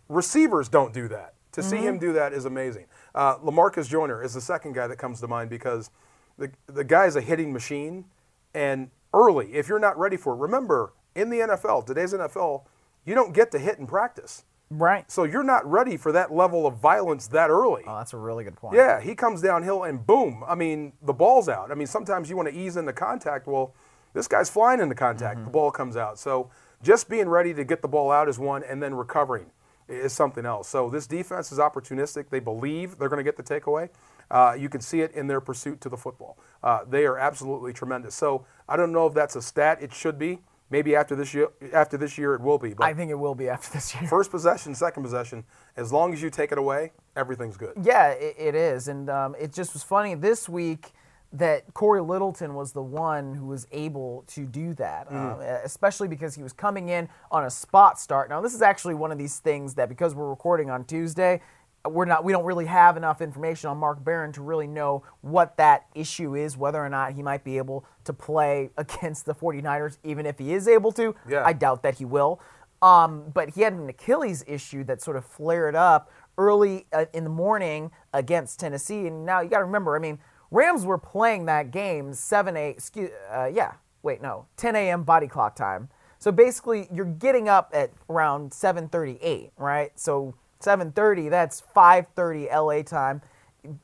receivers 0.09 0.69
don't 0.69 0.93
do 0.93 1.07
that. 1.09 1.33
To 1.53 1.63
see 1.63 1.77
Mm-hmm. 1.77 1.87
him 1.87 1.99
do 1.99 2.13
that 2.13 2.33
is 2.33 2.45
amazing. 2.45 2.85
Uh, 3.15 3.37
Lamarcus 3.37 3.87
Joyner 3.89 4.21
is 4.21 4.33
the 4.35 4.41
second 4.41 4.73
guy 4.73 4.85
that 4.87 4.97
comes 4.97 5.19
to 5.21 5.27
mind 5.27 5.49
because 5.49 5.89
the 6.37 6.51
the 6.67 6.83
guy 6.83 7.05
is 7.07 7.15
a 7.15 7.21
hitting 7.21 7.51
machine, 7.51 8.05
and 8.53 8.91
early, 9.13 9.53
if 9.55 9.67
you're 9.67 9.79
not 9.79 9.97
ready 9.97 10.17
for 10.17 10.33
it, 10.33 10.37
remember 10.37 10.93
in 11.17 11.29
the 11.29 11.39
NFL, 11.39 11.85
today's 11.85 12.13
NFL, 12.13 12.63
you 13.05 13.15
don't 13.15 13.33
get 13.33 13.51
to 13.51 13.59
hit 13.59 13.79
in 13.79 13.87
practice. 13.87 14.43
Right. 14.69 15.09
So 15.09 15.23
you're 15.23 15.43
not 15.43 15.69
ready 15.69 15.97
for 15.97 16.11
that 16.11 16.33
level 16.33 16.67
of 16.67 16.77
violence 16.77 17.27
that 17.27 17.49
early. 17.49 17.83
Oh, 17.87 17.97
that's 17.97 18.13
a 18.13 18.17
really 18.17 18.43
good 18.43 18.55
point. 18.55 18.75
Yeah, 18.75 18.99
he 18.99 19.15
comes 19.15 19.41
downhill 19.41 19.83
and 19.83 20.05
boom. 20.05 20.43
I 20.47 20.55
mean, 20.55 20.93
the 21.01 21.13
ball's 21.13 21.47
out. 21.47 21.71
I 21.71 21.75
mean, 21.75 21.87
sometimes 21.87 22.29
you 22.29 22.35
want 22.35 22.49
to 22.49 22.55
ease 22.55 22.77
into 22.77 22.93
contact. 22.93 23.47
Well, 23.47 23.73
this 24.13 24.27
guy's 24.27 24.49
flying 24.49 24.79
into 24.79 24.95
contact. 24.95 25.43
The 25.43 25.49
ball 25.49 25.71
comes 25.71 25.95
out. 25.95 26.19
So 26.19 26.49
just 26.83 27.09
being 27.09 27.29
ready 27.29 27.53
to 27.53 27.63
get 27.63 27.81
the 27.81 27.87
ball 27.87 28.11
out 28.11 28.27
is 28.27 28.37
one, 28.37 28.63
and 28.63 28.83
then 28.83 28.93
recovering 28.93 29.51
is 29.87 30.11
something 30.11 30.45
else. 30.45 30.67
So 30.67 30.89
this 30.89 31.07
defense 31.07 31.51
is 31.51 31.59
opportunistic. 31.59 32.29
They 32.29 32.39
believe 32.39 32.97
they're 32.97 33.09
going 33.09 33.23
to 33.23 33.31
get 33.31 33.37
the 33.37 33.43
takeaway. 33.43 33.89
Uh, 34.29 34.55
you 34.57 34.67
can 34.67 34.81
see 34.81 35.01
it 35.01 35.11
in 35.13 35.27
their 35.27 35.39
pursuit 35.39 35.79
to 35.81 35.89
the 35.89 35.95
football. 35.95 36.37
Uh, 36.61 36.79
they 36.87 37.05
are 37.05 37.17
absolutely 37.17 37.71
tremendous. 37.71 38.13
So 38.15 38.45
I 38.67 38.75
don't 38.75 38.91
know 38.91 39.07
if 39.07 39.13
that's 39.13 39.37
a 39.37 39.41
stat. 39.41 39.79
It 39.81 39.93
should 39.93 40.19
be. 40.19 40.39
Maybe 40.69 40.95
after 40.95 41.15
this 41.15 41.33
year, 41.33 41.49
after 41.73 41.97
this 41.97 42.17
year, 42.17 42.33
it 42.33 42.41
will 42.41 42.57
be. 42.57 42.73
But 42.73 42.85
I 42.85 42.93
think 42.93 43.09
it 43.09 43.15
will 43.15 43.35
be 43.35 43.49
after 43.49 43.71
this 43.73 43.95
year. 43.95 44.07
first 44.09 44.31
possession, 44.31 44.75
second 44.75 45.03
possession, 45.03 45.45
as 45.77 45.93
long 45.93 46.13
as 46.13 46.21
you 46.21 46.29
take 46.29 46.51
it 46.51 46.57
away, 46.57 46.91
everything's 47.15 47.57
good. 47.57 47.73
Yeah, 47.81 48.09
it, 48.09 48.35
it 48.37 48.55
is, 48.55 48.87
and 48.87 49.09
um, 49.09 49.35
it 49.39 49.53
just 49.53 49.73
was 49.73 49.83
funny 49.83 50.15
this 50.15 50.49
week 50.49 50.91
that 51.33 51.73
Cory 51.73 52.01
Littleton 52.01 52.53
was 52.53 52.71
the 52.71 52.81
one 52.81 53.33
who 53.33 53.47
was 53.47 53.67
able 53.71 54.23
to 54.27 54.45
do 54.45 54.73
that, 54.75 55.11
um, 55.11 55.41
especially 55.41 56.07
because 56.07 56.35
he 56.35 56.41
was 56.41 56.53
coming 56.53 56.87
in 56.89 57.09
on 57.31 57.43
a 57.43 57.49
spot 57.49 57.99
start. 57.99 58.29
Now, 58.29 58.39
this 58.39 58.53
is 58.53 58.61
actually 58.61 58.95
one 58.95 59.11
of 59.11 59.17
these 59.17 59.39
things 59.39 59.73
that 59.75 59.89
because 59.89 60.15
we're 60.15 60.29
recording 60.29 60.69
on 60.69 60.85
Tuesday, 60.85 61.41
we're 61.85 62.05
not 62.05 62.23
we 62.23 62.31
don't 62.31 62.45
really 62.45 62.65
have 62.65 62.97
enough 62.97 63.21
information 63.21 63.69
on 63.69 63.77
Mark 63.77 64.03
Barron 64.03 64.31
to 64.33 64.41
really 64.41 64.67
know 64.67 65.03
what 65.21 65.57
that 65.57 65.85
issue 65.95 66.35
is, 66.35 66.57
whether 66.57 66.83
or 66.83 66.89
not 66.89 67.13
he 67.13 67.23
might 67.23 67.43
be 67.43 67.57
able 67.57 67.85
to 68.03 68.13
play 68.13 68.69
against 68.77 69.25
the 69.25 69.33
49ers, 69.35 69.97
even 70.03 70.25
if 70.25 70.39
he 70.39 70.53
is 70.53 70.67
able 70.67 70.91
to. 70.93 71.15
Yeah. 71.29 71.43
I 71.45 71.53
doubt 71.53 71.83
that 71.83 71.95
he 71.95 72.05
will. 72.05 72.41
Um, 72.81 73.31
but 73.33 73.51
he 73.51 73.61
had 73.61 73.73
an 73.73 73.89
Achilles 73.89 74.43
issue 74.47 74.83
that 74.83 75.01
sort 75.01 75.17
of 75.17 75.25
flared 75.25 75.75
up 75.75 76.11
early 76.37 76.85
uh, 76.93 77.05
in 77.13 77.23
the 77.23 77.29
morning 77.29 77.89
against 78.13 78.59
Tennessee. 78.59 79.07
And 79.07 79.25
now 79.25 79.41
you 79.41 79.49
got 79.49 79.59
to 79.59 79.65
remember, 79.65 79.95
I 79.95 79.99
mean, 79.99 80.19
Rams 80.51 80.85
were 80.85 80.99
playing 80.99 81.45
that 81.45 81.71
game 81.71 82.13
7 82.13 82.55
8, 82.55 82.69
excuse, 82.69 83.09
uh, 83.31 83.49
yeah, 83.51 83.73
wait, 84.03 84.21
no, 84.21 84.45
10 84.57 84.75
a.m. 84.75 85.03
body 85.03 85.27
clock 85.27 85.55
time. 85.55 85.89
So 86.19 86.31
basically, 86.31 86.87
you're 86.91 87.05
getting 87.05 87.47
up 87.47 87.71
at 87.73 87.91
around 88.09 88.51
7:38, 88.51 89.51
right? 89.57 89.91
So 89.95 90.35
7:30, 90.61 91.29
that's 91.29 91.61
5:30 91.75 92.49
LA 92.51 92.81
time. 92.83 93.21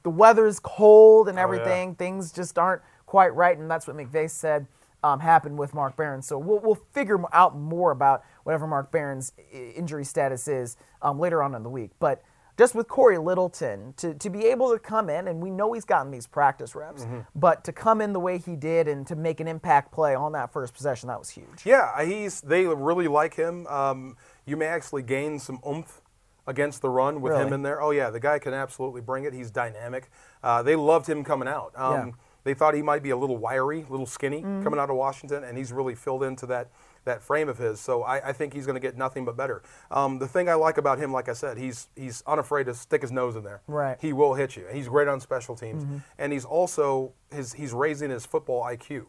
The 0.03 0.09
weather's 0.09 0.59
cold 0.59 1.27
and 1.27 1.37
Oh, 1.37 1.41
yeah. 1.41 1.43
everything. 1.43 1.95
Things 1.95 2.31
just 2.31 2.57
aren't 2.57 2.81
quite 3.05 3.33
right, 3.35 3.57
and 3.57 3.69
that's 3.69 3.87
what 3.87 3.95
McVay 3.97 4.29
said 4.29 4.67
um, 5.03 5.19
happened 5.19 5.57
with 5.57 5.73
Mark 5.73 5.95
Barron. 5.97 6.21
So 6.21 6.37
we'll, 6.37 6.59
we'll 6.59 6.79
figure 6.93 7.19
out 7.33 7.57
more 7.57 7.91
about 7.91 8.23
whatever 8.43 8.65
Mark 8.67 8.91
Barron's 8.91 9.33
injury 9.51 10.05
status 10.05 10.47
is 10.47 10.77
um, 11.01 11.19
later 11.19 11.43
on 11.43 11.53
in 11.53 11.63
the 11.63 11.69
week. 11.69 11.91
But 11.99 12.23
just 12.57 12.75
with 12.75 12.87
Cory 12.87 13.17
Littleton, 13.17 13.93
to, 13.97 14.13
to 14.13 14.29
be 14.29 14.45
able 14.45 14.71
to 14.71 14.79
come 14.79 15.09
in, 15.09 15.27
and 15.27 15.41
we 15.41 15.49
know 15.49 15.73
he's 15.73 15.83
gotten 15.85 16.11
these 16.11 16.27
practice 16.27 16.75
reps, 16.75 17.03
Mm-hmm. 17.03 17.19
but 17.35 17.63
to 17.65 17.73
come 17.73 17.99
in 17.99 18.13
the 18.13 18.19
way 18.19 18.37
he 18.37 18.55
did 18.55 18.87
and 18.87 19.05
to 19.07 19.15
make 19.15 19.39
an 19.41 19.47
impact 19.47 19.91
play 19.91 20.13
on 20.15 20.31
that 20.33 20.53
first 20.53 20.73
possession, 20.73 21.07
that 21.07 21.19
was 21.19 21.29
huge. 21.31 21.65
Yeah, 21.65 22.03
he's 22.05 22.39
they 22.41 22.65
really 22.65 23.07
like 23.09 23.33
him. 23.33 23.65
Um, 23.67 24.15
you 24.45 24.55
may 24.55 24.67
actually 24.67 25.01
gain 25.01 25.39
some 25.39 25.59
oomph 25.67 25.99
against 26.47 26.81
the 26.81 26.89
run 26.89 27.21
with 27.21 27.33
him 27.33 27.53
in 27.53 27.61
there. 27.61 27.81
Oh 27.81 27.91
yeah, 27.91 28.09
the 28.09 28.19
guy 28.19 28.39
can 28.39 28.53
absolutely 28.53 29.01
bring 29.01 29.23
it. 29.23 29.33
He's 29.33 29.51
dynamic. 29.51 30.09
Uh, 30.43 30.61
they 30.63 30.75
loved 30.75 31.07
him 31.07 31.23
coming 31.23 31.47
out. 31.47 31.71
Um, 31.75 31.93
Yeah. 31.93 32.11
They 32.45 32.53
thought 32.53 32.73
he 32.73 32.81
might 32.81 33.01
be 33.01 33.11
a 33.11 33.15
little 33.15 33.37
wiry, 33.37 33.85
a 33.87 33.89
little 33.91 34.05
skinny 34.05 34.41
Mm-hmm. 34.41 34.63
coming 34.63 34.77
out 34.77 34.89
of 34.89 34.97
Washington, 34.97 35.45
and 35.45 35.57
he's 35.57 35.71
really 35.71 35.95
filled 35.95 36.23
into 36.23 36.45
that 36.47 36.69
that 37.05 37.21
frame 37.21 37.47
of 37.49 37.57
his. 37.57 37.79
So 37.79 38.03
I, 38.03 38.29
I 38.29 38.33
think 38.33 38.53
he's 38.53 38.65
going 38.65 38.75
to 38.75 38.81
get 38.81 38.97
nothing 38.97 39.23
but 39.25 39.35
better. 39.37 39.61
Um, 39.91 40.19
the 40.19 40.27
thing 40.27 40.47
I 40.49 40.53
like 40.55 40.77
about 40.77 40.97
him, 40.99 41.11
like 41.13 41.29
I 41.29 41.33
said, 41.33 41.57
he's 41.57 41.87
he's 41.95 42.21
unafraid 42.27 42.65
to 42.65 42.73
stick 42.73 43.01
his 43.01 43.13
nose 43.13 43.37
in 43.37 43.43
there. 43.45 43.61
Right. 43.67 43.97
He 44.01 44.11
will 44.11 44.33
hit 44.33 44.57
you. 44.57 44.65
He's 44.73 44.89
great 44.89 45.07
on 45.07 45.21
special 45.21 45.55
teams, 45.55 45.85
Mm-hmm. 45.85 45.97
and 46.17 46.33
he's 46.33 46.43
also 46.43 47.13
his 47.31 47.53
he's 47.53 47.71
raising 47.71 48.09
his 48.09 48.25
football 48.25 48.61
IQ 48.63 49.05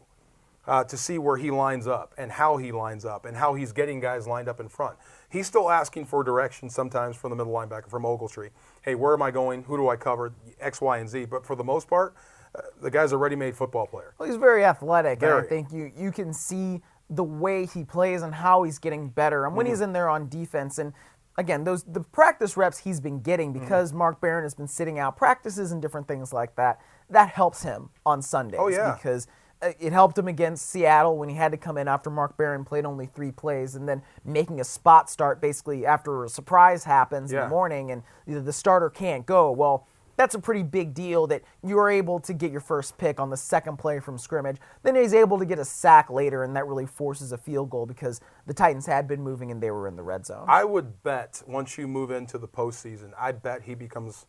uh, 0.65 0.85
to 0.85 0.95
see 0.97 1.17
where 1.17 1.35
he 1.37 1.51
lines 1.51 1.87
up 1.87 2.13
and 2.17 2.31
how 2.31 2.55
he 2.57 2.71
lines 2.71 3.03
up 3.05 3.25
and 3.25 3.35
how 3.35 3.53
he's 3.53 3.73
getting 3.73 3.99
guys 3.99 4.27
lined 4.27 4.47
up 4.47 4.59
in 4.61 4.69
front. 4.69 4.95
He's 5.29 5.47
still 5.47 5.69
asking 5.69 6.05
for 6.05 6.23
direction 6.23 6.69
sometimes 6.69 7.15
from 7.15 7.29
the 7.31 7.35
middle 7.35 7.53
linebacker 7.53 7.89
from 7.89 8.03
Ogletree. 8.03 8.49
Hey, 8.81 8.95
where 8.95 9.13
am 9.13 9.21
I 9.21 9.31
going? 9.31 9.63
Who 9.63 9.77
do 9.77 9.89
I 9.89 9.95
cover? 9.95 10.33
X, 10.59 10.81
Y, 10.81 10.97
and 10.97 11.09
Z. 11.09 11.25
But 11.25 11.45
for 11.45 11.55
the 11.55 11.63
most 11.63 11.87
part, 11.87 12.15
uh, 12.55 12.61
the 12.81 12.89
guy's 12.91 13.11
a 13.11 13.17
ready-made 13.17 13.55
football 13.55 13.85
player. 13.87 14.13
Well, 14.17 14.27
he's 14.29 14.37
very 14.37 14.63
athletic, 14.63 15.21
and 15.21 15.31
I 15.31 15.35
Very. 15.37 15.47
think 15.49 15.71
you 15.73 15.91
you 15.97 16.11
can 16.11 16.31
see 16.33 16.81
the 17.09 17.23
way 17.23 17.65
he 17.65 17.83
plays 17.83 18.21
and 18.21 18.33
how 18.33 18.63
he's 18.63 18.79
getting 18.79 19.09
better, 19.09 19.45
and 19.45 19.55
when 19.55 19.65
he's 19.65 19.75
Mm-hmm. 19.75 19.83
in 19.83 19.93
there 19.93 20.09
on 20.09 20.29
defense. 20.29 20.77
And 20.79 20.93
again, 21.37 21.63
those 21.65 21.83
the 21.83 21.99
practice 22.01 22.55
reps 22.55 22.79
he's 22.79 22.99
been 23.01 23.19
getting 23.19 23.51
Mm-hmm. 23.53 23.61
because 23.63 23.91
Mark 23.93 24.21
Barron 24.21 24.43
has 24.43 24.53
been 24.55 24.67
sitting 24.67 24.99
out 24.99 25.17
practices 25.17 25.71
and 25.71 25.81
different 25.81 26.07
things 26.07 26.31
like 26.31 26.55
that. 26.55 26.79
That 27.09 27.29
helps 27.29 27.63
him 27.63 27.89
on 28.05 28.21
Sundays. 28.21 28.59
Oh, 28.61 28.67
yeah. 28.69 28.93
because. 28.95 29.27
It 29.61 29.93
helped 29.93 30.17
him 30.17 30.27
against 30.27 30.69
Seattle 30.69 31.17
when 31.17 31.29
he 31.29 31.35
had 31.35 31.51
to 31.51 31.57
come 31.57 31.77
in 31.77 31.87
after 31.87 32.09
Mark 32.09 32.37
Barron 32.37 32.65
played 32.65 32.85
only 32.85 33.07
three 33.07 33.31
plays, 33.31 33.75
and 33.75 33.87
then 33.87 34.01
making 34.23 34.59
a 34.59 34.63
spot 34.63 35.09
start 35.09 35.41
basically 35.41 35.85
after 35.85 36.23
a 36.23 36.29
surprise 36.29 36.83
happens 36.83 37.31
in 37.31 37.39
the 37.39 37.47
morning, 37.47 37.91
and 37.91 38.03
the 38.27 38.41
the 38.41 38.53
starter 38.53 38.89
can't 38.89 39.25
go. 39.25 39.51
Well, 39.51 39.87
that's 40.17 40.35
a 40.35 40.39
pretty 40.39 40.63
big 40.63 40.93
deal 40.93 41.27
that 41.27 41.41
you're 41.63 41.89
able 41.89 42.19
to 42.21 42.33
get 42.33 42.51
your 42.51 42.61
first 42.61 42.97
pick 42.97 43.19
on 43.19 43.29
the 43.29 43.37
second 43.37 43.77
play 43.77 43.99
from 43.99 44.17
scrimmage. 44.17 44.57
Then 44.83 44.95
he's 44.95 45.13
able 45.13 45.37
to 45.39 45.45
get 45.45 45.59
a 45.59 45.65
sack 45.65 46.09
later, 46.09 46.43
and 46.43 46.55
that 46.55 46.67
really 46.67 46.85
forces 46.85 47.31
a 47.31 47.37
field 47.37 47.69
goal 47.69 47.85
because 47.85 48.21
the 48.45 48.53
Titans 48.53 48.85
had 48.85 49.07
been 49.07 49.21
moving 49.21 49.51
and 49.51 49.61
they 49.61 49.71
were 49.71 49.87
in 49.87 49.95
the 49.95 50.03
red 50.03 50.25
zone. 50.25 50.45
I 50.47 50.63
would 50.63 51.03
bet 51.03 51.41
once 51.47 51.77
you 51.77 51.87
move 51.87 52.11
into 52.11 52.37
the 52.37 52.47
postseason, 52.47 53.11
I 53.19 53.31
bet 53.33 53.63
he 53.63 53.75
becomes 53.75 54.25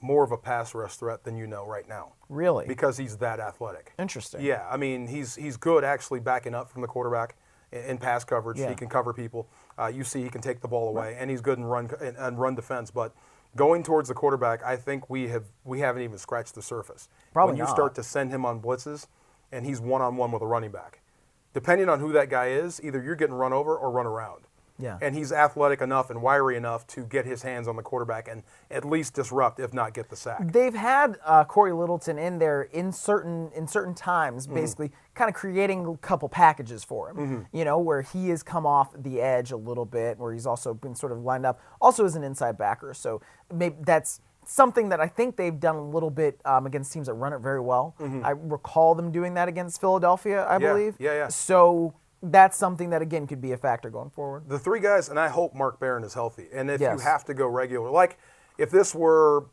more 0.00 0.24
of 0.24 0.32
a 0.32 0.36
pass 0.36 0.74
rush 0.74 0.96
threat 0.96 1.24
than 1.24 1.36
you 1.36 1.46
know 1.46 1.66
right 1.66 1.88
now. 1.88 2.12
Really? 2.28 2.66
Because 2.66 2.96
he's 2.96 3.16
that 3.18 3.40
athletic. 3.40 3.92
Interesting. 3.98 4.42
Yeah, 4.42 4.66
I 4.70 4.76
mean 4.76 5.06
he's 5.06 5.34
he's 5.34 5.56
good 5.56 5.84
actually 5.84 6.20
backing 6.20 6.54
up 6.54 6.70
from 6.70 6.82
the 6.82 6.88
quarterback 6.88 7.36
in, 7.72 7.82
in 7.82 7.98
pass 7.98 8.24
coverage. 8.24 8.58
Yeah. 8.58 8.68
He 8.68 8.74
can 8.74 8.88
cover 8.88 9.12
people. 9.12 9.48
Uh, 9.78 9.86
you 9.86 10.04
see 10.04 10.22
he 10.22 10.28
can 10.28 10.40
take 10.40 10.60
the 10.60 10.68
ball 10.68 10.88
away, 10.88 11.16
and 11.18 11.30
he's 11.30 11.40
good 11.40 11.58
in 11.58 11.64
run 11.64 11.90
in, 12.00 12.16
in 12.16 12.36
run 12.36 12.54
defense. 12.54 12.90
But 12.90 13.14
going 13.54 13.82
towards 13.82 14.08
the 14.08 14.14
quarterback, 14.14 14.62
I 14.62 14.76
think 14.76 15.08
we 15.08 15.28
have 15.28 15.44
we 15.64 15.80
haven't 15.80 16.02
even 16.02 16.18
scratched 16.18 16.54
the 16.54 16.62
surface. 16.62 17.08
Probably 17.32 17.52
when 17.52 17.58
you 17.58 17.64
not. 17.64 17.74
start 17.74 17.94
to 17.96 18.02
send 18.02 18.30
him 18.30 18.44
on 18.44 18.60
blitzes, 18.60 19.06
and 19.52 19.64
he's 19.64 19.80
one 19.80 20.02
on 20.02 20.16
one 20.16 20.32
with 20.32 20.42
a 20.42 20.46
running 20.46 20.70
back. 20.70 21.00
Depending 21.54 21.88
on 21.88 22.00
who 22.00 22.12
that 22.12 22.28
guy 22.28 22.48
is, 22.48 22.80
either 22.84 23.02
you're 23.02 23.16
getting 23.16 23.34
run 23.34 23.54
over 23.54 23.74
or 23.74 23.90
run 23.90 24.06
around. 24.06 24.45
Yeah. 24.78 24.98
And 25.00 25.14
he's 25.14 25.32
athletic 25.32 25.80
enough 25.80 26.10
and 26.10 26.20
wiry 26.22 26.56
enough 26.56 26.86
to 26.88 27.04
get 27.04 27.24
his 27.24 27.42
hands 27.42 27.66
on 27.68 27.76
the 27.76 27.82
quarterback 27.82 28.28
and 28.28 28.42
at 28.70 28.84
least 28.84 29.14
disrupt, 29.14 29.58
if 29.60 29.72
not 29.72 29.94
get 29.94 30.10
the 30.10 30.16
sack. 30.16 30.52
They've 30.52 30.74
had 30.74 31.16
uh, 31.24 31.44
Cory 31.44 31.72
Littleton 31.72 32.18
in 32.18 32.38
there 32.38 32.62
in 32.62 32.92
certain 32.92 33.50
in 33.54 33.66
certain 33.66 33.94
times, 33.94 34.46
Mm-hmm. 34.46 34.54
basically 34.54 34.92
kind 35.14 35.28
of 35.28 35.34
creating 35.34 35.86
a 35.86 35.96
couple 35.98 36.28
packages 36.28 36.84
for 36.84 37.10
him. 37.10 37.16
Mm-hmm. 37.16 37.56
You 37.56 37.64
know, 37.64 37.78
where 37.78 38.02
he 38.02 38.28
has 38.28 38.42
come 38.42 38.66
off 38.66 38.90
the 38.96 39.20
edge 39.20 39.50
a 39.52 39.56
little 39.56 39.86
bit, 39.86 40.18
where 40.18 40.32
he's 40.32 40.46
also 40.46 40.74
been 40.74 40.94
sort 40.94 41.12
of 41.12 41.18
lined 41.22 41.46
up, 41.46 41.60
also 41.80 42.04
as 42.04 42.14
an 42.16 42.22
inside 42.24 42.58
backer. 42.58 42.92
So 42.94 43.20
maybe 43.52 43.76
that's 43.80 44.20
something 44.44 44.90
that 44.90 45.00
I 45.00 45.08
think 45.08 45.36
they've 45.36 45.58
done 45.58 45.74
a 45.76 45.82
little 45.88 46.10
bit 46.10 46.40
um, 46.44 46.66
against 46.66 46.92
teams 46.92 47.06
that 47.08 47.14
run 47.14 47.32
it 47.32 47.40
very 47.40 47.60
well. 47.60 47.96
I 48.22 48.30
recall 48.30 48.94
them 48.94 49.10
doing 49.10 49.34
that 49.34 49.48
against 49.48 49.80
Philadelphia, 49.80 50.46
I 50.46 50.54
Mm-hmm. 50.56 50.62
Yeah, 50.62 50.72
believe. 50.72 50.94
yeah, 51.00 51.12
yeah. 51.14 51.28
So 51.28 51.94
that's 52.30 52.56
something 52.56 52.90
that 52.90 53.02
again 53.02 53.26
could 53.26 53.40
be 53.40 53.52
a 53.52 53.56
factor 53.56 53.90
going 53.90 54.10
forward. 54.10 54.48
the 54.48 54.58
three 54.58 54.80
guys, 54.80 55.08
and 55.08 55.18
I 55.18 55.28
hope 55.28 55.54
Mark 55.54 55.78
Barron 55.80 56.04
is 56.04 56.14
healthy. 56.14 56.46
And 56.52 56.70
if 56.70 56.80
you 56.80 56.98
have 56.98 57.24
to 57.24 57.34
go 57.34 57.46
regular, 57.46 57.90
like 57.90 58.18
if 58.58 58.70
this 58.70 58.94
were 58.94 59.46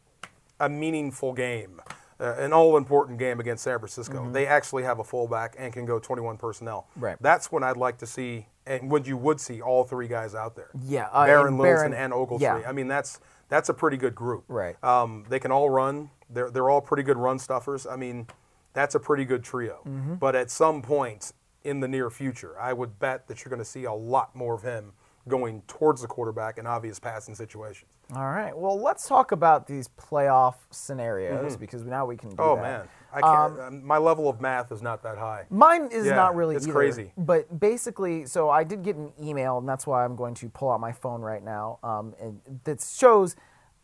a 0.60 0.70
meaningful 0.70 1.34
game, 1.34 1.82
uh, 2.20 2.36
an 2.38 2.54
all-important 2.54 3.20
game 3.20 3.40
against 3.40 3.64
San 3.64 3.78
Francisco, 3.80 4.30
they 4.32 4.48
actually 4.48 4.84
have 4.84 5.00
a 5.00 5.04
fullback 5.04 5.56
and 5.58 5.74
can 5.74 5.86
go 5.86 6.00
21 6.00 6.38
personnel. 6.38 6.88
Mm-hmm. 6.92 7.04
Right. 7.04 7.18
That's 7.22 7.52
when 7.52 7.64
I'd 7.64 7.78
like 7.78 7.98
to 8.00 8.06
see, 8.06 8.48
and 8.66 8.90
when 8.90 9.04
you 9.04 9.18
would 9.18 9.40
see 9.42 9.62
all 9.62 9.84
three 9.84 10.08
guys 10.08 10.36
out 10.36 10.56
there. 10.56 10.70
Yeah, 10.86 11.08
uh, 11.12 11.26
Barron, 11.26 11.48
and 11.48 11.58
Littleton, 11.58 11.92
Barron- 11.92 12.04
and 12.06 12.14
Ogletree. 12.14 12.42
yeah. 12.42 12.62
I 12.68 12.72
mean, 12.72 12.88
that's 12.88 13.20
that's 13.50 13.70
a 13.70 13.74
pretty 13.74 13.98
good 13.98 14.16
group. 14.16 14.46
Right. 14.48 14.82
Um, 14.84 15.26
they 15.30 15.40
can 15.40 15.52
all 15.52 15.70
run. 15.70 16.10
They're 16.30 16.50
they're 16.50 16.70
all 16.70 16.82
pretty 16.82 17.04
good 17.04 17.18
run 17.18 17.40
stuffers. 17.40 17.86
I 17.86 17.98
mean, 17.98 18.28
that's 18.74 18.96
a 18.96 19.00
pretty 19.00 19.26
good 19.26 19.44
trio. 19.44 19.82
Mm-hmm. 19.86 20.16
But 20.16 20.36
at 20.36 20.50
some 20.50 20.82
point 20.82 21.34
in 21.64 21.80
the 21.80 21.88
near 21.88 22.10
future, 22.10 22.60
I 22.60 22.74
would 22.74 23.00
bet 23.00 23.28
that 23.28 23.44
you're 23.44 23.50
going 23.50 23.60
to 23.60 23.66
see 23.66 23.86
a 23.86 23.94
lot 23.94 24.36
more 24.36 24.54
of 24.54 24.62
him 24.64 24.92
going 25.28 25.62
towards 25.68 26.02
the 26.02 26.08
quarterback 26.08 26.58
in 26.58 26.68
obvious 26.68 27.00
passing 27.00 27.34
situations. 27.34 27.90
All 28.14 28.26
right. 28.26 28.56
Well, 28.56 28.78
let's 28.82 29.08
talk 29.08 29.32
about 29.32 29.66
these 29.68 29.88
playoff 29.88 30.56
scenarios 30.70 31.56
because 31.56 31.86
now 31.86 32.06
we 32.06 32.18
can 32.18 32.32
do 32.32 32.36
Oh 32.40 32.56
that. 32.58 32.62
man, 32.62 32.88
I 33.14 33.22
can't. 33.22 33.60
um, 33.62 33.86
my 33.86 33.98
level 33.98 34.28
of 34.28 34.42
math 34.42 34.74
is 34.74 34.82
not 34.82 35.02
that 35.04 35.18
high. 35.18 35.46
Mine 35.50 35.88
is 35.94 36.08
Yeah, 36.08 36.16
not 36.16 36.36
really 36.36 36.58
it's 36.58 36.66
either, 36.66 36.74
crazy. 36.74 37.14
But 37.18 37.58
basically, 37.58 38.26
so 38.26 38.50
I 38.50 38.66
did 38.66 38.84
get 38.84 38.98
an 38.98 39.14
email, 39.22 39.58
and 39.58 39.68
that's 39.68 39.88
why 39.88 40.04
I'm 40.04 40.18
going 40.18 40.34
to 40.36 40.50
pull 40.50 40.70
out 40.70 40.82
my 40.82 40.92
phone 40.92 41.22
right 41.22 41.42
now, 41.44 41.80
um, 41.84 42.14
and 42.20 42.42
that 42.66 42.82
shows 42.82 43.38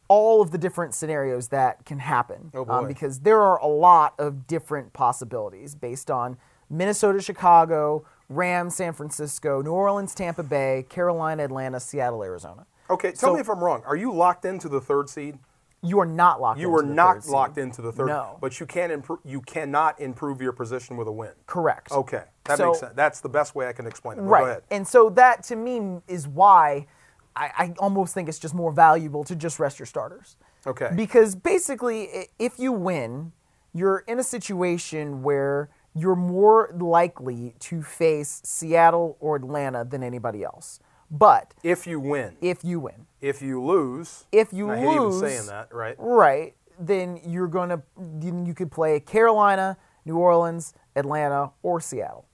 all 0.10 0.42
of 0.42 0.52
the 0.52 0.58
different 0.58 0.94
scenarios 0.94 1.48
that 1.50 1.86
can 1.86 2.00
happen. 2.00 2.52
Oh, 2.54 2.66
Um, 2.68 2.84
boy. 2.84 2.88
because 2.90 3.22
there 3.22 3.40
are 3.42 3.58
a 3.62 3.68
lot 3.68 4.14
of 4.20 4.46
different 4.48 4.92
possibilities 4.92 5.76
based 5.76 6.12
on 6.12 6.38
Minnesota, 6.70 7.22
Chicago, 7.22 8.06
Rams, 8.30 8.76
San 8.76 8.94
Francisco, 8.94 9.62
New 9.62 9.72
Orleans, 9.72 10.14
Tampa 10.14 10.44
Bay, 10.44 10.86
Carolina, 10.90 11.44
Atlanta, 11.44 11.80
Seattle, 11.80 12.24
Arizona. 12.24 12.66
Okay, 12.90 13.12
tell 13.12 13.30
So- 13.30 13.34
me 13.36 13.42
if 13.42 13.50
I'm 13.50 13.64
wrong. 13.64 13.84
Are 13.86 13.96
you 13.96 14.12
locked 14.12 14.46
into 14.46 14.70
the 14.70 14.82
third 14.82 15.10
seed? 15.10 15.40
You 15.82 16.00
are 16.02 16.06
not 16.06 16.42
locked. 16.42 16.60
You 16.60 16.68
into 16.68 16.80
are 16.80 16.88
the 16.88 16.94
not 16.94 17.14
third 17.16 17.24
seed. 17.24 17.32
locked 17.34 17.58
into 17.58 17.82
the 17.82 17.92
third. 17.94 18.08
No. 18.08 18.38
But 18.42 18.60
you 18.60 18.66
can 18.66 18.92
improve. 18.92 19.20
You 19.24 19.40
cannot 19.42 20.00
improve 20.02 20.42
your 20.42 20.52
position 20.52 20.98
with 20.98 21.08
a 21.08 21.12
win. 21.12 21.32
Correct. 21.46 21.92
Okay, 21.92 22.24
that 22.46 22.58
So- 22.58 22.68
makes 22.68 22.80
sense. 22.82 22.94
That's 22.96 23.22
the 23.22 23.30
best 23.30 23.56
way 23.56 23.68
I 23.68 23.74
can 23.74 23.88
explain 23.88 24.18
it. 24.18 24.22
Well, 24.24 24.30
right. 24.32 24.40
Go 24.42 24.46
ahead. 24.48 24.64
And 24.72 24.86
so 24.88 25.10
that 25.12 25.44
to 25.44 25.56
me 25.56 26.02
is 26.08 26.28
why 26.28 26.86
I, 27.36 27.52
I 27.58 27.74
almost 27.80 28.14
think 28.14 28.28
it's 28.28 28.40
just 28.40 28.54
more 28.54 28.72
valuable 28.74 29.24
to 29.24 29.36
just 29.36 29.58
rest 29.60 29.80
your 29.80 29.86
starters. 29.86 30.36
Okay. 30.68 30.92
Because 30.94 31.36
basically, 31.36 32.28
if 32.38 32.60
you 32.60 32.74
win, 32.74 33.32
you're 33.72 34.00
in 34.00 34.20
a 34.20 34.24
situation 34.24 35.24
where 35.24 35.70
you're 35.96 36.16
more 36.16 36.70
likely 36.80 37.56
to 37.60 37.82
face 37.82 38.42
Seattle 38.44 39.18
or 39.20 39.36
Atlanta 39.36 39.84
than 39.86 40.04
anybody 40.04 40.44
else. 40.44 40.80
But 41.12 41.54
If 41.64 41.88
you 41.88 42.00
win, 42.00 42.38
if 42.42 42.64
you 42.64 42.80
win, 42.80 43.08
if 43.20 43.42
you 43.42 43.64
lose, 43.64 44.26
if 44.32 44.54
you 44.54 44.70
I 44.70 44.78
hate 44.78 44.92
even 44.92 45.04
lose, 45.10 45.20
saying 45.20 45.48
that, 45.48 45.74
right? 45.74 45.96
right, 45.98 46.54
then 46.80 47.20
you're 47.26 47.48
gonna 47.48 47.82
then 47.98 48.46
you 48.46 48.54
could 48.54 48.72
play 48.72 49.00
Carolina, 49.00 49.78
New 50.06 50.18
Orleans, 50.18 50.74
Atlanta, 50.96 51.52
or 51.64 51.82
Seattle. 51.82 52.26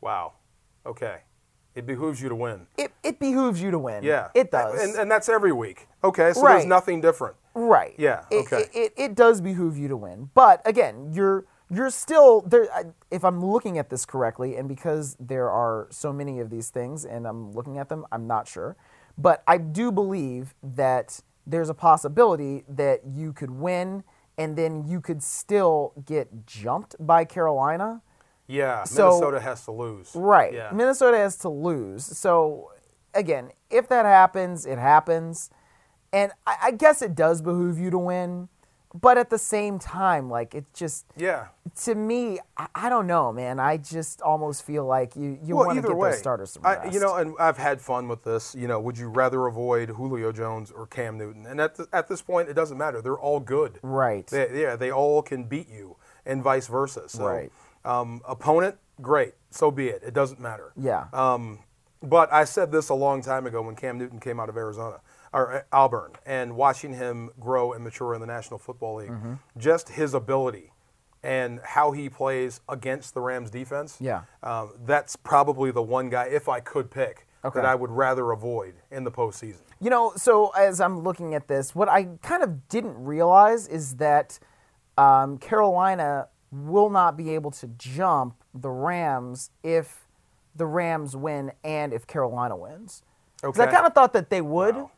Wow. 0.00 0.34
Okay. 0.84 1.20
It 1.74 1.86
behooves 1.86 2.20
you 2.20 2.28
to 2.28 2.34
win. 2.34 2.66
It, 2.76 2.92
it 3.02 3.18
behooves 3.18 3.62
you 3.62 3.70
to 3.70 3.78
win. 3.78 4.02
Yeah. 4.02 4.28
it 4.34 4.50
does. 4.50 4.82
And, 4.82 4.96
and 4.96 5.10
that's 5.10 5.28
every 5.28 5.52
week. 5.52 5.86
Okay, 6.02 6.32
so 6.32 6.42
Right. 6.42 6.54
there's 6.56 6.66
nothing 6.66 7.00
different. 7.00 7.36
Right. 7.54 7.94
Yeah, 7.96 8.24
It- 8.30 8.46
okay. 8.46 8.62
It, 8.62 8.70
it, 8.74 8.92
it 8.96 9.14
does 9.14 9.40
behoove 9.40 9.76
you 9.78 9.88
to 9.88 9.96
win, 9.96 10.30
but 10.34 10.60
again, 10.66 11.12
you're 11.12 11.46
you're 11.70 11.90
still 11.90 12.40
there. 12.42 12.68
If 13.10 13.24
I'm 13.24 13.44
looking 13.44 13.78
at 13.78 13.90
this 13.90 14.04
correctly, 14.04 14.56
and 14.56 14.68
because 14.68 15.16
there 15.20 15.48
are 15.50 15.86
so 15.90 16.12
many 16.12 16.40
of 16.40 16.50
these 16.50 16.70
things, 16.70 17.04
and 17.04 17.26
I'm 17.26 17.52
looking 17.52 17.78
at 17.78 17.88
them, 17.88 18.04
I'm 18.10 18.26
not 18.26 18.48
sure, 18.48 18.76
but 19.16 19.42
I 19.46 19.58
do 19.58 19.92
believe 19.92 20.54
that 20.62 21.20
there's 21.46 21.68
a 21.68 21.74
possibility 21.74 22.64
that 22.68 23.00
you 23.06 23.32
could 23.32 23.50
win, 23.50 24.04
and 24.36 24.56
then 24.56 24.84
you 24.86 25.00
could 25.00 25.22
still 25.22 25.92
get 26.04 26.46
jumped 26.46 26.96
by 26.98 27.24
Carolina. 27.24 28.02
Yeah, 28.46 28.84
So- 28.84 29.10
Minnesota 29.10 29.40
has 29.40 29.64
to 29.66 29.70
lose. 29.72 30.10
Right. 30.14 30.52
Yeah. 30.52 30.70
Minnesota 30.72 31.16
has 31.18 31.36
to 31.38 31.48
lose. 31.48 32.04
So, 32.04 32.72
again, 33.14 33.50
if 33.70 33.88
that 33.88 34.04
happens, 34.06 34.66
it 34.66 34.78
happens. 34.78 35.50
And 36.12 36.32
I, 36.46 36.56
I 36.64 36.70
guess 36.72 37.00
it 37.02 37.14
does 37.14 37.42
behoove 37.42 37.78
you 37.78 37.90
to 37.90 37.98
win. 37.98 38.48
But 38.92 39.18
at 39.18 39.30
the 39.30 39.38
same 39.38 39.78
time, 39.78 40.28
like, 40.28 40.52
it 40.54 40.64
just, 40.74 41.06
yeah. 41.16 41.46
to 41.84 41.94
me, 41.94 42.40
I, 42.56 42.66
I 42.74 42.88
don't 42.88 43.06
know, 43.06 43.32
man. 43.32 43.60
I 43.60 43.76
just 43.76 44.20
almost 44.20 44.64
feel 44.64 44.84
like 44.84 45.14
you, 45.14 45.38
you 45.44 45.54
Well, 45.54 45.66
want 45.66 45.76
to 45.76 45.82
get 45.86 45.96
way, 45.96 46.10
those 46.10 46.18
starters 46.18 46.50
some 46.50 46.66
I, 46.66 46.86
you 46.90 46.98
know, 46.98 47.14
and 47.14 47.36
I've 47.38 47.56
had 47.56 47.80
fun 47.80 48.08
with 48.08 48.24
this. 48.24 48.52
You 48.58 48.66
know, 48.66 48.80
would 48.80 48.98
you 48.98 49.08
rather 49.08 49.46
avoid 49.46 49.90
Julio 49.90 50.32
Jones 50.32 50.72
or 50.72 50.88
Cam 50.88 51.16
Newton? 51.18 51.46
And 51.46 51.60
at, 51.60 51.76
the, 51.76 51.86
at 51.92 52.08
this 52.08 52.20
point, 52.20 52.48
it 52.48 52.54
doesn't 52.54 52.78
matter. 52.78 53.00
They're 53.00 53.18
all 53.18 53.38
good. 53.38 53.78
Right. 53.82 54.26
They, 54.26 54.60
yeah, 54.60 54.74
they 54.74 54.90
all 54.90 55.22
can 55.22 55.44
beat 55.44 55.68
you, 55.68 55.96
and 56.26 56.42
vice 56.42 56.66
versa. 56.66 57.08
So, 57.08 57.26
Right. 57.26 57.52
um, 57.84 58.22
opponent, 58.26 58.76
great. 59.00 59.34
So 59.50 59.70
be 59.70 59.86
it. 59.86 60.02
It 60.04 60.14
doesn't 60.14 60.40
matter. 60.40 60.72
Yeah. 60.76 61.06
Um, 61.12 61.60
but 62.02 62.32
I 62.32 62.42
said 62.44 62.72
this 62.72 62.88
a 62.88 62.94
long 62.94 63.22
time 63.22 63.46
ago 63.46 63.62
when 63.62 63.76
Cam 63.76 63.98
Newton 63.98 64.18
came 64.18 64.40
out 64.40 64.48
of 64.48 64.56
Arizona. 64.56 65.00
Or 65.32 65.52
uh, 65.52 65.62
Auburn 65.72 66.12
and 66.26 66.56
watching 66.56 66.94
him 66.94 67.30
grow 67.38 67.72
and 67.72 67.84
mature 67.84 68.14
in 68.14 68.20
the 68.20 68.26
National 68.26 68.58
Football 68.58 68.96
League, 68.96 69.10
Mm-hmm. 69.10 69.34
just 69.58 69.90
his 69.90 70.14
ability 70.14 70.72
and 71.22 71.60
how 71.64 71.92
he 71.92 72.08
plays 72.08 72.60
against 72.68 73.14
the 73.14 73.20
Rams 73.20 73.50
defense. 73.50 73.98
Yeah. 74.00 74.22
um, 74.42 74.72
that's 74.86 75.16
probably 75.16 75.70
the 75.70 75.82
one 75.82 76.08
guy, 76.08 76.24
if 76.26 76.48
I 76.48 76.60
could 76.60 76.90
pick, 76.90 77.26
Okay. 77.44 77.58
that 77.60 77.66
I 77.66 77.74
would 77.74 77.90
rather 77.90 78.32
avoid 78.32 78.74
in 78.90 79.04
the 79.04 79.10
postseason. 79.10 79.62
You 79.80 79.88
know, 79.90 80.12
so 80.16 80.48
as 80.50 80.78
I'm 80.80 81.00
looking 81.00 81.34
at 81.34 81.46
this, 81.48 81.74
what 81.74 81.88
I 81.88 82.04
kind 82.22 82.42
of 82.42 82.68
didn't 82.68 83.02
realize 83.02 83.66
is 83.68 83.96
that 83.96 84.38
um, 84.98 85.38
Carolina 85.38 86.28
will 86.52 86.90
not 86.90 87.16
be 87.16 87.30
able 87.34 87.50
to 87.52 87.66
jump 87.78 88.34
the 88.54 88.68
Rams 88.70 89.50
if 89.62 90.06
the 90.56 90.66
Rams 90.66 91.16
win 91.16 91.52
and 91.64 91.92
if 91.94 92.06
Carolina 92.06 92.56
wins. 92.56 93.02
'Cause 93.42 93.58
I 93.58 93.64
Okay. 93.64 93.72
kind 93.74 93.86
of 93.86 93.94
thought 93.94 94.12
that 94.12 94.28
they 94.28 94.40
would, 94.42 94.74
Wow. 94.74 94.90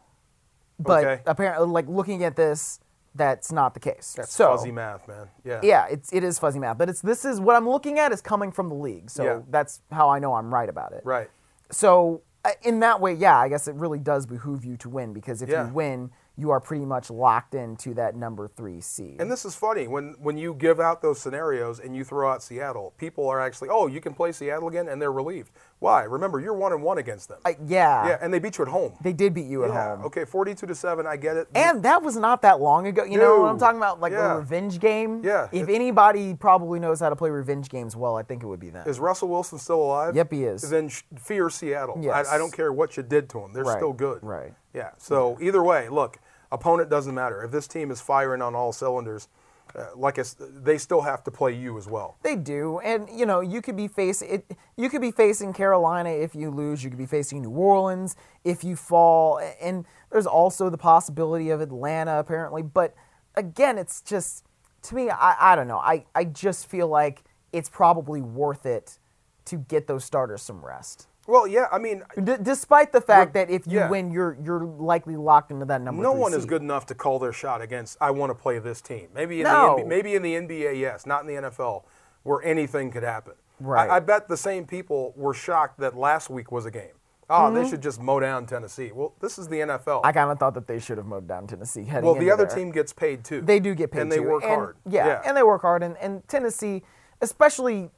But 0.82 1.04
Okay. 1.04 1.22
apparently, 1.26 1.66
like 1.68 1.88
looking 1.88 2.24
at 2.24 2.36
this, 2.36 2.80
that's 3.14 3.52
not 3.52 3.74
the 3.74 3.80
case. 3.80 4.14
That's 4.16 4.32
so, 4.32 4.50
fuzzy 4.56 4.72
math, 4.72 5.06
man. 5.06 5.28
Yeah. 5.44 5.60
Yeah, 5.62 5.86
it's 5.90 6.12
it 6.12 6.24
is 6.24 6.38
fuzzy 6.38 6.58
math, 6.58 6.78
but 6.78 6.88
it's 6.88 7.00
this 7.02 7.24
is 7.24 7.40
what 7.40 7.56
I'm 7.56 7.68
looking 7.68 7.98
at 7.98 8.12
is 8.12 8.20
coming 8.20 8.50
from 8.52 8.68
the 8.68 8.74
league, 8.74 9.10
so 9.10 9.24
Yeah. 9.24 9.40
that's 9.50 9.80
how 9.90 10.08
I 10.08 10.18
know 10.18 10.34
I'm 10.34 10.52
right 10.52 10.68
about 10.68 10.92
it. 10.92 11.02
Right. 11.04 11.30
So 11.70 12.22
uh, 12.44 12.50
in 12.62 12.80
that 12.80 13.00
way, 13.00 13.12
yeah, 13.14 13.38
I 13.38 13.48
guess 13.48 13.68
it 13.68 13.74
really 13.76 13.98
does 13.98 14.26
behoove 14.26 14.64
you 14.64 14.76
to 14.78 14.88
win 14.88 15.12
because 15.12 15.42
if 15.42 15.48
Yeah. 15.48 15.66
you 15.68 15.72
win, 15.72 16.10
you 16.36 16.50
are 16.50 16.60
pretty 16.60 16.86
much 16.86 17.10
locked 17.10 17.54
into 17.54 17.92
that 17.94 18.16
number 18.16 18.48
three 18.48 18.80
seed. 18.80 19.20
And 19.20 19.30
this 19.30 19.44
is 19.44 19.54
funny 19.54 19.86
when 19.86 20.14
when 20.18 20.36
you 20.38 20.54
give 20.54 20.80
out 20.80 21.02
those 21.02 21.20
scenarios 21.20 21.78
and 21.78 21.94
you 21.94 22.04
throw 22.04 22.30
out 22.30 22.42
Seattle, 22.42 22.94
people 22.96 23.28
are 23.28 23.40
actually, 23.40 23.68
oh, 23.70 23.86
you 23.86 24.00
can 24.00 24.14
play 24.14 24.32
Seattle 24.32 24.68
again, 24.68 24.88
and 24.88 25.00
they're 25.00 25.12
relieved. 25.12 25.50
Why? 25.78 26.04
Remember, 26.04 26.38
you're 26.40 26.54
one 26.54 26.72
and 26.72 26.82
one 26.82 26.98
against 26.98 27.28
them. 27.28 27.38
I- 27.44 27.56
yeah, 27.66 28.06
yeah, 28.08 28.18
and 28.22 28.32
they 28.32 28.38
beat 28.38 28.56
you 28.56 28.62
at 28.64 28.70
home. 28.70 28.94
they 29.02 29.12
did 29.12 29.34
beat 29.34 29.46
you 29.46 29.64
at 29.64 29.70
yeah. 29.70 29.96
home. 29.96 30.04
Okay, 30.06 30.24
forty-two 30.24 30.66
to 30.66 30.74
seven. 30.74 31.06
I 31.06 31.16
get 31.16 31.36
it. 31.36 31.48
And 31.54 31.82
that 31.82 32.02
was 32.02 32.16
not 32.16 32.40
that 32.42 32.60
long 32.60 32.86
ago. 32.86 33.04
You 33.04 33.18
know 33.18 33.40
what 33.42 33.50
I'm 33.50 33.58
talking 33.58 33.78
about? 33.78 34.00
Like 34.00 34.12
Yeah. 34.12 34.34
a 34.34 34.38
revenge 34.38 34.78
game. 34.80 35.22
Yeah. 35.24 35.48
If 35.52 35.68
It- 35.68 35.74
anybody 35.74 36.34
probably 36.34 36.78
knows 36.80 37.00
how 37.00 37.10
to 37.10 37.16
play 37.16 37.30
revenge 37.30 37.68
games 37.68 37.94
well, 37.96 38.16
I 38.16 38.22
think 38.22 38.42
it 38.42 38.46
would 38.46 38.60
be 38.60 38.70
them. 38.70 38.88
is 38.88 38.98
Russell 39.00 39.28
Wilson 39.28 39.58
still 39.58 39.82
alive? 39.82 40.14
Yep, 40.16 40.32
he 40.32 40.44
is. 40.44 40.62
Then 40.62 40.88
sh- 40.88 41.02
fear 41.18 41.50
Seattle. 41.50 41.98
Yes. 42.00 42.26
I, 42.28 42.36
I 42.36 42.38
don't 42.38 42.52
care 42.52 42.72
what 42.72 42.96
you 42.96 43.02
did 43.02 43.28
to 43.30 43.40
them; 43.40 43.52
they're 43.52 43.64
Right, 43.64 43.76
still 43.76 43.92
good. 43.92 44.20
right. 44.22 44.54
Yeah. 44.74 44.90
So 44.98 45.38
either 45.40 45.62
way, 45.62 45.88
look, 45.88 46.18
opponent 46.50 46.90
doesn't 46.90 47.14
matter. 47.14 47.42
If 47.42 47.50
this 47.50 47.66
team 47.66 47.90
is 47.90 48.00
firing 48.00 48.42
on 48.42 48.54
all 48.54 48.72
cylinders, 48.72 49.28
uh, 49.74 49.86
like 49.94 50.18
I 50.18 50.24
they 50.38 50.76
still 50.76 51.00
have 51.02 51.24
to 51.24 51.30
play 51.30 51.54
you 51.54 51.78
as 51.78 51.86
well. 51.86 52.16
They 52.22 52.36
do, 52.36 52.80
and 52.80 53.08
you 53.10 53.24
know 53.24 53.40
you 53.40 53.62
could 53.62 53.76
be 53.76 53.88
facing 53.88 54.28
it. 54.28 54.56
You 54.76 54.90
could 54.90 55.00
be 55.00 55.10
facing 55.12 55.52
Carolina 55.52 56.10
if 56.10 56.34
you 56.34 56.50
lose. 56.50 56.84
You 56.84 56.90
could 56.90 56.98
be 56.98 57.06
facing 57.06 57.42
New 57.42 57.50
Orleans 57.50 58.16
if 58.44 58.64
you 58.64 58.76
fall, 58.76 59.40
and 59.60 59.86
there's 60.10 60.26
also 60.26 60.68
the 60.68 60.78
possibility 60.78 61.50
of 61.50 61.60
Atlanta 61.60 62.18
apparently. 62.18 62.62
But 62.62 62.94
again, 63.34 63.78
it's 63.78 64.02
just 64.02 64.44
to 64.82 64.94
me, 64.94 65.10
I, 65.10 65.52
I 65.52 65.56
don't 65.56 65.68
know. 65.68 65.78
I, 65.78 66.04
I 66.14 66.24
just 66.24 66.66
feel 66.66 66.88
like 66.88 67.22
it's 67.52 67.68
probably 67.68 68.20
worth 68.20 68.66
it 68.66 68.98
to 69.46 69.56
get 69.56 69.86
those 69.86 70.04
starters 70.04 70.42
some 70.42 70.64
rest. 70.64 71.06
Well, 71.26 71.46
yeah. 71.46 71.66
I 71.70 71.78
mean, 71.78 72.02
D- 72.22 72.34
despite 72.42 72.92
the 72.92 73.00
fact 73.00 73.34
that 73.34 73.48
if 73.48 73.66
you 73.66 73.78
yeah. 73.78 73.88
win, 73.88 74.10
you're 74.10 74.36
you're 74.42 74.64
likely 74.64 75.16
locked 75.16 75.50
into 75.52 75.64
that 75.66 75.80
number. 75.80 76.02
No 76.02 76.12
one 76.12 76.34
is 76.34 76.44
good 76.44 76.62
enough 76.62 76.86
to 76.86 76.94
call 76.94 77.18
their 77.18 77.32
shot 77.32 77.62
against. 77.62 77.96
I 78.00 78.10
want 78.10 78.30
to 78.30 78.34
play 78.34 78.58
this 78.58 78.80
team. 78.80 79.08
Maybe 79.14 79.40
in 79.40 79.44
No. 79.44 79.76
the 79.76 79.82
NBA, 79.82 79.88
maybe 79.88 80.14
in 80.16 80.22
the 80.22 80.34
NBA, 80.34 80.80
yes, 80.80 81.06
not 81.06 81.20
in 81.22 81.28
the 81.28 81.48
NFL, 81.48 81.84
where 82.24 82.42
anything 82.42 82.90
could 82.90 83.04
happen. 83.04 83.34
Right. 83.60 83.88
I, 83.88 83.96
I 83.96 84.00
bet 84.00 84.26
the 84.26 84.36
same 84.36 84.66
people 84.66 85.12
were 85.16 85.34
shocked 85.34 85.78
that 85.78 85.96
last 85.96 86.28
week 86.28 86.50
was 86.50 86.66
a 86.66 86.70
game. 86.70 86.94
Oh, 87.30 87.34
Mm-hmm. 87.44 87.54
they 87.54 87.68
should 87.70 87.80
just 87.82 88.00
mow 88.00 88.18
down 88.18 88.44
Tennessee. 88.46 88.90
Well, 88.92 89.14
this 89.20 89.38
is 89.38 89.46
the 89.46 89.60
NFL. 89.60 90.00
I 90.04 90.10
kind 90.12 90.30
of 90.30 90.38
thought 90.40 90.54
that 90.54 90.66
they 90.66 90.80
should 90.80 90.98
have 90.98 91.06
mowed 91.06 91.28
down 91.28 91.46
Tennessee. 91.46 91.84
Heading 91.84 92.04
well, 92.04 92.18
the 92.18 92.30
other 92.32 92.44
there. 92.46 92.56
team 92.56 92.72
gets 92.72 92.92
paid 92.92 93.24
too. 93.24 93.40
They 93.40 93.60
do 93.60 93.74
get 93.76 93.92
paid 93.92 94.02
and 94.02 94.12
they 94.12 94.16
too. 94.16 94.24
work 94.28 94.42
And- 94.42 94.52
hard. 94.52 94.76
Yeah, 94.90 95.22
and 95.24 95.36
they 95.36 95.42
work 95.44 95.62
hard. 95.62 95.82
And, 95.84 95.96
and 95.98 96.26
Tennessee, 96.28 96.82
especially, 97.22 97.90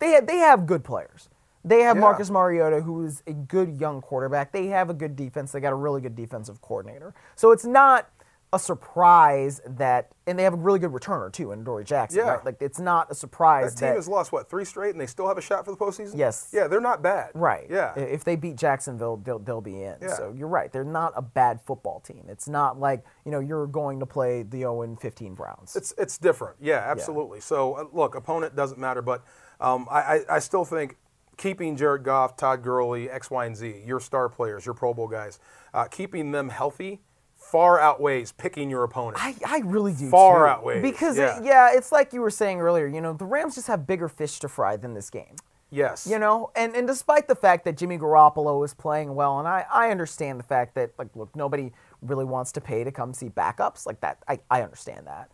they 0.00 0.10
have, 0.10 0.26
they 0.26 0.38
have 0.38 0.66
good 0.66 0.82
players. 0.84 1.28
They 1.66 1.82
have 1.82 1.96
Yeah. 1.96 2.02
Marcus 2.02 2.30
Mariota, 2.30 2.80
who 2.80 3.04
is 3.04 3.22
a 3.26 3.32
good 3.32 3.80
young 3.80 4.00
quarterback. 4.00 4.52
They 4.52 4.68
have 4.68 4.88
a 4.88 4.94
good 4.94 5.16
defense. 5.16 5.50
They 5.50 5.60
got 5.60 5.72
a 5.72 5.76
really 5.76 6.00
good 6.00 6.14
defensive 6.14 6.60
coordinator. 6.62 7.12
So 7.34 7.50
it's 7.50 7.64
not 7.64 8.08
a 8.52 8.58
surprise 8.60 9.60
that, 9.66 10.12
and 10.28 10.38
they 10.38 10.44
have 10.44 10.52
a 10.52 10.56
really 10.56 10.78
good 10.78 10.92
returner 10.92 11.30
too, 11.32 11.50
in 11.50 11.64
Dory 11.64 11.84
Jackson. 11.84 12.20
Yeah. 12.20 12.34
Right? 12.34 12.44
Like 12.44 12.58
it's 12.60 12.78
not 12.78 13.10
a 13.10 13.14
surprise 13.16 13.74
that 13.74 13.80
team 13.80 13.88
that 13.88 13.96
has 13.96 14.06
lost 14.06 14.30
what 14.30 14.48
three 14.48 14.64
straight, 14.64 14.90
and 14.90 15.00
they 15.00 15.08
still 15.08 15.26
have 15.26 15.38
a 15.38 15.42
shot 15.42 15.64
for 15.64 15.72
the 15.72 15.76
postseason. 15.76 16.16
Yes. 16.16 16.50
Yeah, 16.52 16.68
they're 16.68 16.80
not 16.80 17.02
bad. 17.02 17.32
Right. 17.34 17.66
Yeah. 17.68 17.98
If 17.98 18.22
they 18.22 18.36
beat 18.36 18.54
Jacksonville, 18.54 19.16
they'll, 19.16 19.40
they'll 19.40 19.60
be 19.60 19.82
in. 19.82 19.96
Yeah. 20.00 20.14
So 20.14 20.32
you're 20.36 20.46
right. 20.46 20.72
They're 20.72 20.84
not 20.84 21.14
a 21.16 21.22
bad 21.22 21.60
football 21.62 21.98
team. 21.98 22.26
It's 22.28 22.48
not 22.48 22.78
like, 22.78 23.04
you 23.24 23.32
know, 23.32 23.40
you're 23.40 23.66
going 23.66 23.98
to 23.98 24.06
play 24.06 24.44
the 24.44 24.58
0 24.58 24.96
15 25.00 25.34
Browns. 25.34 25.74
It's 25.74 25.92
it's 25.98 26.16
different. 26.16 26.56
Yeah, 26.60 26.84
absolutely. 26.86 27.40
So 27.40 27.74
uh, 27.74 27.84
look, 27.92 28.14
opponent 28.14 28.54
doesn't 28.54 28.78
matter, 28.78 29.02
but 29.02 29.24
um, 29.60 29.88
I, 29.90 30.00
I 30.00 30.20
I 30.36 30.38
still 30.38 30.64
think 30.64 30.96
keeping 31.36 31.76
Jared 31.76 32.02
Goff, 32.02 32.36
Todd 32.36 32.62
Gurley, 32.62 33.10
X, 33.10 33.30
Y, 33.30 33.44
and 33.46 33.56
Z, 33.56 33.82
your 33.84 34.00
star 34.00 34.28
players, 34.28 34.64
your 34.64 34.74
Pro 34.74 34.94
Bowl 34.94 35.08
guys, 35.08 35.38
uh, 35.74 35.84
keeping 35.84 36.30
them 36.32 36.48
healthy 36.48 37.00
far 37.36 37.78
outweighs 37.78 38.32
picking 38.32 38.68
your 38.70 38.82
opponent. 38.82 39.18
I, 39.20 39.34
I 39.46 39.58
really 39.64 39.92
do 39.92 40.08
Far 40.10 40.46
too. 40.46 40.50
outweighs, 40.50 40.82
because 40.82 41.16
yeah. 41.16 41.38
It, 41.38 41.44
yeah, 41.44 41.70
it's 41.72 41.92
like 41.92 42.12
you 42.12 42.20
were 42.20 42.30
saying 42.30 42.60
earlier. 42.60 42.86
You 42.86 43.00
know, 43.00 43.12
the 43.12 43.26
Rams 43.26 43.54
just 43.54 43.66
have 43.68 43.86
bigger 43.86 44.08
fish 44.08 44.40
to 44.40 44.48
fry 44.48 44.76
than 44.76 44.94
this 44.94 45.10
game. 45.10 45.36
yes. 45.70 46.08
You 46.10 46.18
know, 46.18 46.50
and 46.56 46.74
and 46.74 46.86
despite 46.88 47.28
the 47.28 47.36
fact 47.36 47.64
that 47.66 47.76
Jimmy 47.76 47.98
Garoppolo 47.98 48.64
is 48.64 48.74
playing 48.74 49.14
well, 49.14 49.38
and 49.38 49.46
I 49.46 49.64
I 49.70 49.90
understand 49.90 50.40
the 50.40 50.44
fact 50.44 50.74
that 50.74 50.92
like 50.98 51.14
look 51.14 51.36
nobody 51.36 51.70
really 52.00 52.24
wants 52.24 52.50
to 52.52 52.60
pay 52.60 52.82
to 52.82 52.90
come 52.90 53.12
see 53.12 53.28
backups 53.28 53.86
like 53.86 54.00
that. 54.00 54.18
I 54.26 54.40
I 54.50 54.62
understand 54.62 55.06
that, 55.06 55.30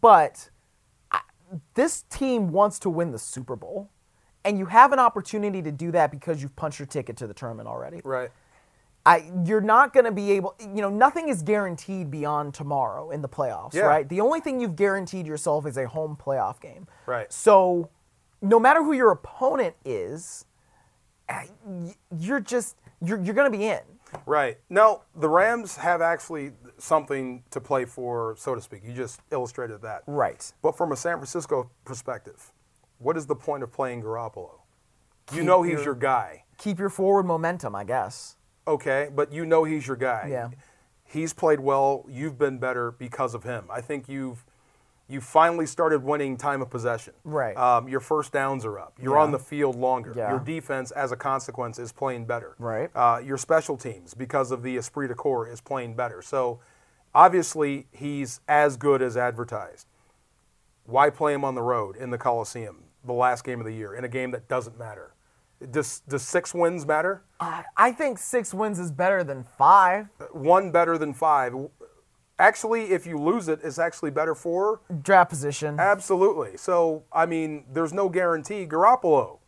but 0.00 0.50
I, 1.10 1.20
this 1.74 2.02
team 2.02 2.52
wants 2.52 2.78
to 2.80 2.90
win 2.90 3.10
the 3.10 3.18
Super 3.18 3.56
Bowl, 3.56 3.90
and 4.48 4.58
you 4.58 4.64
have 4.64 4.92
an 4.94 4.98
opportunity 4.98 5.60
to 5.60 5.70
do 5.70 5.90
that 5.90 6.10
because 6.10 6.40
you've 6.40 6.56
punched 6.56 6.78
your 6.78 6.86
ticket 6.86 7.18
to 7.18 7.26
the 7.26 7.34
tournament 7.34 7.68
already. 7.68 8.00
Right. 8.02 8.30
I, 9.04 9.30
you're 9.44 9.60
not 9.60 9.92
going 9.92 10.06
to 10.06 10.10
be 10.10 10.32
able, 10.32 10.54
you 10.58 10.80
know, 10.80 10.88
nothing 10.88 11.28
is 11.28 11.42
guaranteed 11.42 12.10
beyond 12.10 12.54
tomorrow 12.54 13.10
in 13.10 13.20
the 13.20 13.28
playoffs, 13.28 13.74
Yeah. 13.74 13.82
right? 13.82 14.08
The 14.08 14.22
only 14.22 14.40
thing 14.40 14.58
you've 14.58 14.74
guaranteed 14.74 15.26
yourself 15.26 15.66
is 15.66 15.76
a 15.76 15.86
home 15.86 16.16
playoff 16.16 16.62
game. 16.62 16.86
Right. 17.04 17.30
So, 17.30 17.90
no 18.40 18.58
matter 18.58 18.82
who 18.82 18.94
your 18.94 19.10
opponent 19.10 19.74
is, 19.84 20.46
uh, 21.28 21.42
you're 22.18 22.40
just, 22.40 22.76
you're, 23.02 23.22
you're 23.22 23.34
going 23.34 23.52
to 23.52 23.56
be 23.56 23.66
in. 23.66 23.80
Right. 24.24 24.58
Now, 24.70 25.02
the 25.14 25.28
Rams 25.28 25.76
have 25.76 26.00
actually 26.00 26.52
something 26.78 27.42
to 27.50 27.60
play 27.60 27.84
for, 27.84 28.34
so 28.38 28.54
to 28.54 28.62
speak. 28.62 28.80
You 28.82 28.94
just 28.94 29.20
illustrated 29.30 29.82
that. 29.82 30.04
Right. 30.06 30.50
But 30.62 30.74
from 30.74 30.92
a 30.92 30.96
San 30.96 31.16
Francisco 31.16 31.70
perspective, 31.84 32.50
what 32.98 33.16
is 33.16 33.26
the 33.26 33.34
point 33.36 33.62
of 33.62 33.72
playing 33.72 34.02
Garoppolo? 34.02 34.60
You 35.30 35.38
Keep 35.38 35.44
know 35.44 35.62
he's 35.62 35.74
your- 35.74 35.84
your 35.84 35.94
guy. 35.94 36.44
Keep 36.56 36.78
your 36.78 36.88
forward 36.90 37.24
momentum, 37.24 37.74
I 37.74 37.84
guess. 37.84 38.36
Okay, 38.66 39.08
but 39.14 39.32
you 39.32 39.44
know 39.46 39.64
he's 39.64 39.86
your 39.86 39.96
guy. 39.96 40.28
Yeah. 40.30 40.50
He's 41.04 41.32
played 41.32 41.60
well. 41.60 42.04
You've 42.08 42.36
been 42.38 42.58
better 42.58 42.90
because 42.90 43.34
of 43.34 43.44
him. 43.44 43.66
I 43.70 43.80
think 43.80 44.08
you've 44.08 44.44
you 45.10 45.22
finally 45.22 45.64
started 45.64 46.02
winning 46.04 46.36
time 46.36 46.60
of 46.60 46.68
possession. 46.68 47.14
Right. 47.24 47.56
Um, 47.56 47.88
your 47.88 48.00
first 48.00 48.30
downs 48.30 48.66
are 48.66 48.78
up. 48.78 48.92
You're 49.00 49.16
Yeah. 49.16 49.22
on 49.22 49.30
the 49.30 49.38
field 49.38 49.74
longer. 49.74 50.12
Yeah. 50.14 50.28
Your 50.32 50.38
defense, 50.38 50.90
as 50.90 51.12
a 51.12 51.16
consequence, 51.16 51.78
is 51.78 51.92
playing 51.92 52.26
better. 52.26 52.54
Right. 52.58 52.90
Uh, 52.94 53.18
your 53.24 53.38
special 53.38 53.78
teams, 53.78 54.12
because 54.12 54.50
of 54.50 54.62
the 54.62 54.76
esprit 54.76 55.08
de 55.08 55.14
corps, 55.14 55.46
is 55.46 55.62
playing 55.62 55.94
better. 55.94 56.20
So, 56.20 56.60
obviously, 57.14 57.86
he's 57.90 58.40
as 58.48 58.76
good 58.76 59.00
as 59.00 59.16
advertised. 59.16 59.86
Why 60.84 61.08
play 61.08 61.32
him 61.32 61.42
on 61.42 61.54
the 61.54 61.62
road 61.62 61.96
in 61.96 62.10
the 62.10 62.18
Coliseum, 62.18 62.84
the 63.08 63.14
last 63.14 63.42
game 63.44 63.58
of 63.60 63.66
the 63.66 63.74
year, 63.74 63.94
in 63.94 64.04
a 64.04 64.08
game 64.08 64.30
that 64.30 64.46
doesn't 64.48 64.78
matter? 64.78 65.14
Does, 65.72 66.00
does 66.08 66.22
six 66.22 66.54
wins 66.54 66.86
matter? 66.86 67.22
I, 67.40 67.64
I 67.76 67.90
think 67.90 68.18
six 68.18 68.54
wins 68.54 68.78
is 68.78 68.92
better 68.92 69.24
than 69.24 69.42
five. 69.42 70.06
one 70.32 70.70
better 70.70 70.96
than 70.96 71.12
five. 71.12 71.52
Actually, 72.38 72.92
if 72.92 73.04
you 73.04 73.18
lose 73.18 73.48
it, 73.48 73.58
it's 73.64 73.80
actually 73.80 74.12
better 74.12 74.34
for. 74.36 74.80
Draft 75.02 75.30
position. 75.30 75.80
Absolutely. 75.80 76.56
So, 76.56 77.02
I 77.12 77.26
mean, 77.26 77.64
there's 77.72 77.92
no 77.92 78.08
guarantee 78.08 78.64
Garoppolo 78.66 79.38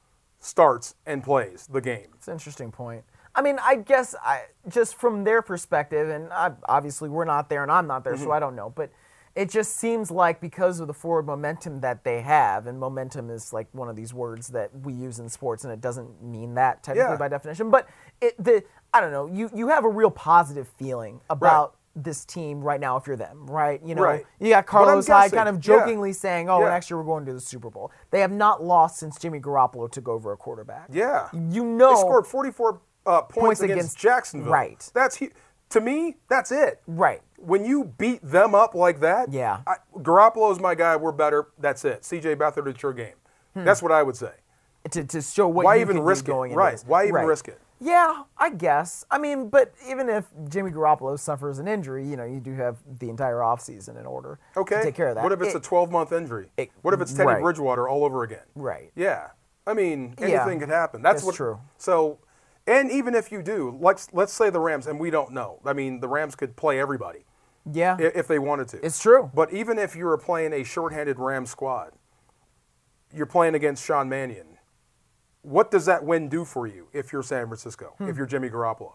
starts 0.41 0.97
and 1.07 1.23
plays 1.23 1.69
the 1.71 1.81
game. 1.81 2.09
It's 2.17 2.27
an 2.27 2.33
interesting 2.35 2.73
point. 2.73 3.05
I 3.33 3.43
mean, 3.43 3.61
I 3.63 3.77
guess 3.77 4.17
I 4.25 4.47
just 4.69 4.97
from 4.97 5.23
their 5.23 5.41
perspective, 5.41 6.09
and 6.09 6.33
I, 6.33 6.51
obviously 6.69 7.09
we're 7.09 7.25
not 7.25 7.49
there, 7.49 7.63
and 7.63 7.71
I'm 7.71 7.87
not 7.87 8.03
there, 8.03 8.15
Mm-hmm. 8.15 8.25
so 8.25 8.33
I 8.33 8.41
don't 8.41 8.57
know. 8.57 8.71
But 8.75 8.91
it 9.37 9.49
just 9.51 9.77
seems 9.77 10.11
like 10.11 10.41
because 10.41 10.81
of 10.81 10.87
the 10.87 10.95
forward 10.95 11.27
momentum 11.27 11.81
that 11.81 12.05
they 12.05 12.21
have, 12.21 12.67
and 12.67 12.79
momentum 12.79 13.31
is 13.31 13.53
like 13.53 13.69
one 13.73 13.89
of 13.89 13.97
these 13.97 14.13
words 14.13 14.49
that 14.49 14.71
we 14.83 14.93
use 14.93 15.19
in 15.19 15.29
sports, 15.29 15.65
and 15.65 15.73
it 15.73 15.81
doesn't 15.81 16.23
mean 16.23 16.55
that 16.55 16.83
technically 16.83 17.13
Yeah. 17.13 17.17
by 17.17 17.29
definition. 17.29 17.71
But 17.71 17.89
it, 18.21 18.35
the 18.43 18.65
I 18.93 19.01
don't 19.01 19.13
know, 19.13 19.27
you 19.27 19.49
you 19.55 19.69
have 19.69 19.85
a 19.85 19.89
real 19.89 20.11
positive 20.11 20.69
feeling 20.79 21.21
about. 21.31 21.77
This 21.97 22.25
team 22.25 22.61
right 22.63 22.79
now, 22.79 22.97
if 22.99 23.09
you're 23.09 23.17
them, 23.17 23.47
right? 23.49 23.81
You 23.85 23.97
know, 23.97 24.03
Right. 24.05 24.25
you 24.39 24.51
got 24.51 24.65
Carlos 24.65 25.09
Hyde 25.09 25.33
kind 25.33 25.49
of 25.49 25.57
yeah. 25.57 25.61
jokingly 25.61 26.13
saying, 26.13 26.49
"Oh, 26.49 26.61
Yeah. 26.61 26.69
next 26.71 26.89
year 26.89 26.97
we're 26.97 27.05
going 27.05 27.27
to 27.27 27.33
the 27.33 27.41
Super 27.41 27.69
Bowl." 27.69 27.91
They 28.13 28.21
have 28.21 28.31
not 28.31 28.63
lost 28.63 28.99
since 28.99 29.19
Jimmy 29.19 29.41
Garoppolo 29.41 29.91
took 29.91 30.09
over 30.09 30.31
a 30.33 30.37
quarterback. 30.37 30.87
Yeah. 30.93 31.29
you 31.33 31.65
know, 31.65 31.91
They 31.97 32.01
scored 32.01 32.29
44 32.29 32.81
uh, 33.07 33.23
points, 33.23 33.35
Points 33.35 33.61
against, 33.63 33.77
against- 33.81 33.99
Jacksonville. 33.99 34.53
right. 34.53 34.89
That's 34.95 35.19
To 35.71 35.81
me, 35.81 36.17
that's 36.29 36.51
it. 36.53 36.81
Right. 36.87 37.21
When 37.39 37.65
you 37.65 37.85
beat 37.97 38.21
them 38.23 38.55
up 38.55 38.75
like 38.75 39.01
that, 39.01 39.33
Yeah. 39.33 39.61
I, 39.67 39.77
Garoppolo's 39.99 40.61
my 40.61 40.75
guy. 40.75 40.97
We're 40.97 41.13
better. 41.13 41.49
That's 41.59 41.85
it. 41.85 42.05
C.J. 42.05 42.35
Beathard, 42.37 42.67
it's 42.67 42.83
your 42.83 42.93
game. 42.93 43.15
Hmm. 43.55 43.65
That's 43.65 43.83
what 43.83 43.93
I 43.93 44.03
would 44.03 44.17
say. 44.17 44.33
To, 44.91 45.05
to 45.05 45.23
show 45.23 45.47
what 45.49 45.65
Why 45.65 45.81
even 45.81 46.01
risk 46.01 46.29
it? 46.29 46.33
Right. 46.33 46.73
this. 46.73 46.85
Why 46.85 47.05
even 47.05 47.15
Right. 47.17 47.27
risk 47.27 47.49
it? 47.49 47.61
Yeah, 47.83 48.25
I 48.37 48.51
guess. 48.51 49.07
I 49.11 49.19
mean, 49.19 49.49
but 49.49 49.73
even 49.89 50.09
if 50.11 50.27
Jimmy 50.49 50.71
Garoppolo 50.71 51.19
suffers 51.19 51.59
an 51.59 51.67
injury, 51.69 52.07
you 52.07 52.17
know, 52.17 52.25
you 52.25 52.41
do 52.41 52.55
have 52.55 52.77
the 52.99 53.09
entire 53.09 53.37
offseason 53.39 53.99
in 53.99 54.05
order 54.07 54.39
Okay. 54.57 54.77
to 54.79 54.83
take 54.83 54.95
care 54.95 55.09
of 55.09 55.15
that. 55.15 55.23
What 55.25 55.33
if 55.33 55.41
it's 55.41 55.55
It- 55.55 55.59
a 55.59 55.61
12 55.61 55.91
month 55.91 56.13
injury? 56.13 56.51
it- 56.59 56.71
what 56.83 56.93
if 56.93 57.01
it's 57.01 57.13
Teddy 57.15 57.27
right. 57.29 57.43
Bridgewater 57.43 57.89
all 57.89 58.05
over 58.05 58.23
again? 58.23 58.43
Right. 58.55 58.91
Yeah. 58.97 59.29
I 59.67 59.73
mean, 59.75 60.15
Yeah. 60.19 60.27
anything 60.43 60.59
could 60.61 60.69
happen. 60.69 61.01
That's, 61.01 61.17
That's 61.17 61.27
what, 61.27 61.35
true. 61.37 61.59
So, 61.79 62.19
and 62.71 62.91
even 62.91 63.15
if 63.15 63.33
you 63.33 63.43
do, 63.43 63.77
let's 63.81 64.09
let's 64.13 64.33
say 64.33 64.49
the 64.49 64.61
Rams, 64.61 64.87
and 64.87 64.99
we 65.01 65.11
don't 65.11 65.33
know. 65.33 65.59
I 65.65 65.73
mean, 65.73 66.01
the 66.01 66.09
Rams 66.09 66.37
could 66.37 66.57
play 66.57 66.79
everybody 66.81 67.25
Yeah. 67.71 67.97
if 67.99 68.29
they 68.29 68.39
wanted 68.39 68.69
to. 68.69 68.85
It's 68.87 69.01
true. 69.01 69.31
But 69.35 69.53
even 69.53 69.79
if 69.79 69.97
you 69.97 70.05
were 70.07 70.17
playing 70.19 70.53
a 70.53 70.63
shorthanded 70.65 71.19
Rams 71.19 71.51
squad, 71.51 71.93
you're 73.13 73.27
playing 73.27 73.55
against 73.55 73.85
Sean 73.85 74.09
Mannion. 74.09 74.47
What 75.43 75.71
does 75.71 75.87
that 75.87 76.05
win 76.05 76.29
do 76.29 76.45
for 76.45 76.67
you 76.67 76.89
if 76.93 77.13
you're 77.13 77.23
San 77.23 77.47
Francisco? 77.47 77.95
Hmm. 77.99 78.09
If 78.09 78.17
you're 78.17 78.27
Jimmy 78.27 78.51
Garoppolo? 78.51 78.93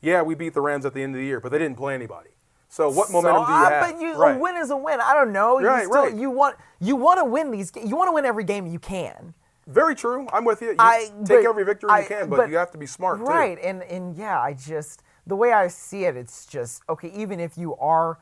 Yeah, 0.00 0.22
we 0.22 0.34
beat 0.34 0.54
the 0.54 0.60
Rams 0.60 0.84
at 0.86 0.94
the 0.94 1.02
end 1.02 1.14
of 1.14 1.20
the 1.20 1.26
year, 1.26 1.40
but 1.40 1.50
they 1.50 1.58
didn't 1.58 1.76
play 1.76 1.94
anybody. 1.94 2.30
So 2.68 2.88
what 2.90 3.10
momentum 3.10 3.42
So, 3.42 3.46
do 3.46 3.52
you 3.52 3.58
uh, 3.58 3.70
have? 3.70 3.92
But 3.92 4.00
you, 4.00 4.14
right. 4.16 4.36
a 4.36 4.38
win 4.38 4.56
is 4.56 4.70
a 4.70 4.76
win. 4.76 5.00
I 5.00 5.14
don't 5.14 5.32
know. 5.32 5.58
You 5.58 5.66
Right, 5.66 5.86
still, 5.86 6.04
right. 6.04 6.14
You 6.14 6.30
want 6.30 6.56
you 6.80 6.94
want 6.96 7.18
to 7.18 7.24
win 7.24 7.50
these. 7.50 7.72
You 7.74 7.96
want 7.96 8.08
to 8.08 8.12
win 8.12 8.26
every 8.26 8.44
game 8.44 8.66
you 8.66 8.78
can. 8.78 9.34
Very 9.68 9.94
true. 9.94 10.26
I'm 10.32 10.44
with 10.44 10.62
you. 10.62 10.68
You 10.70 10.76
I- 10.78 11.10
take 11.24 11.28
but 11.28 11.44
every 11.44 11.64
victory 11.64 11.90
I- 11.90 12.00
you 12.00 12.06
can, 12.06 12.28
but, 12.30 12.36
but- 12.38 12.50
you 12.50 12.56
have 12.56 12.70
to 12.72 12.78
be 12.78 12.86
smart 12.86 13.20
Right. 13.20 13.58
And 13.62 13.82
and 13.84 14.16
yeah, 14.16 14.40
I 14.40 14.54
just 14.54 15.02
the 15.26 15.36
way 15.36 15.52
I 15.52 15.68
see 15.68 16.04
it, 16.06 16.16
it's 16.16 16.46
just 16.46 16.82
okay. 16.88 17.08
Even 17.14 17.38
if 17.38 17.56
you 17.58 17.76
are, 17.76 18.18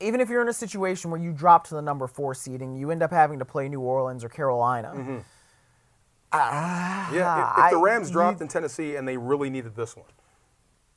even 0.00 0.20
if 0.20 0.28
you're 0.28 0.42
in 0.42 0.48
a 0.48 0.52
situation 0.52 1.10
where 1.12 1.20
you 1.20 1.32
drop 1.32 1.66
to 1.68 1.74
the 1.74 1.82
number 1.82 2.06
four 2.08 2.34
seeding, 2.34 2.74
you 2.74 2.90
end 2.90 3.02
up 3.04 3.12
having 3.12 3.38
to 3.38 3.44
play 3.44 3.68
New 3.68 3.80
Orleans 3.80 4.24
or 4.24 4.28
Carolina. 4.28 4.92
too. 4.94 5.24
Yeah. 6.32 7.52
If, 7.52 7.64
if 7.66 7.70
the 7.70 7.78
I- 7.78 7.80
Rams 7.82 8.08
you- 8.08 8.14
dropped 8.14 8.40
in 8.40 8.48
Tennessee 8.48 8.96
and 8.96 9.06
they 9.06 9.16
really 9.16 9.50
needed 9.50 9.76
this 9.76 9.96
one, 9.96 10.06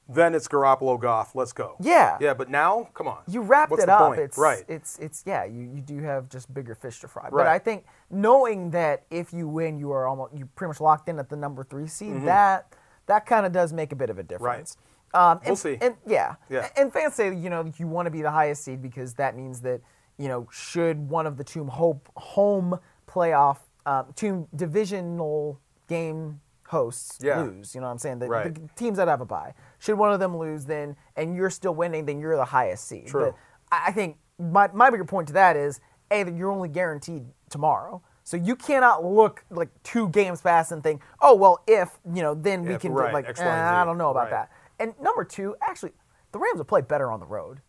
then 0.10 0.34
it's 0.36 0.48
Garoppolo 0.48 1.00
Goff. 1.00 1.36
Let's 1.36 1.54
go. 1.54 1.76
Yeah. 1.82 2.18
Yeah. 2.20 2.34
But 2.34 2.50
now, 2.50 2.90
come 2.94 3.08
on. 3.08 3.20
you 3.28 3.42
wrapped 3.42 3.72
What's 3.72 3.84
it 3.84 3.88
the 3.88 3.94
up. 3.94 4.08
point? 4.10 4.22
It's 4.22 4.38
right. 4.38 4.64
It's 4.68 4.98
it's 5.00 5.24
yeah. 5.26 5.46
You 5.46 5.70
you 5.74 5.82
do 5.82 6.00
have 6.00 6.30
just 6.30 6.54
bigger 6.54 6.76
fish 6.76 7.00
to 7.02 7.08
fry. 7.08 7.30
But 7.32 7.48
I 7.48 7.60
think 7.60 7.86
knowing 8.10 8.72
that 8.72 9.04
if 9.10 9.34
you 9.34 9.48
win, 9.48 9.78
you 9.78 9.92
are 9.92 10.08
almost 10.08 10.34
you 10.36 10.46
pretty 10.56 10.70
much 10.70 10.82
locked 10.82 11.10
in 11.10 11.20
at 11.20 11.30
the 11.30 11.36
number 11.36 11.64
three 11.64 11.88
seed. 11.88 12.14
Mm-hmm. 12.14 12.26
That 12.26 12.74
that 13.08 13.26
kind 13.26 13.46
of 13.46 13.52
does 13.52 13.74
make 13.74 13.92
a 13.92 13.96
bit 13.96 14.10
of 14.10 14.18
a 14.18 14.24
difference. 14.24 14.78
Um, 15.14 15.38
and, 15.40 15.48
We'll 15.48 15.56
see. 15.56 15.78
And 15.82 15.96
yeah, 16.06 16.36
Yeah. 16.50 16.70
And 16.76 16.92
fans 16.92 17.16
say 17.16 17.34
you 17.36 17.50
know 17.50 17.72
you 17.78 17.88
want 17.88 18.06
to 18.06 18.12
be 18.12 18.22
the 18.22 18.32
highest 18.32 18.64
seed 18.64 18.82
because 18.82 19.14
that 19.16 19.36
means 19.36 19.62
that 19.62 19.82
you 20.18 20.28
know 20.28 20.48
should 20.52 21.10
one 21.10 21.26
of 21.28 21.38
the 21.38 21.44
two 21.44 21.66
home 21.66 22.02
home 22.16 22.80
playoff 23.08 23.58
um, 23.86 24.08
two 24.16 24.48
divisional 24.56 25.60
game 25.88 26.42
hosts 26.68 27.18
Yeah. 27.22 27.42
lose. 27.42 27.74
You 27.76 27.82
know 27.82 27.88
what 27.88 27.92
I'm 27.94 27.98
saying? 27.98 28.20
The, 28.20 28.28
Right. 28.28 28.54
the 28.54 28.62
teams 28.76 28.98
that 28.98 29.08
have 29.08 29.22
a 29.22 29.26
bye. 29.26 29.54
Should 29.80 29.98
one 29.98 30.12
of 30.14 30.20
them 30.20 30.38
lose, 30.38 30.66
then 30.66 30.96
and 31.16 31.36
you're 31.36 31.50
still 31.50 31.74
winning, 31.76 32.06
then 32.06 32.20
you're 32.20 32.36
the 32.36 32.46
highest 32.46 32.88
seed. 32.88 33.08
True. 33.08 33.26
But 33.32 33.36
I 33.72 33.92
think 33.92 34.18
my, 34.40 34.70
my 34.74 34.90
bigger 34.90 35.06
point 35.06 35.28
to 35.30 35.34
that 35.34 35.56
is 35.58 35.80
a 36.12 36.24
that 36.24 36.34
you're 36.36 36.52
only 36.52 36.70
guaranteed 36.70 37.26
tomorrow. 37.50 38.02
So 38.24 38.36
you 38.36 38.56
cannot 38.58 39.06
look 39.06 39.46
like 39.50 39.70
two 39.84 40.10
games 40.10 40.42
past 40.42 40.72
and 40.74 40.84
think, 40.84 41.02
oh 41.22 41.36
well, 41.36 41.64
if 41.68 41.98
you 42.14 42.22
know, 42.22 42.34
then 42.34 42.64
we 42.64 42.78
can 42.78 42.92
right, 42.94 43.08
do 43.10 43.14
like 43.14 43.26
eh, 43.26 43.34
Y, 43.38 43.58
and 43.58 43.68
Z. 43.70 43.76
I 43.76 43.86
don't 43.86 43.98
know 43.98 44.12
about 44.12 44.32
Right. 44.32 44.32
that. 44.32 44.52
And 44.80 44.94
number 45.00 45.24
two, 45.24 45.56
actually, 45.62 45.94
the 46.34 46.40
Rams 46.40 46.60
have 46.60 46.68
played 46.68 46.88
better 46.88 47.10
on 47.12 47.20
the 47.22 47.26
road 47.26 47.62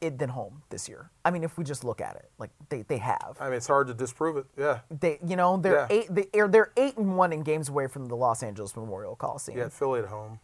it, 0.00 0.18
than 0.18 0.28
home 0.30 0.62
this 0.70 0.88
year. 0.88 1.10
I 1.24 1.30
mean, 1.30 1.42
if 1.44 1.56
we 1.58 1.64
just 1.64 1.84
look 1.84 2.00
at 2.00 2.16
it, 2.16 2.30
like 2.38 2.50
they, 2.68 2.82
they 2.82 2.98
have. 2.98 3.36
I 3.40 3.46
mean, 3.46 3.54
it's 3.54 3.66
hard 3.66 3.86
to 3.88 3.94
disprove 3.94 4.36
it. 4.36 4.46
Yeah. 4.56 4.80
They 4.90 5.18
you 5.26 5.36
know 5.36 5.56
they're 5.56 5.74
Yeah. 5.74 5.86
eight 5.90 6.06
they, 6.14 6.38
are 6.40 6.48
they're 6.48 6.72
eight 6.76 6.96
and 6.98 7.16
one 7.16 7.32
in 7.32 7.42
games 7.42 7.68
away 7.68 7.86
from 7.86 8.06
the 8.06 8.16
Los 8.16 8.42
Angeles 8.42 8.76
Memorial 8.76 9.16
Coliseum. 9.16 9.56
You 9.56 9.62
had 9.64 9.72
Philly 9.72 10.00
at 10.00 10.06
home. 10.06 10.38